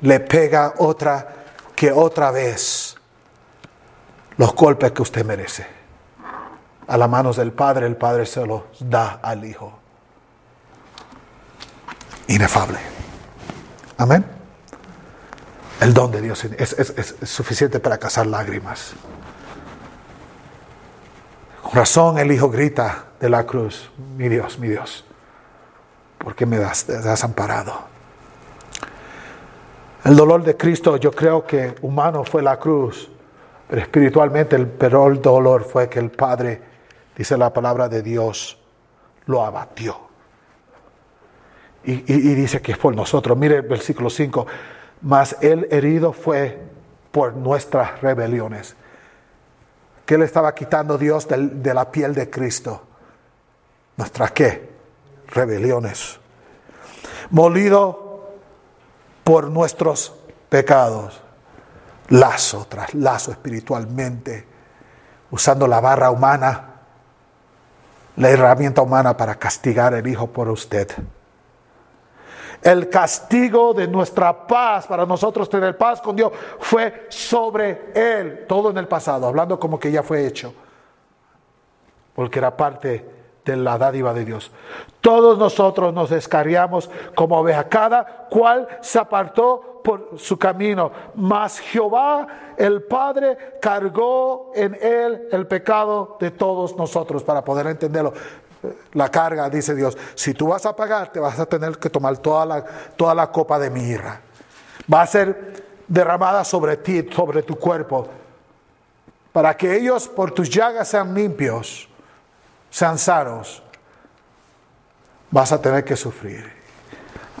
Le 0.00 0.20
pega 0.20 0.74
otra 0.78 1.34
que 1.76 1.92
otra 1.92 2.30
vez 2.30 2.96
los 4.36 4.54
golpes 4.54 4.92
que 4.92 5.02
usted 5.02 5.24
merece. 5.24 5.66
A 6.88 6.96
las 6.96 7.08
manos 7.08 7.36
del 7.36 7.52
Padre, 7.52 7.86
el 7.86 7.96
Padre 7.96 8.26
se 8.26 8.44
los 8.44 8.62
da 8.80 9.20
al 9.22 9.44
Hijo. 9.44 9.78
Inefable. 12.26 12.78
Amén. 13.98 14.24
El 15.80 15.94
don 15.94 16.10
de 16.10 16.20
Dios 16.20 16.44
es, 16.44 16.72
es 16.72 17.30
suficiente 17.30 17.80
para 17.80 17.98
cazar 17.98 18.26
lágrimas 18.26 18.94
razón 21.72 22.18
el 22.18 22.32
Hijo 22.32 22.50
grita 22.50 23.04
de 23.20 23.28
la 23.28 23.44
cruz, 23.44 23.90
mi 24.16 24.28
Dios, 24.28 24.58
mi 24.58 24.68
Dios, 24.68 25.04
¿por 26.18 26.34
qué 26.34 26.46
me 26.46 26.58
das, 26.58 26.86
desamparado? 26.86 27.72
El 30.04 30.16
dolor 30.16 30.42
de 30.42 30.56
Cristo 30.56 30.96
yo 30.96 31.12
creo 31.12 31.46
que 31.46 31.74
humano 31.82 32.24
fue 32.24 32.42
la 32.42 32.58
cruz, 32.58 33.10
pero 33.68 33.82
espiritualmente 33.82 34.56
el 34.56 34.66
peor 34.66 35.20
dolor 35.20 35.64
fue 35.64 35.88
que 35.88 36.00
el 36.00 36.10
Padre, 36.10 36.60
dice 37.16 37.36
la 37.36 37.52
palabra 37.52 37.88
de 37.88 38.02
Dios, 38.02 38.58
lo 39.26 39.44
abatió. 39.44 40.08
Y, 41.84 41.92
y 42.12 42.34
dice 42.34 42.60
que 42.60 42.72
es 42.72 42.78
por 42.78 42.94
nosotros. 42.94 43.38
Mire 43.38 43.56
el 43.56 43.62
versículo 43.62 44.10
5, 44.10 44.46
mas 45.02 45.36
el 45.40 45.66
herido 45.70 46.12
fue 46.12 46.58
por 47.10 47.34
nuestras 47.34 48.00
rebeliones 48.00 48.76
¿Qué 50.10 50.18
le 50.18 50.24
estaba 50.24 50.52
quitando 50.56 50.98
Dios 50.98 51.28
de, 51.28 51.72
la 51.72 51.88
piel 51.88 52.16
de 52.16 52.28
Cristo? 52.28 52.82
¿Nuestras 53.96 54.32
qué? 54.32 54.68
Rebeliones. 55.28 56.18
Molido 57.30 58.32
por 59.22 59.48
nuestros 59.52 60.12
pecados. 60.48 61.22
Lazo 62.08 62.66
tras 62.68 62.92
lazo 62.92 63.30
espiritualmente, 63.30 64.48
usando 65.30 65.68
la 65.68 65.80
barra 65.80 66.10
humana, 66.10 66.80
la 68.16 68.30
herramienta 68.30 68.82
humana 68.82 69.16
para 69.16 69.36
castigar 69.36 69.94
al 69.94 70.08
Hijo 70.08 70.26
por 70.26 70.48
usted. 70.48 70.88
El 72.62 72.88
castigo 72.88 73.72
de 73.72 73.88
nuestra 73.88 74.46
paz 74.46 74.86
para 74.86 75.06
nosotros 75.06 75.48
tener 75.48 75.78
paz 75.78 76.00
con 76.00 76.14
Dios 76.14 76.32
fue 76.58 77.06
sobre 77.08 77.90
Él, 77.94 78.44
todo 78.46 78.70
en 78.70 78.78
el 78.78 78.86
pasado, 78.86 79.26
hablando 79.26 79.58
como 79.58 79.78
que 79.78 79.90
ya 79.90 80.02
fue 80.02 80.26
hecho, 80.26 80.52
porque 82.14 82.38
era 82.38 82.54
parte 82.56 83.04
de 83.44 83.56
la 83.56 83.78
dádiva 83.78 84.12
de 84.12 84.26
Dios. 84.26 84.50
Todos 85.00 85.38
nosotros 85.38 85.94
nos 85.94 86.10
descarriamos 86.10 86.90
como 87.14 87.38
oveja, 87.38 87.68
cada 87.68 88.04
cual 88.28 88.68
se 88.82 88.98
apartó 88.98 89.80
por 89.82 90.18
su 90.18 90.38
camino, 90.38 90.92
mas 91.14 91.58
Jehová 91.58 92.26
el 92.58 92.82
Padre 92.82 93.56
cargó 93.62 94.52
en 94.54 94.76
él 94.80 95.28
el 95.32 95.46
pecado 95.46 96.18
de 96.20 96.30
todos 96.30 96.76
nosotros, 96.76 97.24
para 97.24 97.42
poder 97.42 97.66
entenderlo 97.68 98.12
la 98.92 99.10
carga, 99.10 99.48
dice 99.48 99.74
Dios, 99.74 99.96
si 100.14 100.34
tú 100.34 100.48
vas 100.48 100.66
a 100.66 100.76
pagar, 100.76 101.12
te 101.12 101.20
vas 101.20 101.38
a 101.38 101.46
tener 101.46 101.78
que 101.78 101.88
tomar 101.88 102.18
toda 102.18 102.44
la, 102.44 102.64
toda 102.96 103.14
la 103.14 103.30
copa 103.30 103.58
de 103.58 103.70
mi 103.70 103.82
ira. 103.82 104.20
Va 104.92 105.02
a 105.02 105.06
ser 105.06 105.64
derramada 105.86 106.44
sobre 106.44 106.76
ti, 106.76 107.08
sobre 107.12 107.42
tu 107.42 107.56
cuerpo, 107.56 108.08
para 109.32 109.56
que 109.56 109.76
ellos 109.76 110.08
por 110.08 110.32
tus 110.32 110.50
llagas 110.50 110.88
sean 110.88 111.14
limpios, 111.14 111.88
sean 112.70 112.98
sanos. 112.98 113.62
Vas 115.30 115.52
a 115.52 115.60
tener 115.60 115.84
que 115.84 115.96
sufrir. 115.96 116.52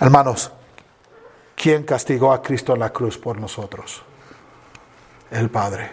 Hermanos, 0.00 0.50
¿quién 1.56 1.82
castigó 1.82 2.32
a 2.32 2.40
Cristo 2.40 2.74
en 2.74 2.80
la 2.80 2.90
cruz 2.90 3.18
por 3.18 3.38
nosotros? 3.38 4.02
El 5.30 5.50
Padre. 5.50 5.90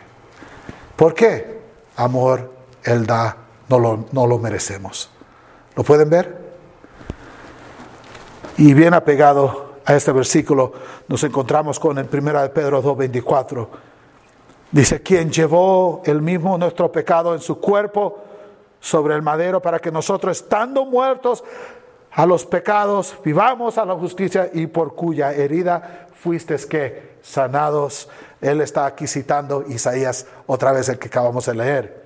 ¿Por 0.96 1.14
qué? 1.14 1.60
Amor, 1.98 2.54
Él 2.84 3.06
da, 3.06 3.36
no 3.68 3.80
lo, 3.80 4.06
no 4.12 4.28
lo 4.28 4.38
merecemos. 4.38 5.10
¿Lo 5.78 5.84
pueden 5.84 6.10
ver? 6.10 6.36
Y 8.58 8.74
bien 8.74 8.96
apegado 8.96 9.76
a 9.86 9.94
este 9.94 10.12
versículo 10.12 10.74
nos 11.08 11.24
encontramos 11.24 11.80
con 11.80 12.00
el 12.00 12.10
1 12.12 12.42
de 12.42 12.50
Pedro 12.50 12.82
2.24. 12.82 13.68
Dice, 14.72 15.04
quien 15.04 15.32
llevó 15.32 16.02
el 16.04 16.24
mismo 16.24 16.58
nuestro 16.58 16.92
pecado 16.92 17.36
en 17.36 17.40
su 17.40 17.60
cuerpo 17.60 18.18
sobre 18.80 19.14
el 19.14 19.22
madero 19.22 19.62
para 19.62 19.78
que 19.78 19.92
nosotros, 19.92 20.38
estando 20.38 20.84
muertos 20.84 21.44
a 22.12 22.26
los 22.26 22.44
pecados, 22.44 23.16
vivamos 23.24 23.78
a 23.78 23.86
la 23.86 23.94
justicia 23.94 24.50
y 24.52 24.66
por 24.66 24.96
cuya 24.96 25.32
herida 25.32 26.08
fuisteis 26.16 26.66
que 26.66 27.18
sanados. 27.22 28.10
Él 28.42 28.62
está 28.62 28.88
aquí 28.88 29.06
citando 29.06 29.64
Isaías 29.68 30.26
otra 30.48 30.72
vez 30.72 30.90
el 30.90 30.98
que 30.98 31.08
acabamos 31.08 31.46
de 31.46 31.54
leer. 31.54 31.97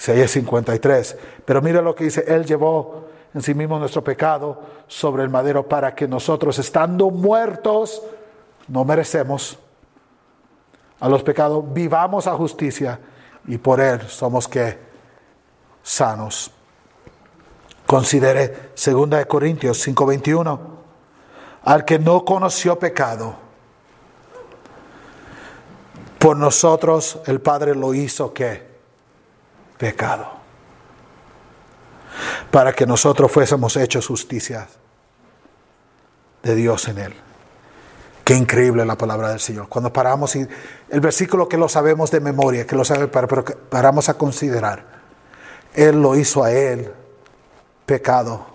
Isaías 0.00 0.30
53. 0.30 1.16
Pero 1.44 1.60
mira 1.60 1.82
lo 1.82 1.94
que 1.94 2.04
dice, 2.04 2.24
Él 2.26 2.46
llevó 2.46 3.08
en 3.34 3.42
sí 3.42 3.52
mismo 3.52 3.78
nuestro 3.78 4.02
pecado 4.02 4.62
sobre 4.86 5.22
el 5.22 5.28
madero 5.28 5.68
para 5.68 5.94
que 5.94 6.08
nosotros, 6.08 6.58
estando 6.58 7.10
muertos, 7.10 8.02
no 8.66 8.82
merecemos 8.86 9.58
a 11.00 11.08
los 11.08 11.22
pecados, 11.22 11.62
vivamos 11.74 12.26
a 12.26 12.32
justicia 12.32 12.98
y 13.46 13.58
por 13.58 13.78
Él 13.78 14.00
somos 14.08 14.48
que 14.48 14.78
sanos. 15.82 16.50
Considere 17.86 18.70
2 18.74 19.26
Corintios 19.26 19.86
5:21. 19.86 20.58
Al 21.62 21.84
que 21.84 21.98
no 21.98 22.24
conoció 22.24 22.78
pecado, 22.78 23.34
por 26.18 26.38
nosotros 26.38 27.18
el 27.26 27.42
Padre 27.42 27.74
lo 27.74 27.92
hizo 27.92 28.32
que 28.32 28.69
pecado. 29.80 30.28
Para 32.50 32.74
que 32.74 32.86
nosotros 32.86 33.32
fuésemos 33.32 33.76
hechos 33.76 34.06
justicia 34.06 34.68
de 36.42 36.54
Dios 36.54 36.86
en 36.88 36.98
él. 36.98 37.14
Qué 38.22 38.34
increíble 38.34 38.84
la 38.84 38.96
palabra 38.96 39.30
del 39.30 39.40
Señor. 39.40 39.68
Cuando 39.68 39.92
paramos 39.92 40.36
y 40.36 40.46
el 40.90 41.00
versículo 41.00 41.48
que 41.48 41.56
lo 41.56 41.68
sabemos 41.68 42.10
de 42.10 42.20
memoria, 42.20 42.66
que 42.66 42.76
lo 42.76 42.84
sabemos, 42.84 43.10
pero 43.10 43.44
paramos 43.70 44.08
a 44.10 44.14
considerar, 44.14 44.84
Él 45.74 46.00
lo 46.00 46.14
hizo 46.14 46.44
a 46.44 46.52
Él 46.52 46.92
pecado. 47.86 48.46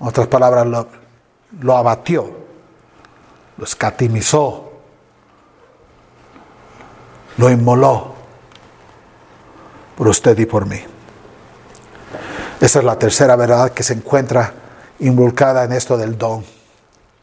En 0.00 0.06
otras 0.06 0.28
palabras, 0.28 0.66
lo, 0.66 0.86
lo 1.60 1.76
abatió, 1.76 2.30
lo 3.56 3.64
escatimizó, 3.64 4.72
lo 7.36 7.50
inmoló 7.50 8.13
por 9.96 10.08
usted 10.08 10.38
y 10.38 10.46
por 10.46 10.66
mí. 10.66 10.80
Esa 12.60 12.78
es 12.78 12.84
la 12.84 12.98
tercera 12.98 13.36
verdad 13.36 13.70
que 13.70 13.82
se 13.82 13.94
encuentra 13.94 14.52
involucrada 15.00 15.64
en 15.64 15.72
esto 15.72 15.96
del 15.96 16.16
don 16.16 16.44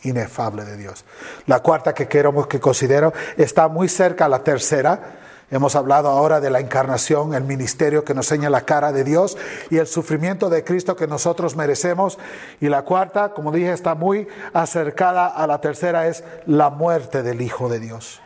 inefable 0.04 0.66
de 0.66 0.78
Dios. 0.78 1.06
La 1.48 1.62
cuarta 1.62 1.94
que 1.94 2.08
queremos 2.08 2.48
que 2.48 2.60
considero 2.60 3.14
está 3.38 3.68
muy 3.68 3.88
cerca 3.88 4.26
a 4.26 4.30
la 4.30 4.44
tercera. 4.44 5.18
Hemos 5.50 5.76
hablado 5.76 6.10
ahora 6.10 6.40
de 6.40 6.50
la 6.50 6.60
encarnación, 6.60 7.34
el 7.34 7.44
ministerio 7.44 8.06
que 8.06 8.14
nos 8.14 8.32
enseña 8.32 8.50
la 8.50 8.62
cara 8.62 8.92
de 8.92 9.04
Dios 9.04 9.38
y 9.70 9.78
el 9.78 9.88
sufrimiento 9.88 10.50
de 10.50 10.64
Cristo 10.64 10.96
que 10.96 11.08
nosotros 11.08 11.56
merecemos. 11.56 12.20
Y 12.62 12.70
la 12.70 12.84
cuarta, 12.84 13.34
como 13.34 13.52
dije, 13.52 13.74
está 13.74 13.96
muy 13.96 14.28
acercada 14.54 15.28
a 15.28 15.46
la 15.48 15.60
tercera, 15.60 16.08
es 16.08 16.24
la 16.46 16.70
muerte 16.70 17.22
del 17.22 17.42
Hijo 17.42 17.68
de 17.68 17.80
Dios. 17.80 18.22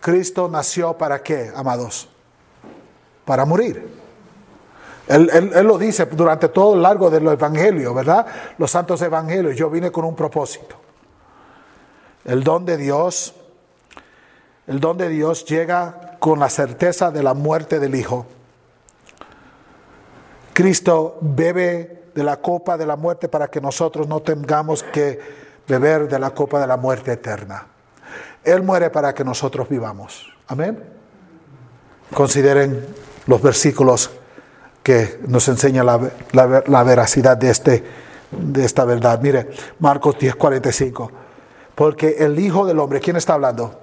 Cristo 0.00 0.48
nació 0.48 0.98
para 0.98 1.22
qué, 1.22 1.50
amados? 1.54 2.13
Para 3.24 3.44
morir. 3.44 4.04
Él, 5.06 5.52
lo 5.64 5.76
dice 5.76 6.06
durante 6.06 6.48
todo 6.48 6.74
el 6.74 6.82
largo 6.82 7.10
del 7.10 7.26
Evangelio, 7.28 7.92
¿verdad? 7.92 8.26
Los 8.58 8.70
santos 8.70 9.02
evangelios. 9.02 9.54
Yo 9.56 9.68
vine 9.68 9.90
con 9.90 10.04
un 10.04 10.16
propósito. 10.16 10.76
El 12.24 12.42
don 12.42 12.64
de 12.64 12.78
Dios, 12.78 13.34
el 14.66 14.80
don 14.80 14.96
de 14.96 15.10
Dios 15.10 15.44
llega 15.44 16.16
con 16.18 16.40
la 16.40 16.48
certeza 16.48 17.10
de 17.10 17.22
la 17.22 17.34
muerte 17.34 17.78
del 17.78 17.94
Hijo. 17.94 18.26
Cristo 20.54 21.18
bebe 21.20 22.04
de 22.14 22.24
la 22.24 22.38
copa 22.38 22.78
de 22.78 22.86
la 22.86 22.96
muerte 22.96 23.28
para 23.28 23.48
que 23.48 23.60
nosotros 23.60 24.08
no 24.08 24.20
tengamos 24.20 24.82
que 24.84 25.20
beber 25.68 26.08
de 26.08 26.18
la 26.18 26.30
copa 26.30 26.60
de 26.60 26.66
la 26.66 26.76
muerte 26.76 27.12
eterna. 27.12 27.66
Él 28.42 28.62
muere 28.62 28.88
para 28.88 29.12
que 29.12 29.24
nosotros 29.24 29.68
vivamos. 29.68 30.32
Amén. 30.46 30.82
Consideren 32.14 32.86
los 33.26 33.42
versículos 33.42 34.10
que 34.82 35.18
nos 35.26 35.48
enseña 35.48 35.82
la, 35.82 36.10
la, 36.32 36.82
veracidad 36.82 37.36
de, 37.36 37.50
este, 37.50 37.84
de 38.30 38.64
esta 38.64 38.84
verdad. 38.84 39.20
Mire, 39.22 39.50
Marcos 39.78 40.18
10, 40.18 40.36
45. 40.36 41.10
Porque 41.74 42.16
el 42.18 42.38
Hijo 42.38 42.66
del 42.66 42.78
Hombre, 42.78 43.00
¿quién 43.00 43.16
está 43.16 43.34
hablando? 43.34 43.80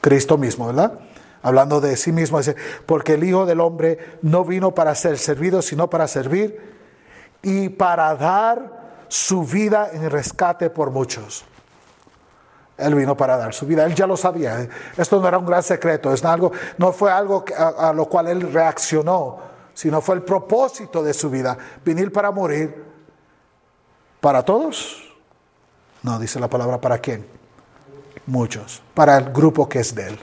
Cristo 0.00 0.36
mismo, 0.36 0.66
¿verdad? 0.66 1.00
Hablando 1.42 1.80
de 1.80 1.96
sí 1.96 2.12
mismo, 2.12 2.38
dice, 2.38 2.54
porque 2.84 3.14
el 3.14 3.24
Hijo 3.24 3.46
del 3.46 3.60
Hombre 3.60 3.98
no 4.22 4.44
vino 4.44 4.74
para 4.74 4.94
ser 4.94 5.18
servido, 5.18 5.62
sino 5.62 5.88
para 5.88 6.06
servir 6.06 6.60
y 7.42 7.70
para 7.70 8.14
dar 8.14 9.04
su 9.08 9.44
vida 9.44 9.88
en 9.92 10.10
rescate 10.10 10.68
por 10.68 10.90
muchos. 10.90 11.44
Él 12.78 12.94
vino 12.94 13.16
para 13.16 13.36
dar 13.36 13.54
su 13.54 13.66
vida. 13.66 13.84
Él 13.84 13.94
ya 13.94 14.06
lo 14.06 14.16
sabía. 14.16 14.68
Esto 14.96 15.20
no 15.20 15.28
era 15.28 15.38
un 15.38 15.46
gran 15.46 15.62
secreto. 15.62 16.12
Es 16.12 16.22
no 16.78 16.92
fue 16.92 17.10
algo 17.10 17.44
a, 17.56 17.88
a 17.88 17.92
lo 17.92 18.06
cual 18.06 18.28
él 18.28 18.52
reaccionó 18.52 19.56
sino 19.76 20.00
fue 20.00 20.14
el 20.14 20.22
propósito 20.22 21.02
de 21.02 21.12
su 21.12 21.28
vida, 21.28 21.56
venir 21.84 22.10
para 22.10 22.30
morir. 22.30 22.82
¿Para 24.22 24.42
todos? 24.42 25.04
No, 26.02 26.18
dice 26.18 26.40
la 26.40 26.48
palabra, 26.48 26.80
¿para 26.80 26.96
quién? 26.96 27.26
Muchos, 28.24 28.82
para 28.94 29.18
el 29.18 29.30
grupo 29.34 29.68
que 29.68 29.80
es 29.80 29.94
de 29.94 30.08
él. 30.08 30.18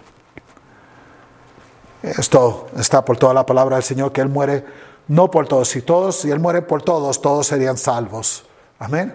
Esto 2.02 2.68
está 2.76 3.06
por 3.06 3.18
toda 3.18 3.36
la 3.36 3.46
palabra 3.46 3.76
del 3.76 3.84
Señor, 3.84 4.12
que 4.12 4.22
Él 4.22 4.28
muere 4.28 4.66
no 5.08 5.30
por 5.30 5.48
todos. 5.48 5.70
Si 5.70 5.84
todos, 5.84 6.18
si 6.18 6.32
Él 6.32 6.40
muere 6.40 6.64
por 6.64 6.82
todos, 6.82 7.22
todos 7.22 7.46
serían 7.46 7.78
salvos. 7.78 8.46
Amén. 8.80 9.14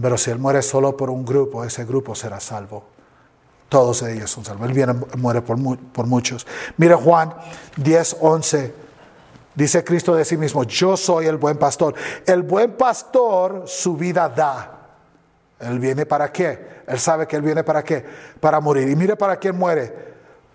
Pero 0.00 0.18
si 0.18 0.30
Él 0.30 0.38
muere 0.38 0.62
solo 0.62 0.96
por 0.96 1.10
un 1.10 1.24
grupo, 1.24 1.64
ese 1.64 1.84
grupo 1.84 2.14
será 2.14 2.40
salvo. 2.40 2.84
Todos 3.68 4.02
ellos 4.02 4.30
son 4.30 4.44
salvos. 4.44 4.68
Él 4.68 4.74
viene, 4.74 4.94
muere 5.16 5.42
por, 5.42 5.58
por 5.92 6.06
muchos. 6.06 6.46
Mira 6.76 6.96
Juan 6.96 7.34
10, 7.76 8.16
11. 8.20 8.74
Dice 9.54 9.84
Cristo 9.84 10.14
de 10.14 10.24
sí 10.24 10.36
mismo, 10.36 10.64
yo 10.64 10.96
soy 10.96 11.26
el 11.26 11.36
buen 11.36 11.58
pastor. 11.58 11.94
El 12.24 12.42
buen 12.42 12.72
pastor 12.76 13.64
su 13.66 13.96
vida 13.96 14.28
da. 14.28 14.78
Él 15.60 15.78
viene 15.78 16.06
para 16.06 16.32
qué? 16.32 16.82
Él 16.86 16.98
sabe 16.98 17.26
que 17.26 17.36
él 17.36 17.42
viene 17.42 17.64
para 17.64 17.82
qué? 17.82 18.04
Para 18.40 18.60
morir. 18.60 18.88
Y 18.88 18.96
mire 18.96 19.16
para 19.16 19.36
quién 19.36 19.58
muere. 19.58 19.92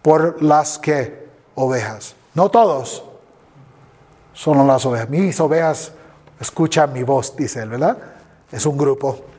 Por 0.01 0.41
las 0.41 0.79
que 0.79 1.27
ovejas. 1.55 2.15
No 2.33 2.49
todos. 2.49 3.03
Son 4.33 4.65
las 4.65 4.85
ovejas. 4.85 5.09
Mis 5.09 5.39
ovejas 5.39 5.91
escuchan 6.39 6.91
mi 6.91 7.03
voz, 7.03 7.35
dice 7.35 7.61
él, 7.61 7.69
¿verdad? 7.69 7.97
Es 8.51 8.65
un 8.65 8.77
grupo. 8.77 9.32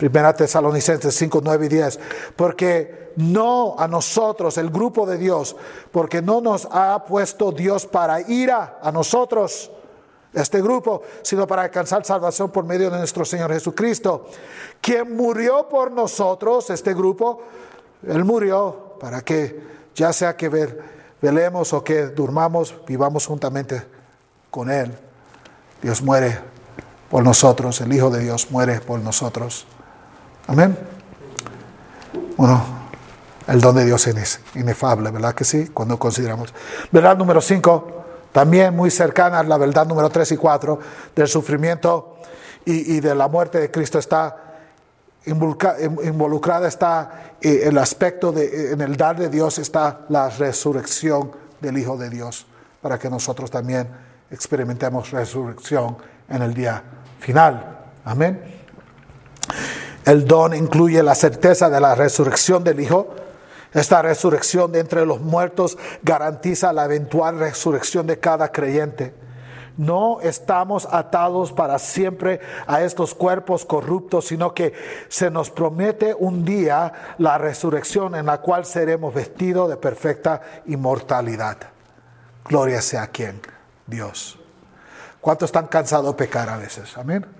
Primera 0.00 0.32
Tesalonicenses 0.32 1.14
5, 1.14 1.42
9 1.44 1.66
y 1.66 1.68
10. 1.68 2.00
Porque 2.34 3.12
no 3.16 3.76
a 3.78 3.86
nosotros, 3.86 4.56
el 4.56 4.70
grupo 4.70 5.04
de 5.04 5.18
Dios, 5.18 5.54
porque 5.92 6.22
no 6.22 6.40
nos 6.40 6.66
ha 6.72 7.04
puesto 7.04 7.52
Dios 7.52 7.84
para 7.84 8.22
ira 8.22 8.78
a 8.82 8.90
nosotros, 8.90 9.70
este 10.32 10.62
grupo, 10.62 11.02
sino 11.20 11.46
para 11.46 11.62
alcanzar 11.62 12.02
salvación 12.06 12.50
por 12.50 12.64
medio 12.64 12.88
de 12.90 12.96
nuestro 12.96 13.26
Señor 13.26 13.52
Jesucristo, 13.52 14.26
quien 14.80 15.14
murió 15.14 15.68
por 15.68 15.92
nosotros, 15.92 16.70
este 16.70 16.94
grupo, 16.94 17.42
Él 18.06 18.24
murió 18.24 18.96
para 18.98 19.20
que 19.20 19.60
ya 19.94 20.14
sea 20.14 20.34
que 20.34 20.48
velemos 21.20 21.74
o 21.74 21.84
que 21.84 22.06
durmamos, 22.06 22.74
vivamos 22.86 23.26
juntamente 23.26 23.82
con 24.50 24.70
Él. 24.70 24.96
Dios 25.82 26.00
muere 26.00 26.38
por 27.10 27.22
nosotros, 27.22 27.82
el 27.82 27.92
Hijo 27.92 28.08
de 28.08 28.20
Dios 28.20 28.50
muere 28.50 28.80
por 28.80 29.00
nosotros. 29.00 29.66
Amén. 30.46 30.76
Bueno, 32.36 32.64
el 33.46 33.60
don 33.60 33.74
de 33.74 33.84
Dios 33.84 34.06
es 34.06 34.40
inefable, 34.54 35.10
¿verdad 35.10 35.34
que 35.34 35.44
sí? 35.44 35.68
Cuando 35.68 35.98
consideramos. 35.98 36.54
Verdad 36.90 37.16
número 37.16 37.40
5, 37.40 38.04
también 38.32 38.74
muy 38.74 38.90
cercana 38.90 39.40
a 39.40 39.42
la 39.42 39.58
verdad 39.58 39.86
número 39.86 40.08
3 40.08 40.32
y 40.32 40.36
4, 40.36 40.78
del 41.14 41.28
sufrimiento 41.28 42.16
y, 42.64 43.00
de 43.00 43.14
la 43.14 43.28
muerte 43.28 43.58
de 43.58 43.70
Cristo 43.70 43.98
está 43.98 44.36
involucrada, 45.26 46.68
está 46.68 47.34
eh, 47.40 47.62
el 47.64 47.78
aspecto 47.78 48.32
de, 48.32 48.44
eh, 48.44 48.72
en 48.72 48.80
el 48.80 48.96
dar 48.96 49.18
de 49.18 49.28
Dios 49.28 49.58
está 49.58 50.06
la 50.08 50.30
resurrección 50.30 51.32
del 51.60 51.76
Hijo 51.78 51.96
de 51.96 52.08
Dios, 52.08 52.46
para 52.80 52.98
que 52.98 53.10
nosotros 53.10 53.50
también 53.50 53.88
experimentemos 54.30 55.10
resurrección 55.10 55.96
en 56.28 56.42
el 56.42 56.54
día 56.54 56.82
final. 57.18 57.78
Amén. 58.04 58.40
El 60.10 60.24
don 60.24 60.54
incluye 60.54 61.04
la 61.04 61.14
certeza 61.14 61.70
de 61.70 61.80
la 61.80 61.94
resurrección 61.94 62.64
del 62.64 62.80
Hijo. 62.80 63.14
Esta 63.72 64.02
resurrección 64.02 64.72
de 64.72 64.80
entre 64.80 65.06
los 65.06 65.20
muertos 65.20 65.78
garantiza 66.02 66.72
la 66.72 66.86
eventual 66.86 67.38
resurrección 67.38 68.08
de 68.08 68.18
cada 68.18 68.50
creyente. 68.50 69.14
No 69.76 70.20
estamos 70.20 70.88
atados 70.90 71.52
para 71.52 71.78
siempre 71.78 72.40
a 72.66 72.82
estos 72.82 73.14
cuerpos 73.14 73.64
corruptos, 73.64 74.26
sino 74.26 74.52
que 74.52 74.72
se 75.08 75.30
nos 75.30 75.48
promete 75.48 76.12
un 76.12 76.44
día 76.44 77.14
la 77.18 77.38
resurrección 77.38 78.16
en 78.16 78.26
la 78.26 78.38
cual 78.38 78.64
seremos 78.64 79.14
vestidos 79.14 79.70
de 79.70 79.76
perfecta 79.76 80.42
inmortalidad. 80.66 81.56
Gloria 82.48 82.82
sea 82.82 83.04
a 83.04 83.06
quien, 83.06 83.40
Dios. 83.86 84.40
¿Cuántos 85.20 85.50
están 85.50 85.68
cansados 85.68 86.06
de 86.06 86.14
pecar 86.14 86.48
a 86.48 86.56
veces? 86.56 86.98
Amén. 86.98 87.39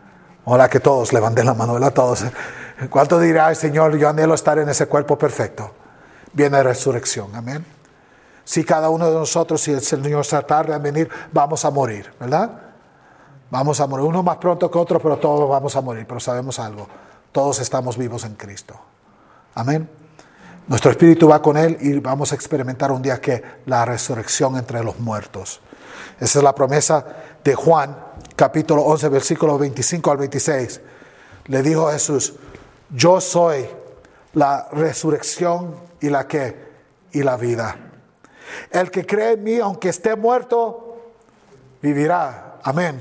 Hola, 0.53 0.68
que 0.68 0.80
todos 0.80 1.12
levanten 1.12 1.46
la 1.46 1.55
mano, 1.55 1.76
a 1.76 1.90
Todos. 1.92 2.24
¿Cuánto 2.90 3.20
dirá 3.20 3.51
el 3.51 3.55
Señor? 3.55 3.96
Yo 3.96 4.09
anhelo 4.09 4.34
estar 4.34 4.59
en 4.59 4.68
ese 4.68 4.86
cuerpo 4.86 5.16
perfecto. 5.16 5.70
Viene 6.32 6.61
resurrección, 6.61 7.36
amén. 7.36 7.64
Si 8.42 8.64
cada 8.64 8.90
uno 8.90 9.09
de 9.09 9.14
nosotros, 9.14 9.61
si 9.61 9.70
el 9.70 9.80
Señor 9.80 10.26
se 10.26 10.42
tarde 10.42 10.74
en 10.74 10.82
venir, 10.82 11.09
vamos 11.30 11.64
a 11.64 11.70
morir, 11.70 12.12
¿verdad? 12.18 12.51
Vamos 13.48 13.78
a 13.78 13.86
morir, 13.86 14.07
uno 14.07 14.24
más 14.24 14.38
pronto 14.38 14.68
que 14.68 14.76
otro, 14.76 14.98
pero 14.98 15.18
todos 15.18 15.48
vamos 15.48 15.76
a 15.76 15.82
morir. 15.82 16.05
Pero 16.05 16.18
sabemos 16.18 16.59
algo, 16.59 16.88
todos 17.30 17.61
estamos 17.61 17.96
vivos 17.96 18.24
en 18.24 18.34
Cristo. 18.34 18.74
Amén. 19.55 19.88
Nuestro 20.66 20.90
espíritu 20.90 21.28
va 21.28 21.40
con 21.40 21.57
Él 21.57 21.78
y 21.80 22.01
vamos 22.01 22.32
a 22.32 22.34
experimentar 22.34 22.90
un 22.90 23.03
día 23.03 23.20
que 23.20 23.40
la 23.66 23.84
resurrección 23.84 24.57
entre 24.57 24.82
los 24.82 24.98
muertos. 24.98 25.61
Esa 26.18 26.40
es 26.40 26.42
la 26.42 26.57
promesa 26.57 27.07
de 27.44 27.55
Juan, 27.55 28.09
capítulo 28.41 28.84
11, 28.84 29.11
versículo 29.11 29.59
25 29.59 30.11
al 30.11 30.16
26. 30.16 30.80
Le 31.49 31.62
dijo 31.62 31.91
Jesús, 31.91 32.32
yo 32.88 33.20
soy 33.20 33.66
la 34.32 34.66
resurrección 34.72 35.76
y 36.01 36.09
la 36.09 36.26
que 36.26 36.57
y 37.12 37.22
la 37.22 37.36
vida. 37.36 37.76
El 38.70 38.91
que 38.91 39.05
cree 39.05 39.32
en 39.32 39.45
mí, 39.45 39.59
aunque 39.59 39.91
esté 39.91 40.16
muerto, 40.16 41.12
vivirá. 41.82 42.57
Amén. 42.62 42.99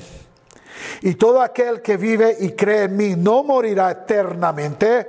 Y 1.04 1.14
todo 1.14 1.42
aquel 1.42 1.82
que 1.82 1.96
vive 1.96 2.36
y 2.42 2.52
cree 2.52 2.84
en 2.84 2.98
mí 2.98 3.16
no 3.16 3.42
morirá 3.42 3.92
eternamente. 3.92 5.08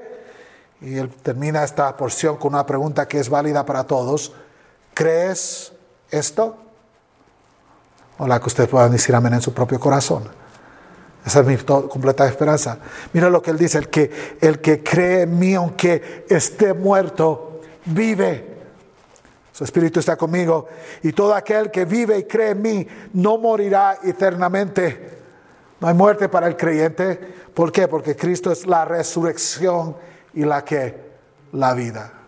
Y 0.81 0.97
él 0.97 1.11
termina 1.11 1.65
esta 1.65 1.97
porción 1.97 2.37
con 2.37 2.55
una 2.55 2.65
pregunta 2.65 3.09
que 3.09 3.19
es 3.19 3.29
válida 3.29 3.67
para 3.67 3.83
todos. 3.83 4.33
¿Crees 4.95 5.73
esto? 6.09 6.70
O 8.21 8.27
que 8.27 8.47
ustedes 8.47 8.69
puedan 8.69 8.93
decir 8.93 9.15
amén 9.15 9.33
en 9.33 9.41
su 9.41 9.55
propio 9.55 9.81
corazón. 9.81 10.25
Esa 11.25 11.41
es 11.41 11.47
mi 11.47 11.57
completa 11.57 12.27
esperanza. 12.27 12.77
Mira 13.15 13.31
lo 13.31 13.41
que 13.41 13.51
él 13.51 13.57
dice, 13.57 13.79
el 13.79 13.89
que, 13.89 14.37
el 14.43 14.61
que 14.61 14.83
cree 14.83 15.23
en 15.23 15.39
mí, 15.39 15.55
aunque 15.55 16.27
esté 16.29 16.75
muerto, 16.75 17.63
vive. 17.87 18.59
Su 19.53 19.65
espíritu 19.65 20.01
está 20.01 20.17
conmigo. 20.17 20.69
Y 21.03 21.13
todo 21.13 21.35
aquel 21.35 21.71
que 21.71 21.87
vive 21.87 22.19
y 22.19 22.25
cree 22.25 22.51
en 22.51 22.61
mí 22.61 22.87
no 23.15 23.39
morirá 23.39 23.99
eternamente. 24.03 25.19
No 25.81 25.89
hay 25.89 25.95
muerte 25.95 26.29
para 26.29 26.47
el 26.47 26.59
creyente. 26.59 27.17
¿Por 27.55 27.73
qué? 27.73 27.89
Porque 27.89 28.17
Cristo 28.17 28.53
es 28.53 28.67
la 28.67 28.85
resurrección 28.85 29.97
y 30.35 30.45
la 30.45 30.63
que 30.63 30.95
la 31.53 31.73
vida. 31.73 32.20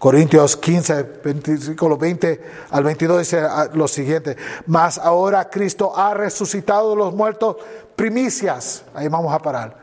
Corintios 0.00 0.56
15, 0.56 1.02
versículo 1.22 1.98
20 1.98 2.40
al 2.70 2.84
22 2.84 3.18
dice 3.18 3.40
ah, 3.40 3.68
lo 3.74 3.86
siguiente, 3.86 4.34
mas 4.64 4.96
ahora 4.96 5.50
Cristo 5.50 5.92
ha 5.94 6.14
resucitado 6.14 6.92
de 6.92 6.96
los 6.96 7.14
muertos 7.14 7.58
primicias, 7.96 8.82
ahí 8.94 9.08
vamos 9.08 9.30
a 9.34 9.38
parar. 9.38 9.76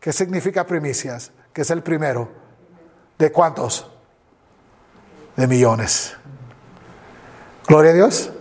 ¿Qué 0.00 0.12
significa 0.12 0.66
primicias? 0.66 1.30
Que 1.52 1.62
es 1.62 1.70
el 1.70 1.84
primero. 1.84 2.28
¿De 3.16 3.30
cuántos? 3.30 3.86
De 5.36 5.46
millones. 5.46 6.14
Gloria 7.68 7.92
a 7.92 7.94
Dios. 7.94 8.32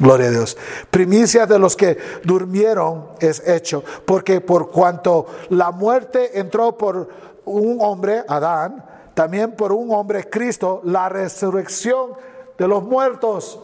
Gloria 0.00 0.26
a 0.26 0.30
Dios. 0.30 0.56
Primicia 0.90 1.46
de 1.46 1.60
los 1.60 1.76
que 1.76 1.96
durmieron 2.24 3.10
es 3.20 3.40
hecho, 3.46 3.84
porque 4.04 4.40
por 4.40 4.72
cuanto 4.72 5.26
la 5.50 5.70
muerte 5.70 6.40
entró 6.40 6.76
por 6.76 7.08
un 7.44 7.78
hombre, 7.80 8.24
Adán, 8.26 8.93
también 9.14 9.52
por 9.52 9.72
un 9.72 9.92
hombre, 9.94 10.28
Cristo, 10.28 10.80
la 10.84 11.08
resurrección 11.08 12.12
de 12.58 12.68
los 12.68 12.82
muertos. 12.82 13.60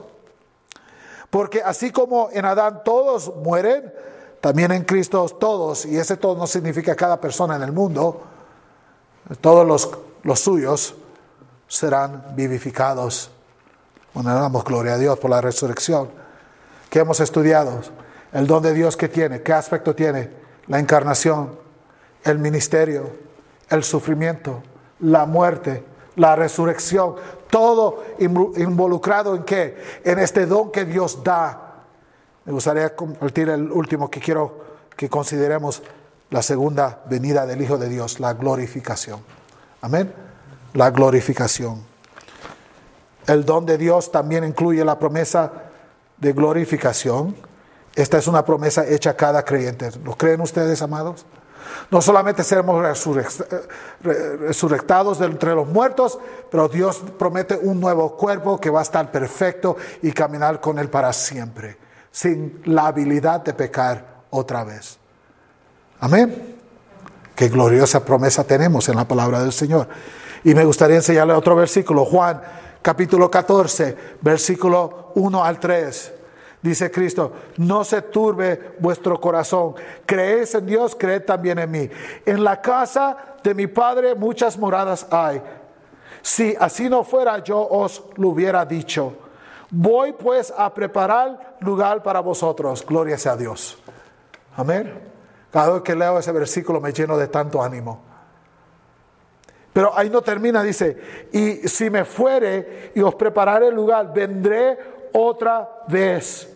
Porque 1.29 1.63
así 1.63 1.91
como 1.91 2.29
en 2.33 2.45
Adán 2.45 2.83
todos 2.85 3.35
mueren, 3.37 3.93
también 4.41 4.73
en 4.73 4.85
Cristo 4.85 5.29
todos, 5.29 5.85
y 5.85 5.99
ese 5.99 6.17
todo 6.17 6.37
no 6.37 6.47
significa 6.47 6.97
cada 6.97 7.21
persona 7.21 7.57
en 7.57 7.63
el 7.63 7.73
mundo, 7.73 8.23
todos 9.41 9.67
los, 9.67 9.91
los 10.23 10.41
suyos 10.41 10.95
serán 11.69 12.35
vivificados. 12.35 13.31
Bueno, 14.15 14.35
damos 14.35 14.65
gloria 14.65 14.95
a 14.95 14.99
Dios 14.99 15.19
por 15.19 15.31
la 15.31 15.41
resurrección 15.41 16.09
que 16.89 16.99
hemos 16.99 17.21
estudiado. 17.21 17.81
El 18.33 18.47
don 18.47 18.63
de 18.63 18.73
Dios 18.73 18.97
que 18.97 19.09
tiene, 19.09 19.43
qué 19.43 19.53
aspecto 19.53 19.95
tiene, 19.95 20.31
la 20.67 20.79
encarnación, 20.79 21.59
el 22.25 22.39
ministerio, 22.39 23.11
el 23.69 23.85
sufrimiento, 23.85 24.63
la 25.01 25.27
muerte, 25.27 25.85
la 26.17 26.37
resurrección, 26.37 27.17
todo 27.49 28.05
involucrado 28.19 29.35
en 29.35 29.45
qué? 29.45 29.77
En 30.05 30.19
este 30.19 30.47
don 30.47 30.71
que 30.71 30.85
Dios 30.85 31.23
da. 31.25 31.85
Me 32.45 32.53
gustaría 32.53 32.95
compartir 32.95 33.49
el 33.49 33.71
último 33.71 34.11
que 34.11 34.21
quiero 34.21 34.65
que 34.97 35.09
consideremos 35.09 35.83
la 36.31 36.43
segunda 36.43 37.03
venida 37.09 37.47
del 37.47 37.63
Hijo 37.63 37.79
de 37.79 37.89
Dios, 37.89 38.21
la 38.21 38.35
glorificación. 38.35 39.21
Amén. 39.81 40.13
La 40.75 40.91
glorificación. 40.91 41.83
El 43.27 43.45
don 43.45 43.67
de 43.67 43.79
Dios 43.79 44.13
también 44.13 44.45
incluye 44.45 44.85
la 44.85 44.99
promesa 44.99 45.53
de 46.17 46.33
glorificación. 46.33 47.35
Esta 47.95 48.19
es 48.19 48.27
una 48.27 48.45
promesa 48.45 48.87
hecha 48.87 49.11
a 49.11 49.17
cada 49.17 49.45
creyente. 49.45 49.91
¿Lo 50.05 50.17
creen 50.17 50.41
ustedes, 50.41 50.83
amados? 50.83 51.27
No 51.91 52.01
solamente 52.01 52.45
seremos 52.45 53.07
resurrectados 54.03 55.19
de 55.19 55.27
entre 55.27 55.55
los 55.55 55.69
muertos, 55.69 56.19
pero 56.51 56.69
Dios 56.69 57.03
promete 57.19 57.57
un 57.57 57.81
nuevo 57.81 58.17
cuerpo 58.17 58.61
que 58.61 58.71
va 58.71 58.81
a 58.81 58.83
estar 58.83 59.11
perfecto 59.11 59.77
y 60.03 60.13
caminar 60.13 60.61
con 60.61 60.79
Él 60.79 60.89
para 60.89 61.13
siempre, 61.13 61.77
sin 62.11 62.63
la 62.65 62.87
habilidad 62.87 63.41
de 63.41 63.55
pecar 63.55 64.23
otra 64.31 64.65
vez. 64.65 64.99
Amén. 66.01 66.57
Qué 67.35 67.49
gloriosa 67.49 68.05
promesa 68.05 68.45
tenemos 68.45 68.89
en 68.89 68.97
la 68.97 69.07
palabra 69.07 69.41
del 69.41 69.53
Señor. 69.53 69.89
Y 70.45 70.55
me 70.55 70.65
gustaría 70.65 70.97
enseñarle 70.97 71.35
otro 71.35 71.57
versículo, 71.57 72.05
Juan 72.05 72.41
capítulo 72.83 73.31
14, 73.31 73.97
versículo 74.21 75.13
1 75.15 75.45
al 75.45 75.61
3. 75.61 76.13
Dice 76.63 76.91
Cristo, 76.91 77.33
no 77.57 77.85
se 77.85 78.03
turbe 78.03 78.75
vuestro 78.79 79.19
corazón. 79.19 79.75
Creéis 80.05 80.55
en 80.55 80.67
Dios, 80.67 80.95
creed 80.95 81.25
también 81.25 81.59
en 81.59 81.71
mí. 81.71 81.91
En 82.27 82.45
la 82.45 82.61
casa 82.61 83.17
de 83.43 83.55
mi 83.55 83.67
Padre 83.67 84.15
muchas 84.15 84.59
moradas 84.59 85.07
hay. 85.11 85.41
Si 86.21 86.55
así 86.61 86.91
no 86.91 87.03
fuera, 87.03 87.39
yo 87.39 87.67
os 87.67 88.05
lo 88.17 88.29
hubiera 88.29 88.67
dicho. 88.67 89.15
Voy 89.71 90.13
pues 90.13 90.53
a 90.55 90.73
preparar 90.75 91.57
lugar 91.61 92.03
para 92.03 92.21
vosotros. 92.21 92.85
Gloria 92.85 93.17
sea 93.17 93.33
a 93.33 93.37
Dios. 93.37 93.79
Amén. 94.57 94.93
Cada 95.51 95.73
vez 95.73 95.83
que 95.83 95.97
leo 95.97 96.19
ese 96.19 96.33
versículo 96.33 96.81
me 96.81 96.93
lleno 96.93 97.17
de 97.17 97.29
tanto 97.29 97.63
ánimo. 97.63 98.03
Pero 99.73 99.97
ahí 99.97 100.11
no 100.11 100.21
termina, 100.21 100.63
dice, 100.63 101.29
y 101.33 101.69
si 101.69 101.91
me 101.91 102.05
fuere 102.05 102.91
y 102.95 103.01
os 103.01 103.15
prepararé 103.15 103.69
el 103.69 103.75
lugar, 103.75 104.13
vendré 104.13 104.77
otra 105.13 105.85
vez 105.89 106.51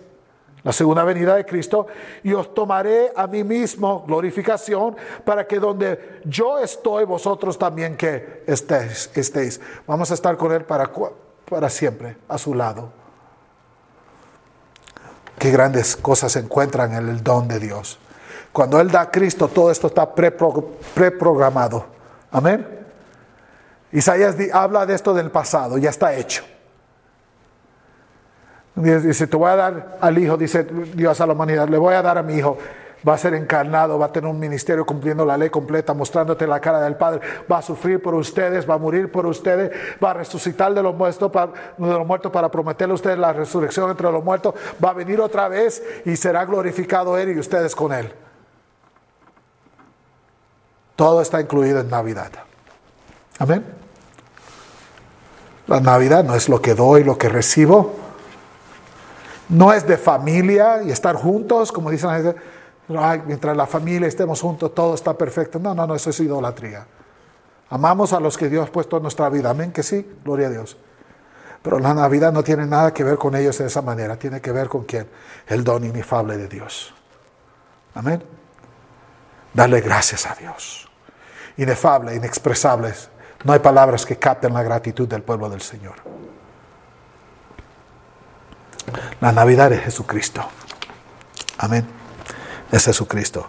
la 0.65 0.73
segunda 0.73 1.05
venida 1.05 1.37
de 1.37 1.45
Cristo, 1.45 1.87
y 2.23 2.33
os 2.33 2.55
tomaré 2.55 3.13
a 3.15 3.27
mí 3.27 3.45
mismo 3.45 4.03
glorificación 4.07 4.97
para 5.23 5.47
que 5.47 5.61
donde 5.61 6.23
yo 6.25 6.59
estoy, 6.59 7.05
vosotros 7.05 7.59
también 7.59 7.99
que 7.99 8.43
estéis. 8.47 9.11
estéis. 9.15 9.61
Vamos 9.87 10.11
a 10.11 10.15
estar 10.15 10.39
con 10.39 10.53
Él 10.53 10.65
para, 10.65 10.91
para 11.49 11.69
siempre, 11.69 12.17
a 12.29 12.39
su 12.39 12.55
lado. 12.55 12.91
Qué 15.39 15.51
grandes 15.51 15.97
cosas 15.97 16.33
se 16.33 16.39
encuentran 16.39 16.95
en 16.95 17.11
el 17.11 17.23
don 17.23 17.47
de 17.47 17.61
Dios. 17.61 17.99
Cuando 18.51 18.81
Él 18.81 18.91
da 18.91 19.03
a 19.03 19.11
Cristo, 19.11 19.49
todo 19.49 19.71
esto 19.71 19.89
está 19.89 20.15
preprogramado. 20.15 21.85
Amén. 22.31 22.87
Isaías 23.93 24.35
habla 24.51 24.87
de 24.87 24.95
esto 24.95 25.13
del 25.13 25.31
pasado, 25.31 25.77
ya 25.77 25.91
está 25.91 26.15
hecho. 26.15 26.43
Dice, 28.77 29.27
te 29.29 29.37
voy 29.37 29.51
a 29.51 29.57
dar 29.57 29.99
al 30.01 30.19
Hijo, 30.19 30.37
dice 30.37 30.65
Dios 30.65 31.21
a 31.21 31.27
la 31.27 31.33
humanidad, 31.33 31.69
le 31.69 31.79
voy 31.79 31.95
a 31.95 32.03
dar 32.03 32.19
a 32.19 32.23
mi 32.23 32.35
Hijo. 32.35 32.59
Va 33.07 33.15
a 33.15 33.19
ser 33.19 33.35
encarnado, 33.35 33.99
va 33.99 34.07
a 34.07 34.13
tener 34.13 34.31
un 34.31 34.39
ministerio 34.39 34.87
cumpliendo 34.87 35.27
la 35.27 35.37
ley 35.37 35.51
completa, 35.51 35.93
mostrándote 35.93 36.47
la 36.47 36.59
cara 36.59 36.81
del 36.81 36.97
Padre. 36.97 37.21
Va 37.51 37.59
a 37.59 37.63
sufrir 37.63 38.03
por 38.03 38.15
ustedes, 38.15 38.69
va 38.69 38.75
a 38.75 38.79
morir 38.79 39.13
por 39.13 39.27
ustedes, 39.27 39.71
va 40.03 40.13
a 40.13 40.15
resucitar 40.15 40.73
de 40.73 40.83
los 40.83 40.95
muertos 40.95 41.31
para, 41.31 41.53
de 41.77 41.87
los 41.87 42.07
muertos 42.07 42.33
para 42.33 42.51
prometerle 42.51 42.93
a 42.93 42.95
ustedes 42.95 43.19
la 43.19 43.35
resurrección 43.35 43.91
entre 43.91 44.11
los 44.11 44.25
muertos. 44.25 44.55
Va 44.83 44.91
a 44.91 44.95
venir 44.95 45.21
otra 45.21 45.49
vez 45.49 45.83
y 46.07 46.17
será 46.17 46.47
glorificado 46.47 47.19
Él 47.19 47.37
y 47.37 47.39
ustedes 47.39 47.77
con 47.77 47.93
Él. 47.93 48.11
Todo 50.97 51.21
está 51.21 51.43
incluido 51.43 51.81
en 51.81 51.91
Navidad. 51.91 52.33
Amén. 53.39 53.65
La 55.67 55.81
Navidad 55.81 56.25
no 56.25 56.35
es 56.35 56.49
lo 56.49 56.63
que 56.63 56.75
doy, 56.75 57.05
lo 57.05 57.19
que 57.19 57.29
recibo 57.29 58.04
no 59.49 59.73
es 59.73 59.87
de 59.87 59.97
familia 59.97 60.83
y 60.83 60.91
estar 60.91 61.17
juntos, 61.17 61.71
como 61.73 61.91
dicen 61.91 62.35
Ay, 62.89 63.23
mientras 63.27 63.57
la 63.57 63.67
familia 63.67 64.09
estemos 64.09 64.41
juntos, 64.41 64.75
todo 64.75 64.95
está 64.95 65.17
perfecto. 65.17 65.59
No, 65.59 65.75
no, 65.75 65.87
no, 65.87 65.95
eso 65.95 66.11
es 66.11 66.21
idolatría. 66.21 66.87
Amamos 67.71 68.13
a 68.13 68.21
los 68.21 68.37
que 68.37 68.49
Dios 68.49 68.69
ha 68.69 68.73
puesto 68.73 68.97
en 68.97 69.03
nuestra 69.03 69.29
vida. 69.31 69.51
Amén, 69.51 69.73
que 69.73 69.83
sí, 69.83 70.07
gloria 70.23 70.49
a 70.49 70.51
Dios. 70.51 70.77
Pero 71.63 71.79
la 71.79 71.95
Navidad 71.95 72.31
no 72.31 72.45
tiene 72.45 72.67
nada 72.67 72.93
que 72.93 73.03
ver 73.03 73.17
con 73.17 73.35
ellos 73.35 73.57
de 73.57 73.67
esa 73.67 73.81
manera. 73.81 74.17
Tiene 74.17 74.41
que 74.43 74.53
ver 74.53 74.69
con 74.69 74.85
quién? 74.85 75.09
El 75.47 75.65
don 75.65 75.83
inefable 75.83 76.37
de 76.37 76.47
Dios. 76.47 76.93
Amén. 77.95 78.23
Darle 79.55 79.81
gracias 79.81 80.27
a 80.27 80.35
Dios. 80.35 80.87
Inefable, 81.57 82.15
inexpresables. 82.15 83.09
No 83.45 83.55
hay 83.55 83.61
palabras 83.61 84.05
que 84.05 84.19
capten 84.19 84.53
la 84.53 84.63
gratitud 84.63 85.09
del 85.09 85.23
pueblo 85.23 85.49
del 85.49 85.63
Señor. 85.63 85.95
La 89.21 89.33
Navidad 89.33 89.73
es 89.73 89.83
Jesucristo. 89.83 90.43
Amén. 91.59 91.87
Es 92.71 92.85
Jesucristo. 92.85 93.49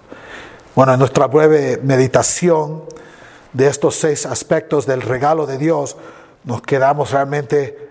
Bueno, 0.76 0.94
en 0.94 1.00
nuestra 1.00 1.28
breve 1.28 1.80
meditación 1.82 2.84
de 3.54 3.68
estos 3.68 3.96
seis 3.96 4.26
aspectos 4.26 4.86
del 4.86 5.02
regalo 5.02 5.46
de 5.46 5.58
Dios, 5.58 5.96
nos 6.44 6.62
quedamos 6.62 7.12
realmente 7.12 7.90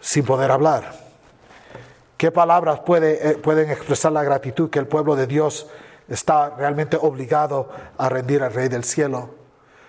sin 0.00 0.24
poder 0.24 0.50
hablar. 0.50 0.92
¿Qué 2.16 2.30
palabras 2.30 2.80
puede, 2.80 3.30
eh, 3.30 3.34
pueden 3.34 3.70
expresar 3.70 4.12
la 4.12 4.22
gratitud 4.22 4.68
que 4.68 4.78
el 4.78 4.86
pueblo 4.86 5.16
de 5.16 5.26
Dios 5.26 5.68
está 6.08 6.50
realmente 6.50 6.98
obligado 7.00 7.70
a 7.96 8.08
rendir 8.08 8.42
al 8.42 8.52
Rey 8.52 8.68
del 8.68 8.84
Cielo? 8.84 9.30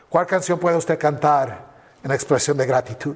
¿Cuál 0.08 0.28
canción 0.28 0.60
puede 0.60 0.78
usted 0.78 1.00
cantar 1.00 1.66
en 2.04 2.12
expresión 2.12 2.58
de 2.58 2.66
gratitud? 2.66 3.16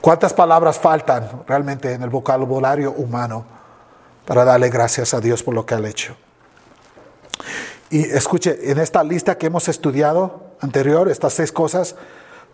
¿Cuántas 0.00 0.32
palabras 0.32 0.78
faltan 0.78 1.44
realmente 1.46 1.92
en 1.92 2.02
el 2.02 2.10
vocabulario 2.10 2.92
humano 2.92 3.44
para 4.26 4.44
darle 4.44 4.70
gracias 4.70 5.12
a 5.14 5.20
Dios 5.20 5.42
por 5.42 5.54
lo 5.54 5.66
que 5.66 5.74
ha 5.74 5.88
hecho? 5.88 6.16
Y 7.90 8.04
escuche, 8.04 8.70
en 8.70 8.78
esta 8.78 9.02
lista 9.02 9.36
que 9.38 9.46
hemos 9.46 9.68
estudiado 9.68 10.42
anterior, 10.60 11.08
estas 11.08 11.32
seis 11.32 11.50
cosas, 11.50 11.96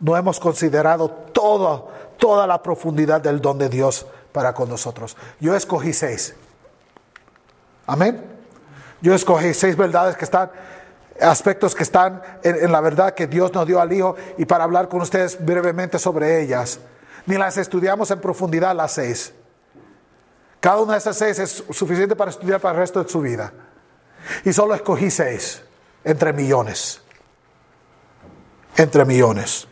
no 0.00 0.16
hemos 0.16 0.38
considerado 0.40 1.08
todo, 1.08 1.88
toda 2.18 2.46
la 2.46 2.62
profundidad 2.62 3.20
del 3.20 3.40
don 3.40 3.58
de 3.58 3.68
Dios 3.68 4.06
para 4.32 4.54
con 4.54 4.68
nosotros. 4.68 5.16
Yo 5.40 5.54
escogí 5.54 5.92
seis. 5.92 6.34
Amén. 7.86 8.24
Yo 9.00 9.14
escogí 9.14 9.52
seis 9.54 9.76
verdades 9.76 10.16
que 10.16 10.24
están, 10.24 10.50
aspectos 11.20 11.74
que 11.74 11.82
están 11.82 12.22
en, 12.42 12.72
la 12.72 12.80
verdad 12.80 13.14
que 13.14 13.26
Dios 13.26 13.52
nos 13.52 13.66
dio 13.66 13.80
al 13.80 13.92
Hijo 13.92 14.16
y 14.38 14.44
para 14.44 14.64
hablar 14.64 14.88
con 14.88 15.02
ustedes 15.02 15.44
brevemente 15.44 15.98
sobre 15.98 16.42
ellas. 16.42 16.80
Ni 17.26 17.36
las 17.36 17.56
estudiamos 17.56 18.10
en 18.10 18.20
profundidad 18.20 18.74
las 18.74 18.92
seis. 18.92 19.32
Cada 20.60 20.80
una 20.80 20.92
de 20.92 20.98
esas 20.98 21.16
seis 21.16 21.38
es 21.38 21.64
suficiente 21.70 22.16
para 22.16 22.30
estudiar 22.30 22.60
para 22.60 22.74
el 22.74 22.80
resto 22.80 23.02
de 23.02 23.08
su 23.08 23.20
vida. 23.20 23.52
Y 24.44 24.52
solo 24.52 24.74
escogí 24.74 25.10
seis 25.10 25.62
entre 26.04 26.32
millones. 26.32 27.02
Entre 28.76 29.04
millones. 29.04 29.66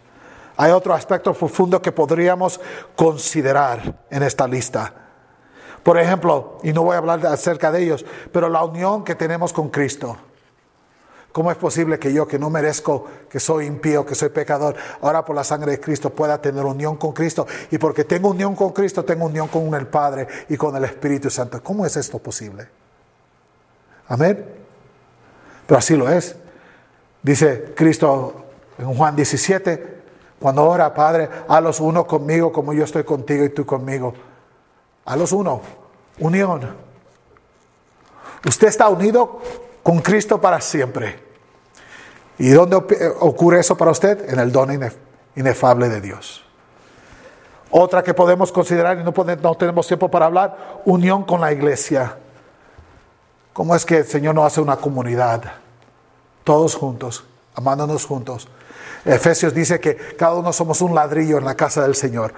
Hay 0.56 0.70
otro 0.70 0.94
aspecto 0.94 1.32
profundo 1.34 1.80
que 1.80 1.92
podríamos 1.92 2.60
considerar 2.94 4.04
en 4.10 4.22
esta 4.22 4.46
lista. 4.46 4.94
Por 5.82 5.98
ejemplo, 5.98 6.58
y 6.62 6.72
no 6.72 6.82
voy 6.84 6.94
a 6.94 6.98
hablar 6.98 7.26
acerca 7.26 7.72
de 7.72 7.82
ellos, 7.82 8.04
pero 8.30 8.48
la 8.48 8.62
unión 8.62 9.02
que 9.02 9.14
tenemos 9.14 9.52
con 9.52 9.68
Cristo. 9.70 10.16
¿Cómo 11.32 11.50
es 11.50 11.56
posible 11.56 11.98
que 11.98 12.12
yo, 12.12 12.28
que 12.28 12.38
no 12.38 12.50
merezco, 12.50 13.06
que 13.30 13.40
soy 13.40 13.64
impío, 13.64 14.04
que 14.04 14.14
soy 14.14 14.28
pecador, 14.28 14.76
ahora 15.00 15.24
por 15.24 15.34
la 15.34 15.42
sangre 15.42 15.72
de 15.72 15.80
Cristo 15.80 16.10
pueda 16.10 16.40
tener 16.40 16.62
unión 16.64 16.96
con 16.96 17.12
Cristo? 17.12 17.46
Y 17.70 17.78
porque 17.78 18.04
tengo 18.04 18.28
unión 18.28 18.54
con 18.54 18.72
Cristo, 18.72 19.02
tengo 19.02 19.24
unión 19.24 19.48
con 19.48 19.74
el 19.74 19.86
Padre 19.86 20.28
y 20.50 20.58
con 20.58 20.76
el 20.76 20.84
Espíritu 20.84 21.30
Santo. 21.30 21.62
¿Cómo 21.62 21.86
es 21.86 21.96
esto 21.96 22.18
posible? 22.18 22.68
Amén. 24.08 24.44
Pero 25.66 25.78
así 25.78 25.96
lo 25.96 26.10
es. 26.10 26.36
Dice 27.22 27.72
Cristo 27.74 28.44
en 28.78 28.94
Juan 28.94 29.16
17, 29.16 30.02
cuando 30.38 30.64
ora, 30.64 30.92
Padre, 30.92 31.30
los 31.62 31.80
uno 31.80 32.06
conmigo 32.06 32.52
como 32.52 32.74
yo 32.74 32.84
estoy 32.84 33.04
contigo 33.04 33.44
y 33.44 33.50
tú 33.50 33.64
conmigo. 33.64 34.12
los 35.16 35.32
uno, 35.32 35.62
unión. 36.18 36.76
Usted 38.44 38.68
está 38.68 38.88
unido 38.90 39.40
con 39.82 40.00
Cristo 40.00 40.40
para 40.40 40.60
siempre. 40.60 41.22
¿Y 42.38 42.50
dónde 42.50 42.76
ocurre 43.20 43.60
eso 43.60 43.76
para 43.76 43.90
usted? 43.90 44.28
En 44.30 44.38
el 44.38 44.52
don 44.52 44.70
inefable 45.36 45.88
de 45.88 46.00
Dios. 46.00 46.44
Otra 47.70 48.02
que 48.02 48.14
podemos 48.14 48.52
considerar, 48.52 48.98
y 48.98 49.04
no, 49.04 49.14
no 49.42 49.54
tenemos 49.54 49.86
tiempo 49.86 50.10
para 50.10 50.26
hablar, 50.26 50.82
unión 50.84 51.24
con 51.24 51.40
la 51.40 51.52
iglesia. 51.52 52.18
¿Cómo 53.52 53.74
es 53.74 53.84
que 53.84 53.98
el 53.98 54.06
Señor 54.06 54.34
no 54.34 54.44
hace 54.44 54.60
una 54.60 54.76
comunidad? 54.76 55.42
Todos 56.44 56.74
juntos, 56.74 57.24
amándonos 57.54 58.04
juntos 58.04 58.48
Efesios 59.04 59.52
dice 59.52 59.80
que 59.80 59.96
cada 59.96 60.34
uno 60.34 60.52
somos 60.52 60.80
un 60.80 60.94
ladrillo 60.94 61.38
en 61.38 61.44
la 61.44 61.56
casa 61.56 61.82
del 61.82 61.94
Señor, 61.94 62.32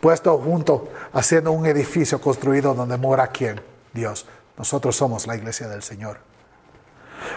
puesto 0.00 0.36
junto, 0.38 0.88
haciendo 1.12 1.52
un 1.52 1.66
edificio 1.66 2.20
construido 2.20 2.74
donde 2.74 2.96
mora 2.96 3.28
quién? 3.28 3.60
Dios. 3.92 4.26
Nosotros 4.58 4.96
somos 4.96 5.26
la 5.26 5.36
iglesia 5.36 5.68
del 5.68 5.82
Señor. 5.82 6.18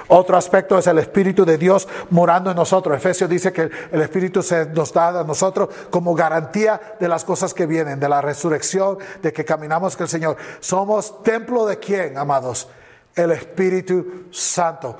Otro 0.07 0.37
aspecto 0.37 0.77
es 0.77 0.87
el 0.87 0.99
Espíritu 0.99 1.45
de 1.45 1.57
Dios 1.57 1.87
morando 2.09 2.51
en 2.51 2.55
nosotros. 2.55 2.95
Efesios 2.95 3.29
dice 3.29 3.51
que 3.51 3.69
el 3.91 4.01
Espíritu 4.01 4.41
se 4.41 4.65
nos 4.67 4.93
da 4.93 5.19
a 5.19 5.23
nosotros 5.23 5.69
como 5.89 6.13
garantía 6.15 6.79
de 6.99 7.07
las 7.07 7.23
cosas 7.23 7.53
que 7.53 7.65
vienen, 7.65 7.99
de 7.99 8.09
la 8.09 8.21
resurrección, 8.21 8.97
de 9.21 9.33
que 9.33 9.45
caminamos 9.45 9.95
con 9.95 10.05
el 10.05 10.09
Señor. 10.09 10.37
Somos 10.59 11.23
templo 11.23 11.65
de 11.65 11.77
quién, 11.79 12.17
amados? 12.17 12.67
El 13.15 13.31
Espíritu 13.31 14.25
Santo. 14.31 14.97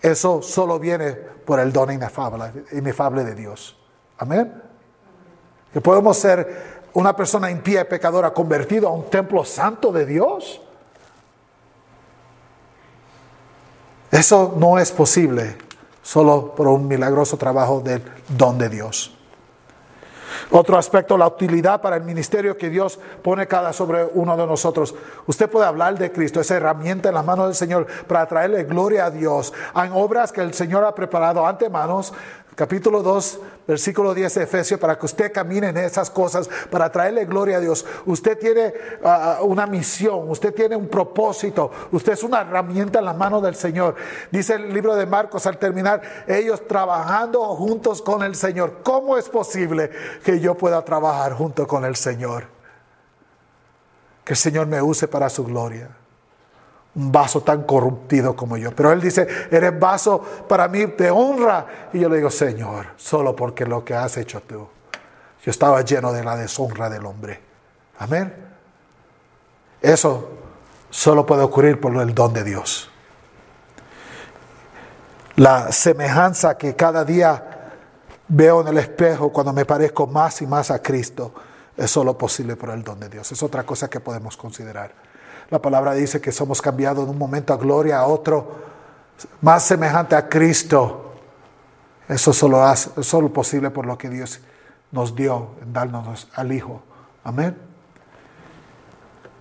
Eso 0.00 0.42
solo 0.42 0.78
viene 0.78 1.12
por 1.12 1.58
el 1.60 1.72
don 1.72 1.90
inefable, 1.90 3.24
de 3.24 3.34
Dios. 3.34 3.76
Amén. 4.18 4.62
Que 5.72 5.80
podemos 5.80 6.16
ser 6.16 6.76
una 6.92 7.14
persona 7.14 7.50
impía 7.50 7.82
y 7.82 7.84
pecadora 7.84 8.32
convertido 8.32 8.88
a 8.88 8.92
un 8.92 9.10
templo 9.10 9.44
santo 9.44 9.92
de 9.92 10.06
Dios. 10.06 10.62
Eso 14.16 14.54
no 14.56 14.78
es 14.78 14.92
posible 14.92 15.58
solo 16.02 16.54
por 16.54 16.68
un 16.68 16.88
milagroso 16.88 17.36
trabajo 17.36 17.82
del 17.82 18.02
don 18.28 18.56
de 18.56 18.70
Dios. 18.70 19.14
Otro 20.50 20.78
aspecto, 20.78 21.18
la 21.18 21.26
utilidad 21.26 21.82
para 21.82 21.96
el 21.96 22.02
ministerio 22.02 22.56
que 22.56 22.70
Dios 22.70 22.98
pone 23.22 23.46
cada 23.46 23.74
sobre 23.74 24.06
uno 24.14 24.34
de 24.38 24.46
nosotros. 24.46 24.94
Usted 25.26 25.50
puede 25.50 25.66
hablar 25.66 25.98
de 25.98 26.12
Cristo, 26.12 26.40
esa 26.40 26.56
herramienta 26.56 27.10
en 27.10 27.14
las 27.14 27.26
manos 27.26 27.48
del 27.48 27.54
Señor 27.56 27.86
para 28.06 28.24
traerle 28.26 28.64
gloria 28.64 29.04
a 29.04 29.10
Dios. 29.10 29.52
Hay 29.74 29.90
obras 29.92 30.32
que 30.32 30.40
el 30.40 30.54
Señor 30.54 30.84
ha 30.84 30.94
preparado 30.94 31.44
manos 31.68 32.14
capítulo 32.56 33.02
2, 33.02 33.40
versículo 33.68 34.14
10 34.14 34.34
de 34.34 34.42
Efesios, 34.44 34.80
para 34.80 34.98
que 34.98 35.04
usted 35.06 35.30
camine 35.30 35.68
en 35.68 35.76
esas 35.76 36.10
cosas, 36.10 36.48
para 36.70 36.90
traerle 36.90 37.26
gloria 37.26 37.58
a 37.58 37.60
Dios. 37.60 37.84
Usted 38.06 38.38
tiene 38.38 38.72
ah, 39.04 39.36
ah, 39.38 39.42
una 39.42 39.66
misión, 39.66 40.28
usted 40.30 40.54
tiene 40.54 40.74
un 40.74 40.88
propósito, 40.88 41.70
usted 41.92 42.14
es 42.14 42.22
una 42.22 42.40
herramienta 42.40 42.98
en 42.98 43.04
la 43.04 43.12
mano 43.12 43.40
del 43.40 43.54
Señor. 43.54 43.94
Dice 44.32 44.54
el 44.54 44.72
libro 44.72 44.96
de 44.96 45.06
Marcos 45.06 45.46
al 45.46 45.58
terminar, 45.58 46.00
ellos 46.26 46.66
trabajando 46.66 47.44
juntos 47.54 48.00
con 48.00 48.22
el 48.22 48.34
Señor. 48.34 48.78
¿Cómo 48.82 49.18
es 49.18 49.28
posible 49.28 49.90
que 50.24 50.40
yo 50.40 50.56
pueda 50.56 50.82
trabajar 50.82 51.34
junto 51.34 51.66
con 51.66 51.84
el 51.84 51.94
Señor? 51.94 52.44
Que 54.24 54.32
el 54.32 54.38
Señor 54.38 54.66
me 54.66 54.80
use 54.80 55.06
para 55.06 55.28
su 55.28 55.44
gloria 55.44 55.90
un 56.96 57.12
vaso 57.12 57.42
tan 57.42 57.64
corruptido 57.64 58.34
como 58.34 58.56
yo. 58.56 58.74
Pero 58.74 58.90
él 58.90 59.00
dice, 59.00 59.28
eres 59.50 59.78
vaso 59.78 60.20
para 60.48 60.66
mí 60.66 60.86
de 60.86 61.10
honra. 61.10 61.90
Y 61.92 62.00
yo 62.00 62.08
le 62.08 62.16
digo, 62.16 62.30
Señor, 62.30 62.86
solo 62.96 63.36
porque 63.36 63.66
lo 63.66 63.84
que 63.84 63.94
has 63.94 64.16
hecho 64.16 64.40
tú. 64.40 64.66
Yo 65.44 65.50
estaba 65.50 65.82
lleno 65.82 66.12
de 66.12 66.24
la 66.24 66.36
deshonra 66.36 66.88
del 66.88 67.04
hombre. 67.04 67.40
Amén. 67.98 68.34
Eso 69.80 70.30
solo 70.90 71.24
puede 71.26 71.42
ocurrir 71.42 71.80
por 71.80 71.94
el 71.96 72.14
don 72.14 72.32
de 72.32 72.42
Dios. 72.42 72.90
La 75.36 75.70
semejanza 75.70 76.56
que 76.56 76.74
cada 76.74 77.04
día 77.04 77.72
veo 78.28 78.62
en 78.62 78.68
el 78.68 78.78
espejo 78.78 79.30
cuando 79.30 79.52
me 79.52 79.66
parezco 79.66 80.06
más 80.06 80.40
y 80.40 80.46
más 80.46 80.70
a 80.70 80.82
Cristo 80.82 81.34
es 81.76 81.90
solo 81.90 82.16
posible 82.16 82.56
por 82.56 82.70
el 82.70 82.82
don 82.82 82.98
de 82.98 83.10
Dios. 83.10 83.30
Es 83.30 83.42
otra 83.42 83.64
cosa 83.64 83.88
que 83.88 84.00
podemos 84.00 84.36
considerar. 84.36 85.05
La 85.50 85.60
palabra 85.60 85.94
dice 85.94 86.20
que 86.20 86.32
somos 86.32 86.60
cambiados 86.60 87.04
de 87.04 87.10
un 87.10 87.18
momento 87.18 87.52
a 87.52 87.56
gloria 87.56 87.98
a 87.98 88.06
otro, 88.06 88.66
más 89.40 89.62
semejante 89.62 90.16
a 90.16 90.28
Cristo. 90.28 91.14
Eso 92.08 92.32
solo 92.32 92.70
es 92.72 92.90
solo 93.00 93.32
posible 93.32 93.70
por 93.70 93.86
lo 93.86 93.96
que 93.96 94.08
Dios 94.08 94.40
nos 94.90 95.14
dio 95.14 95.50
en 95.62 95.72
darnos 95.72 96.28
al 96.34 96.52
Hijo. 96.52 96.82
Amén. 97.24 97.56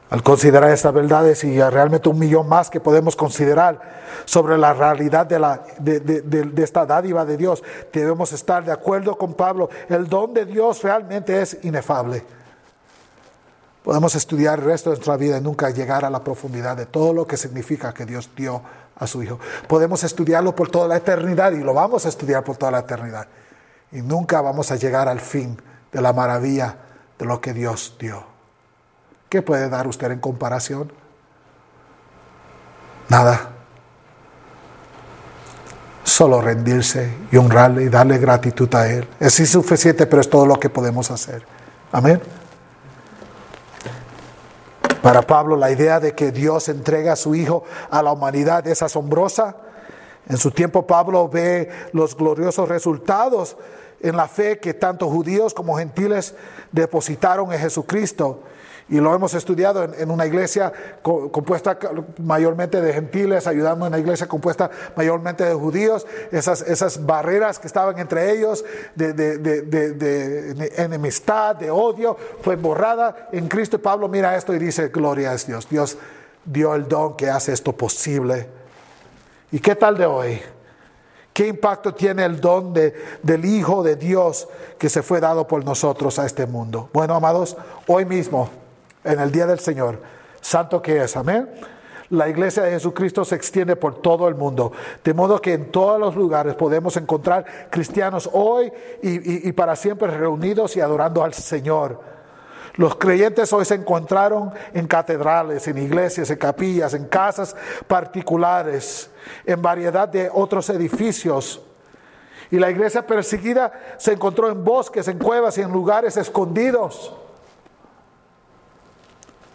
Al 0.10 0.22
considerar 0.22 0.70
estas 0.70 0.93
verdades 0.93 1.43
y 1.43 1.60
realmente 1.60 2.10
un 2.10 2.20
millón 2.20 2.47
más 2.47 2.70
que 2.70 2.80
podemos 2.80 3.16
considerar 3.16 3.82
sobre 4.26 4.58
la 4.58 4.74
realidad 4.74 5.26
de, 5.26 5.39
la, 5.39 5.64
de, 5.80 5.99
de, 5.99 6.64
esta 6.64 6.86
dádiva 6.86 7.26
de 7.26 7.38
Dios, 7.38 7.64
debemos 7.91 8.32
estar 8.32 8.64
de 8.64 8.72
acuerdo 8.72 9.18
con 9.18 9.34
Pablo. 9.34 9.70
El 9.89 10.08
don 10.08 10.34
de 10.34 10.45
Dios 10.45 10.84
realmente 10.84 11.41
es 11.41 11.58
inefable. 11.64 12.24
Podemos 13.86 14.16
estudiar 14.16 14.58
el 14.58 14.66
resto 14.66 14.90
de 14.90 14.96
nuestra 14.96 15.16
vida 15.16 15.38
y 15.38 15.42
nunca 15.42 15.70
llegar 15.70 16.06
a 16.06 16.10
la 16.10 16.24
profundidad 16.24 16.76
de 16.76 16.88
todo 16.88 17.14
lo 17.14 17.28
que 17.28 17.38
significa 17.38 17.94
que 17.94 18.04
Dios 18.04 18.32
dio 18.36 18.60
a 18.96 19.06
su 19.06 19.22
Hijo. 19.22 19.40
Podemos 19.68 20.04
estudiarlo 20.04 20.56
por 20.56 20.70
toda 20.70 20.88
la 20.88 20.98
eternidad 20.98 21.52
y 21.52 21.60
lo 21.60 21.72
vamos 21.72 22.04
a 22.08 22.10
estudiar 22.10 22.44
por 22.44 22.58
toda 22.58 22.72
la 22.72 22.80
eternidad. 22.80 23.28
Y 23.92 24.02
nunca 24.02 24.42
vamos 24.42 24.72
a 24.72 24.76
llegar 24.76 25.08
al 25.08 25.20
fin 25.20 25.62
de 25.92 26.02
la 26.02 26.14
maravilla 26.14 26.76
de 27.20 27.26
lo 27.26 27.40
que 27.40 27.54
Dios 27.54 27.96
dio. 28.00 28.24
¿Qué 29.30 29.44
puede 29.44 29.70
dar 29.70 29.88
usted 29.88 30.10
en 30.10 30.20
comparación? 30.20 30.92
Nada. 33.08 33.52
Solo 36.04 36.42
rendirse 36.42 37.14
y 37.32 37.38
honrarle 37.38 37.84
y 37.84 37.90
darle 37.90 38.18
gratitud 38.18 38.74
a 38.74 38.88
Él. 38.88 39.08
Es 39.20 39.40
insuficiente, 39.40 40.08
pero 40.08 40.22
es 40.22 40.30
todo 40.30 40.48
lo 40.48 40.60
que 40.60 40.72
podemos 40.72 41.12
hacer. 41.12 41.46
Amén. 41.92 42.20
Para 45.06 45.22
Pablo 45.22 45.56
la 45.56 45.70
idea 45.70 45.99
de 45.99 46.16
que 46.16 46.32
Dios 46.32 46.68
entrega 46.68 47.14
a 47.14 47.16
su 47.16 47.36
Hijo 47.36 47.64
a 47.91 48.01
la 48.01 48.12
humanidad 48.12 48.66
es 48.66 48.82
asombrosa. 48.82 49.56
En 50.28 50.38
su 50.38 50.49
tiempo 50.49 50.88
Pablo 50.88 51.30
ve 51.30 51.70
los 51.91 52.18
gloriosos 52.18 52.68
resultados 52.68 53.56
en 54.01 54.18
la 54.18 54.28
fe 54.28 54.58
que 54.58 54.74
tanto 54.74 55.08
judíos 55.08 55.53
como 55.53 55.78
gentiles 55.78 56.34
depositaron 56.72 57.53
en 57.53 57.60
Jesucristo. 57.60 58.39
Y 58.88 59.00
lo 59.00 59.16
hemos 59.16 59.34
estudiado 59.34 59.84
en, 59.84 60.12
una 60.12 60.28
iglesia 60.28 60.72
compuesta 61.02 61.80
mayormente 62.20 62.80
de 62.82 62.94
gentiles, 62.94 63.48
ayudando 63.48 63.88
en 63.88 63.94
una 63.94 64.00
iglesia 64.00 64.28
compuesta 64.28 64.70
mayormente 64.96 65.44
de 65.44 65.56
judíos. 65.56 66.06
Esas, 66.32 66.62
esas 66.62 67.04
barreras 67.04 67.58
que 67.58 67.66
estaban 67.66 67.98
entre 67.98 68.32
ellos 68.32 68.64
de, 68.94 69.14
de, 69.14 70.72
enemistad, 70.78 71.56
de 71.56 71.72
odio, 71.72 72.16
fue 72.42 72.58
borrada 72.58 73.30
en 73.32 73.48
Cristo. 73.48 73.82
Pablo 73.82 74.08
mira 74.08 74.36
esto 74.36 74.54
y 74.54 74.60
dice, 74.60 74.90
gloria 74.90 75.32
a 75.32 75.38
Dios. 75.38 75.68
Dios 75.68 75.98
dio 76.46 76.76
el 76.76 76.88
don 76.88 77.18
que 77.18 77.28
hace 77.28 77.54
esto 77.54 77.72
posible. 77.72 78.48
¿Y 79.52 79.60
qué 79.60 79.76
tal 79.76 79.98
de 79.98 80.06
hoy? 80.06 80.40
¿Qué 81.34 81.48
impacto 81.48 81.96
tiene 81.96 82.24
el 82.24 82.40
don 82.40 82.72
de, 82.72 82.94
del 83.24 83.46
Hijo 83.46 83.82
de 83.82 83.96
Dios 83.96 84.48
que 84.78 84.90
se 84.90 85.02
fue 85.02 85.20
dado 85.20 85.48
por 85.48 85.66
nosotros 85.66 86.20
a 86.20 86.26
este 86.28 86.46
mundo? 86.46 86.88
Bueno, 86.94 87.16
amados, 87.16 87.58
hoy 87.88 88.06
mismo 88.06 88.64
en 89.06 89.20
el 89.20 89.32
día 89.32 89.45
del 89.45 89.60
Señor. 89.60 90.01
Santo 90.41 90.82
que 90.82 91.03
es, 91.03 91.16
amén. 91.16 91.49
La 92.10 92.30
iglesia 92.30 92.64
de 92.64 92.72
Jesucristo 92.72 93.26
se 93.26 93.36
extiende 93.36 93.76
por 93.76 94.01
todo 94.01 94.28
el 94.28 94.36
mundo, 94.36 94.72
de 95.03 95.14
modo 95.14 95.41
que 95.41 95.53
en 95.53 95.72
todos 95.72 95.99
los 95.99 96.16
lugares 96.16 96.53
podemos 96.53 96.95
encontrar 96.97 97.45
cristianos 97.72 98.30
hoy 98.32 98.72
y, 99.01 99.51
para 99.53 99.76
siempre 99.76 100.16
reunidos 100.16 100.76
y 100.76 100.82
adorando 100.82 101.24
al 101.24 101.34
Señor. 101.34 101.99
Los 102.76 102.97
creyentes 102.97 103.51
hoy 103.53 103.66
se 103.66 103.76
encontraron 103.76 104.51
en 104.74 104.86
catedrales, 104.86 105.68
en 105.68 105.78
iglesias, 105.78 106.30
en 106.30 106.38
capillas, 106.38 106.93
en 106.93 107.06
casas 107.06 107.56
particulares, 107.88 109.10
en 109.45 109.62
variedad 109.62 110.08
de 110.08 110.30
otros 110.32 110.70
edificios. 110.70 111.62
Y 112.51 112.60
la 112.60 112.70
iglesia 112.70 113.08
perseguida 113.08 113.72
se 113.97 114.14
encontró 114.14 114.51
en 114.51 114.64
bosques, 114.64 115.08
en 115.08 115.18
cuevas 115.18 115.58
y 115.58 115.62
en 115.62 115.72
lugares 115.72 116.18
escondidos. 116.18 117.16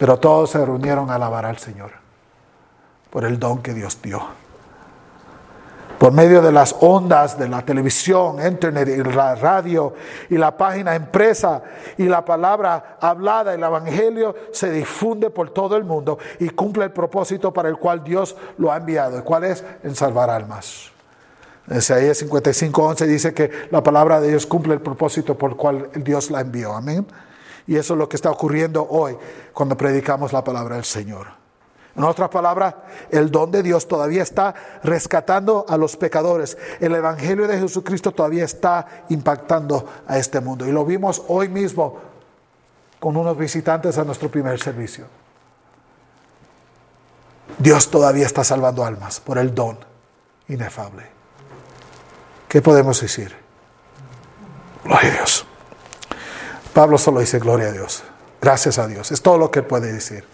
Pero 0.00 0.18
todos 0.18 0.48
se 0.48 0.64
reunieron 0.64 1.10
a 1.10 1.16
alabar 1.16 1.44
al 1.44 1.58
Señor 1.58 1.90
por 3.10 3.26
el 3.26 3.38
don 3.38 3.60
que 3.60 3.74
Dios 3.74 4.00
dio. 4.00 4.22
Por 5.98 6.10
medio 6.12 6.40
de 6.40 6.50
las 6.50 6.74
ondas 6.80 7.38
de 7.38 7.46
la 7.50 7.60
televisión, 7.60 8.38
internet 8.42 8.88
y 8.88 9.02
la 9.02 9.34
radio 9.34 9.92
y 10.30 10.38
la 10.38 10.56
página 10.56 10.94
empresa 10.94 11.60
y 11.98 12.04
la 12.04 12.24
palabra 12.24 12.96
hablada, 12.98 13.52
el 13.52 13.62
evangelio 13.62 14.34
se 14.52 14.70
difunde 14.70 15.28
por 15.28 15.50
todo 15.50 15.76
el 15.76 15.84
mundo 15.84 16.18
y 16.38 16.48
cumple 16.48 16.84
el 16.84 16.92
propósito 16.92 17.52
para 17.52 17.68
el 17.68 17.76
cual 17.76 18.02
Dios 18.02 18.34
lo 18.56 18.72
ha 18.72 18.78
enviado. 18.78 19.18
¿Y 19.18 19.22
cuál 19.22 19.44
es? 19.44 19.62
En 19.82 19.94
salvar 19.94 20.30
almas. 20.30 20.90
Isaías 21.70 22.16
55, 22.16 22.82
11 22.82 23.06
dice 23.06 23.34
que 23.34 23.50
la 23.70 23.82
palabra 23.82 24.18
de 24.18 24.30
Dios 24.30 24.46
cumple 24.46 24.72
el 24.72 24.80
propósito 24.80 25.36
por 25.36 25.50
el 25.50 25.56
cual 25.58 25.90
Dios 25.94 26.30
la 26.30 26.40
envió. 26.40 26.72
Amén. 26.72 27.06
Y 27.70 27.76
eso 27.76 27.94
es 27.94 27.98
lo 27.98 28.08
que 28.08 28.16
está 28.16 28.32
ocurriendo 28.32 28.84
hoy 28.90 29.16
cuando 29.52 29.76
predicamos 29.76 30.32
la 30.32 30.42
palabra 30.42 30.74
del 30.74 30.84
Señor. 30.84 31.28
En 31.94 32.02
otras 32.02 32.28
palabras, 32.28 32.74
el 33.12 33.30
don 33.30 33.52
de 33.52 33.62
Dios 33.62 33.86
todavía 33.86 34.24
está 34.24 34.52
rescatando 34.82 35.64
a 35.68 35.76
los 35.76 35.96
pecadores. 35.96 36.58
El 36.80 36.96
Evangelio 36.96 37.46
de 37.46 37.60
Jesucristo 37.60 38.10
todavía 38.10 38.44
está 38.44 39.04
impactando 39.10 39.88
a 40.08 40.18
este 40.18 40.40
mundo. 40.40 40.66
Y 40.66 40.72
lo 40.72 40.84
vimos 40.84 41.22
hoy 41.28 41.48
mismo 41.48 41.96
con 42.98 43.16
unos 43.16 43.38
visitantes 43.38 43.96
a 43.98 44.04
nuestro 44.04 44.28
primer 44.28 44.60
servicio. 44.60 45.04
Dios 47.56 47.88
todavía 47.88 48.26
está 48.26 48.42
salvando 48.42 48.84
almas 48.84 49.20
por 49.20 49.38
el 49.38 49.54
don 49.54 49.78
inefable. 50.48 51.06
¿Qué 52.48 52.60
podemos 52.62 53.00
decir? 53.00 53.32
Gloria 54.82 55.08
a 55.08 55.12
Dios. 55.12 55.46
Pablo 56.72 56.98
solo 56.98 57.20
dice 57.20 57.38
gloria 57.38 57.68
a 57.68 57.72
Dios, 57.72 58.02
gracias 58.40 58.78
a 58.78 58.86
Dios, 58.86 59.10
es 59.12 59.22
todo 59.22 59.38
lo 59.38 59.50
que 59.50 59.62
puede 59.62 59.92
decir. 59.92 60.24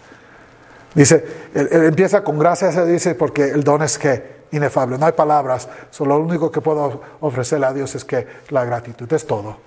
Dice, 0.93 1.49
él, 1.53 1.69
empieza 1.71 2.23
con 2.23 2.39
gracias 2.39 2.87
dice, 2.87 3.15
porque 3.15 3.49
el 3.49 3.63
don 3.63 3.83
es 3.83 3.97
que 3.97 4.37
inefable, 4.51 4.97
no 4.97 5.05
hay 5.05 5.11
palabras, 5.11 5.67
solo 5.91 6.17
lo 6.17 6.23
único 6.23 6.51
que 6.51 6.61
puedo 6.61 7.01
ofrecerle 7.19 7.65
a 7.65 7.73
Dios 7.73 7.95
es 7.95 8.05
que 8.05 8.27
la 8.49 8.65
gratitud, 8.65 9.11
es 9.11 9.25
todo. 9.25 9.57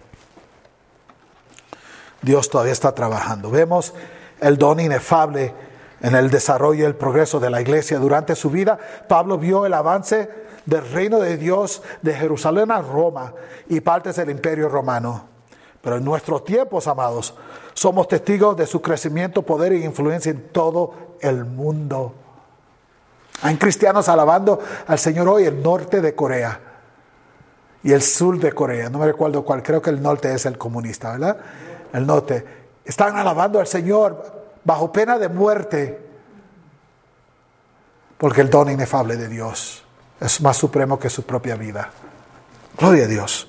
Dios 2.23 2.51
todavía 2.51 2.73
está 2.73 2.93
trabajando. 2.95 3.51
Vemos 3.51 3.95
el 4.41 4.59
don 4.59 4.81
inefable 4.81 5.55
en 6.01 6.15
el 6.15 6.31
desarrollo 6.31 6.83
y 6.83 6.87
el 6.87 6.95
progreso 6.95 7.41
de 7.41 7.51
la 7.51 7.61
iglesia 7.61 7.99
durante 7.99 8.35
su 8.35 8.51
vida. 8.51 8.79
Pablo 9.09 9.39
vio 9.39 9.67
el 9.67 9.75
avance 9.75 10.29
del 10.67 10.91
reino 10.91 11.19
de 11.19 11.37
Dios 11.37 11.83
de 12.03 12.15
Jerusalén 12.15 12.71
a 12.71 12.83
Roma 12.83 13.33
y 13.69 13.81
partes 13.81 14.17
del 14.17 14.31
imperio 14.31 14.69
romano. 14.69 15.30
Pero 15.81 15.97
en 15.97 16.05
nuestros 16.05 16.45
tiempos, 16.45 16.87
amados, 16.87 17.35
somos 17.73 18.09
testigos 18.09 18.57
de 18.57 18.67
su 18.67 18.83
crecimiento, 18.83 19.43
poder 19.43 19.73
e 19.73 19.79
influencia 19.79 20.31
en 20.31 20.49
todo 20.49 21.17
el 21.21 21.45
mundo. 21.45 22.15
Hay 23.43 23.57
cristianos 23.57 24.09
alabando 24.09 24.61
al 24.87 24.99
Señor 24.99 25.29
hoy 25.29 25.45
en 25.45 25.57
el 25.57 25.63
norte 25.63 26.01
de 26.01 26.15
Corea 26.15 26.61
y 27.83 27.93
el 27.93 28.03
sur 28.03 28.39
de 28.39 28.53
Corea. 28.53 28.91
No 28.91 28.99
me 28.99 29.07
recuerdo 29.07 29.45
cuál, 29.45 29.63
creo 29.63 29.81
que 29.81 29.91
el 29.91 30.03
norte 30.03 30.33
es 30.35 30.45
el 30.45 30.59
comunista, 30.59 31.13
¿verdad? 31.13 31.39
El 31.93 32.07
norte. 32.07 32.45
Están 32.85 33.17
alabando 33.17 33.59
al 33.61 33.67
Señor 33.67 34.41
bajo 34.65 34.93
pena 34.93 35.19
de 35.19 35.29
muerte 35.29 36.11
porque 38.19 38.43
el 38.43 38.51
don 38.51 38.71
inefable 38.71 39.17
de 39.17 39.29
Dios 39.29 39.83
es 40.21 40.41
más 40.43 40.59
supremo 40.59 40.99
que 40.99 41.09
su 41.09 41.23
propia 41.23 41.57
vida. 41.57 41.91
Gloria 42.79 43.05
a 43.05 43.09
Dios. 43.09 43.49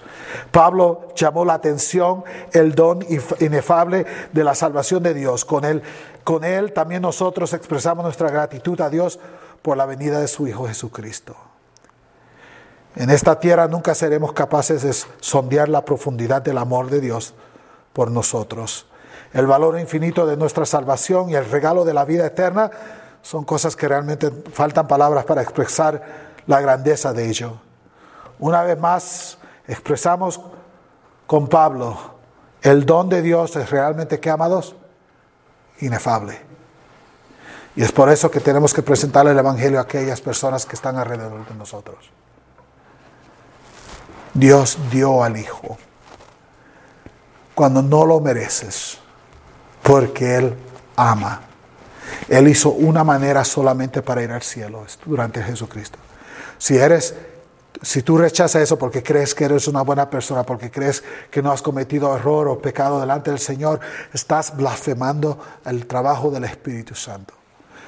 Pablo 0.51 1.07
llamó 1.15 1.45
la 1.45 1.53
atención 1.53 2.23
el 2.53 2.73
don 2.73 3.05
inefable 3.39 4.05
de 4.31 4.43
la 4.43 4.55
salvación 4.55 5.03
de 5.03 5.13
Dios. 5.13 5.45
Con 5.45 5.65
él, 5.65 5.81
con 6.23 6.43
él 6.43 6.73
también 6.73 7.01
nosotros 7.01 7.53
expresamos 7.53 8.03
nuestra 8.03 8.29
gratitud 8.29 8.79
a 8.81 8.89
Dios 8.89 9.19
por 9.61 9.77
la 9.77 9.85
venida 9.85 10.19
de 10.19 10.27
su 10.27 10.47
Hijo 10.47 10.67
Jesucristo. 10.67 11.35
En 12.95 13.09
esta 13.09 13.39
tierra 13.39 13.67
nunca 13.67 13.95
seremos 13.95 14.33
capaces 14.33 14.83
de 14.83 14.93
sondear 15.21 15.69
la 15.69 15.85
profundidad 15.85 16.41
del 16.41 16.57
amor 16.57 16.89
de 16.89 16.99
Dios 16.99 17.33
por 17.93 18.11
nosotros. 18.11 18.87
El 19.33 19.47
valor 19.47 19.79
infinito 19.79 20.25
de 20.25 20.35
nuestra 20.35 20.65
salvación 20.65 21.29
y 21.29 21.35
el 21.35 21.49
regalo 21.49 21.85
de 21.85 21.93
la 21.93 22.03
vida 22.03 22.25
eterna 22.25 22.69
son 23.21 23.45
cosas 23.45 23.77
que 23.77 23.87
realmente 23.87 24.29
faltan 24.51 24.87
palabras 24.87 25.23
para 25.23 25.41
expresar 25.41 26.31
la 26.47 26.59
grandeza 26.59 27.13
de 27.13 27.29
ello. 27.29 27.61
Una 28.41 28.63
vez 28.63 28.77
más, 28.79 29.37
expresamos 29.67 30.41
con 31.27 31.47
Pablo, 31.47 31.97
el 32.63 32.85
don 32.85 33.07
de 33.07 33.21
Dios 33.21 33.55
es 33.55 33.69
realmente, 33.69 34.19
¿qué 34.19 34.31
amados? 34.31 34.75
Inefable. 35.79 36.39
Y 37.75 37.83
es 37.83 37.91
por 37.91 38.09
eso 38.09 38.29
que 38.29 38.39
tenemos 38.39 38.73
que 38.73 38.81
presentar 38.81 39.27
el 39.27 39.37
Evangelio 39.37 39.77
a 39.79 39.83
aquellas 39.83 40.19
personas 40.21 40.65
que 40.65 40.75
están 40.75 40.97
alrededor 40.97 41.47
de 41.47 41.55
nosotros. 41.55 42.09
Dios 44.33 44.77
dio 44.91 45.23
al 45.23 45.37
Hijo 45.37 45.77
cuando 47.53 47.83
no 47.83 48.05
lo 48.05 48.19
mereces, 48.21 48.97
porque 49.83 50.37
Él 50.37 50.55
ama. 50.95 51.41
Él 52.27 52.47
hizo 52.47 52.69
una 52.69 53.03
manera 53.03 53.45
solamente 53.45 54.01
para 54.01 54.23
ir 54.23 54.31
al 54.31 54.41
cielo 54.41 54.83
durante 55.05 55.43
Jesucristo. 55.43 55.99
Si 56.57 56.77
eres 56.77 57.15
si 57.81 58.03
tú 58.03 58.17
rechazas 58.17 58.61
eso 58.61 58.77
porque 58.77 59.01
crees 59.01 59.33
que 59.33 59.45
eres 59.45 59.67
una 59.67 59.81
buena 59.81 60.09
persona, 60.09 60.43
porque 60.43 60.69
crees 60.69 61.03
que 61.31 61.41
no 61.41 61.51
has 61.51 61.61
cometido 61.61 62.15
error 62.15 62.47
o 62.47 62.61
pecado 62.61 62.99
delante 62.99 63.31
del 63.31 63.39
Señor, 63.39 63.79
estás 64.13 64.55
blasfemando 64.55 65.39
el 65.65 65.87
trabajo 65.87 66.29
del 66.29 66.43
Espíritu 66.43 66.93
Santo. 66.93 67.33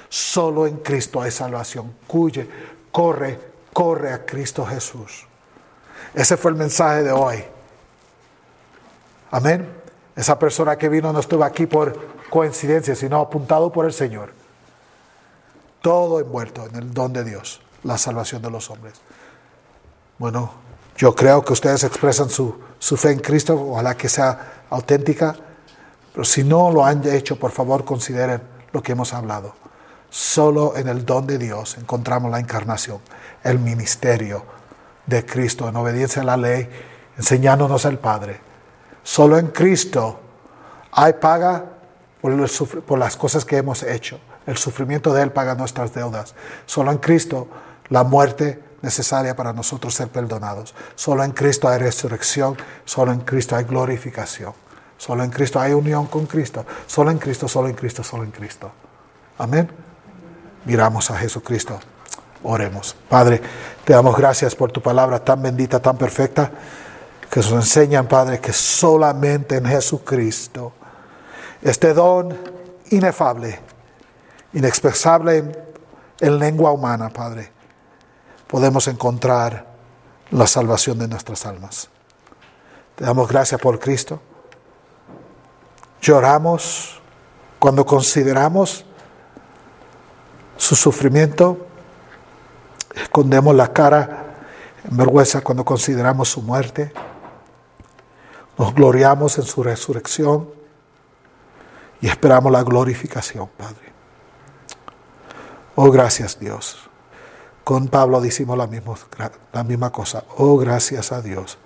Solo 0.09 0.65
en 0.65 0.77
Cristo 0.77 1.21
hay 1.21 1.29
salvación. 1.29 1.93
Cuye, 2.07 2.49
corre, 2.91 3.39
corre 3.71 4.13
a 4.13 4.25
Cristo 4.25 4.65
Jesús. 4.65 5.27
Ese 6.13 6.37
fue 6.37 6.51
el 6.51 6.57
mensaje 6.57 7.03
de 7.03 7.11
hoy. 7.11 7.43
Amén. 9.29 9.67
Esa 10.15 10.37
persona 10.37 10.75
que 10.75 10.89
vino 10.89 11.11
no 11.13 11.19
estuvo 11.19 11.43
aquí 11.43 11.65
por 11.65 11.99
coincidencia, 12.29 12.95
sino 12.95 13.19
apuntado 13.19 13.71
por 13.71 13.85
el 13.85 13.93
Señor. 13.93 14.31
Todo 15.81 16.19
envuelto 16.19 16.65
en 16.65 16.75
el 16.75 16.93
don 16.93 17.13
de 17.13 17.23
Dios, 17.23 17.61
la 17.83 17.97
salvación 17.97 18.41
de 18.41 18.49
los 18.49 18.69
hombres. 18.69 18.93
Bueno, 20.17 20.51
yo 20.95 21.15
creo 21.15 21.43
que 21.43 21.53
ustedes 21.53 21.83
expresan 21.83 22.29
su, 22.29 22.55
fe 22.79 23.11
en 23.11 23.19
Cristo, 23.19 23.59
ojalá 23.59 23.95
que 23.95 24.09
sea 24.09 24.65
auténtica, 24.69 25.35
pero 26.13 26.23
si 26.23 26.43
no 26.43 26.71
lo 26.71 26.85
han 26.85 27.03
hecho, 27.07 27.37
por 27.37 27.51
favor 27.51 27.83
consideren 27.83 28.41
lo 28.71 28.83
que 28.83 28.91
hemos 28.91 29.13
hablado. 29.13 29.55
Solo 30.09 30.77
en 30.77 30.87
el 30.87 31.05
don 31.05 31.25
de 31.25 31.39
Dios 31.39 31.77
encontramos 31.79 32.29
la 32.29 32.39
encarnación, 32.39 32.99
el 33.43 33.57
ministerio 33.57 34.45
de 35.07 35.25
Cristo 35.25 35.67
en 35.67 35.75
obediencia 35.75 36.21
a 36.21 36.25
la 36.25 36.37
ley, 36.37 36.69
enseñándonos 37.17 37.85
al 37.85 37.97
Padre. 37.97 38.39
Solo 39.01 39.39
en 39.39 39.47
Cristo 39.47 40.19
hay 40.91 41.13
paga 41.13 41.65
por, 42.21 42.83
por 42.83 42.99
las 42.99 43.17
cosas 43.17 43.43
que 43.43 43.57
hemos 43.57 43.81
hecho. 43.81 44.19
El 44.45 44.57
sufrimiento 44.57 45.11
de 45.13 45.23
Él 45.23 45.31
paga 45.31 45.55
nuestras 45.55 45.93
deudas. 45.93 46.35
Solo 46.67 46.91
en 46.91 46.99
Cristo 46.99 47.47
la 47.89 48.03
muerte 48.03 48.61
necesaria 48.83 49.35
para 49.35 49.51
nosotros 49.53 49.95
ser 49.95 50.09
perdonados. 50.09 50.75
Solo 50.93 51.23
en 51.23 51.31
Cristo 51.31 51.67
hay 51.67 51.79
resurrección, 51.79 52.55
solo 52.85 53.11
en 53.11 53.21
Cristo 53.21 53.55
hay 53.55 53.63
glorificación. 53.63 54.53
Solo 54.97 55.23
en 55.23 55.31
Cristo 55.31 55.59
hay 55.59 55.73
unión 55.73 56.05
con 56.05 56.27
Cristo. 56.27 56.65
Solo 56.85 57.09
en 57.09 57.17
Cristo, 57.17 57.47
solo 57.47 57.67
en 57.69 57.75
Cristo, 57.75 58.03
solo 58.03 58.23
en 58.23 58.31
Cristo. 58.31 58.71
Amén. 59.39 59.69
Miramos 60.65 61.09
a 61.09 61.17
Jesucristo. 61.17 61.79
Oremos. 62.43 62.95
Padre, 63.09 63.41
te 63.85 63.93
damos 63.93 64.15
gracias 64.17 64.53
por 64.53 64.71
tu 64.71 64.81
palabra 64.81 65.23
tan 65.23 65.41
bendita, 65.41 65.81
tan 65.81 65.97
perfecta, 65.97 66.51
que 67.29 67.39
nos 67.39 67.51
enseñan, 67.53 68.07
Padre, 68.07 68.39
que 68.39 68.51
solamente 68.51 69.55
en 69.55 69.65
Jesucristo, 69.65 70.73
este 71.61 71.93
don 71.93 72.37
inefable, 72.91 73.59
inexpresable 74.51 75.51
en, 76.19 76.39
lengua 76.39 76.71
humana, 76.71 77.09
Padre, 77.09 77.52
podemos 78.53 78.87
encontrar 78.87 79.65
la 80.29 80.45
salvación 80.45 80.99
de 80.99 81.07
nuestras 81.07 81.43
almas. 81.47 81.89
Te 82.95 83.03
damos 83.03 83.27
gracias 83.27 83.59
por 83.59 83.79
Cristo. 83.79 84.21
Lloramos 86.03 87.01
cuando 87.57 87.83
consideramos 87.83 88.85
su 90.55 90.75
sufrimiento 90.75 91.65
Escondemos 92.93 93.55
la 93.55 93.73
cara 93.73 94.35
en 94.87 94.97
vergüenza 94.97 95.41
cuando 95.41 95.65
consideramos 95.65 96.29
su 96.29 96.43
muerte. 96.43 96.93
Nos 98.55 98.75
gloriamos 98.75 99.35
en 99.39 99.45
su 99.45 99.63
resurrección 99.63 100.47
y 102.01 102.07
esperamos 102.07 102.51
la 102.51 102.61
glorificación, 102.61 103.49
Padre. 103.57 103.91
Oh, 105.73 105.89
gracias 105.89 106.39
Dios. 106.39 106.87
Con 107.63 107.87
Pablo 107.87 108.19
decimos 108.19 108.57
la 108.57 108.67
misma, 108.67 108.95
la 109.53 109.63
misma 109.63 109.91
cosa. 109.91 110.23
Oh, 110.37 110.57
gracias 110.57 111.11
a 111.11 111.21
Dios 111.21 111.57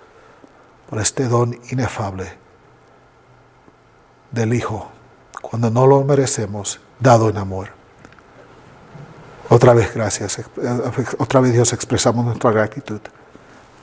por 0.88 1.00
este 1.00 1.28
don 1.28 1.58
inefable 1.70 2.32
del 4.30 4.54
Hijo, 4.54 4.88
cuando 5.42 5.70
no 5.70 5.86
lo 5.86 6.02
merecemos, 6.04 6.80
dado 7.00 7.28
en 7.28 7.36
amor. 7.36 7.70
Otra 9.50 9.72
vez 9.72 9.94
gracias, 9.94 10.42
otra 11.18 11.40
vez 11.40 11.52
Dios 11.52 11.72
expresamos 11.72 12.24
nuestra 12.24 12.50
gratitud. 12.50 13.00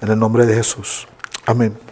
En 0.02 0.10
el 0.10 0.20
nombre 0.20 0.46
de 0.46 0.56
Jesús. 0.56 1.08
Amén. 1.46 1.78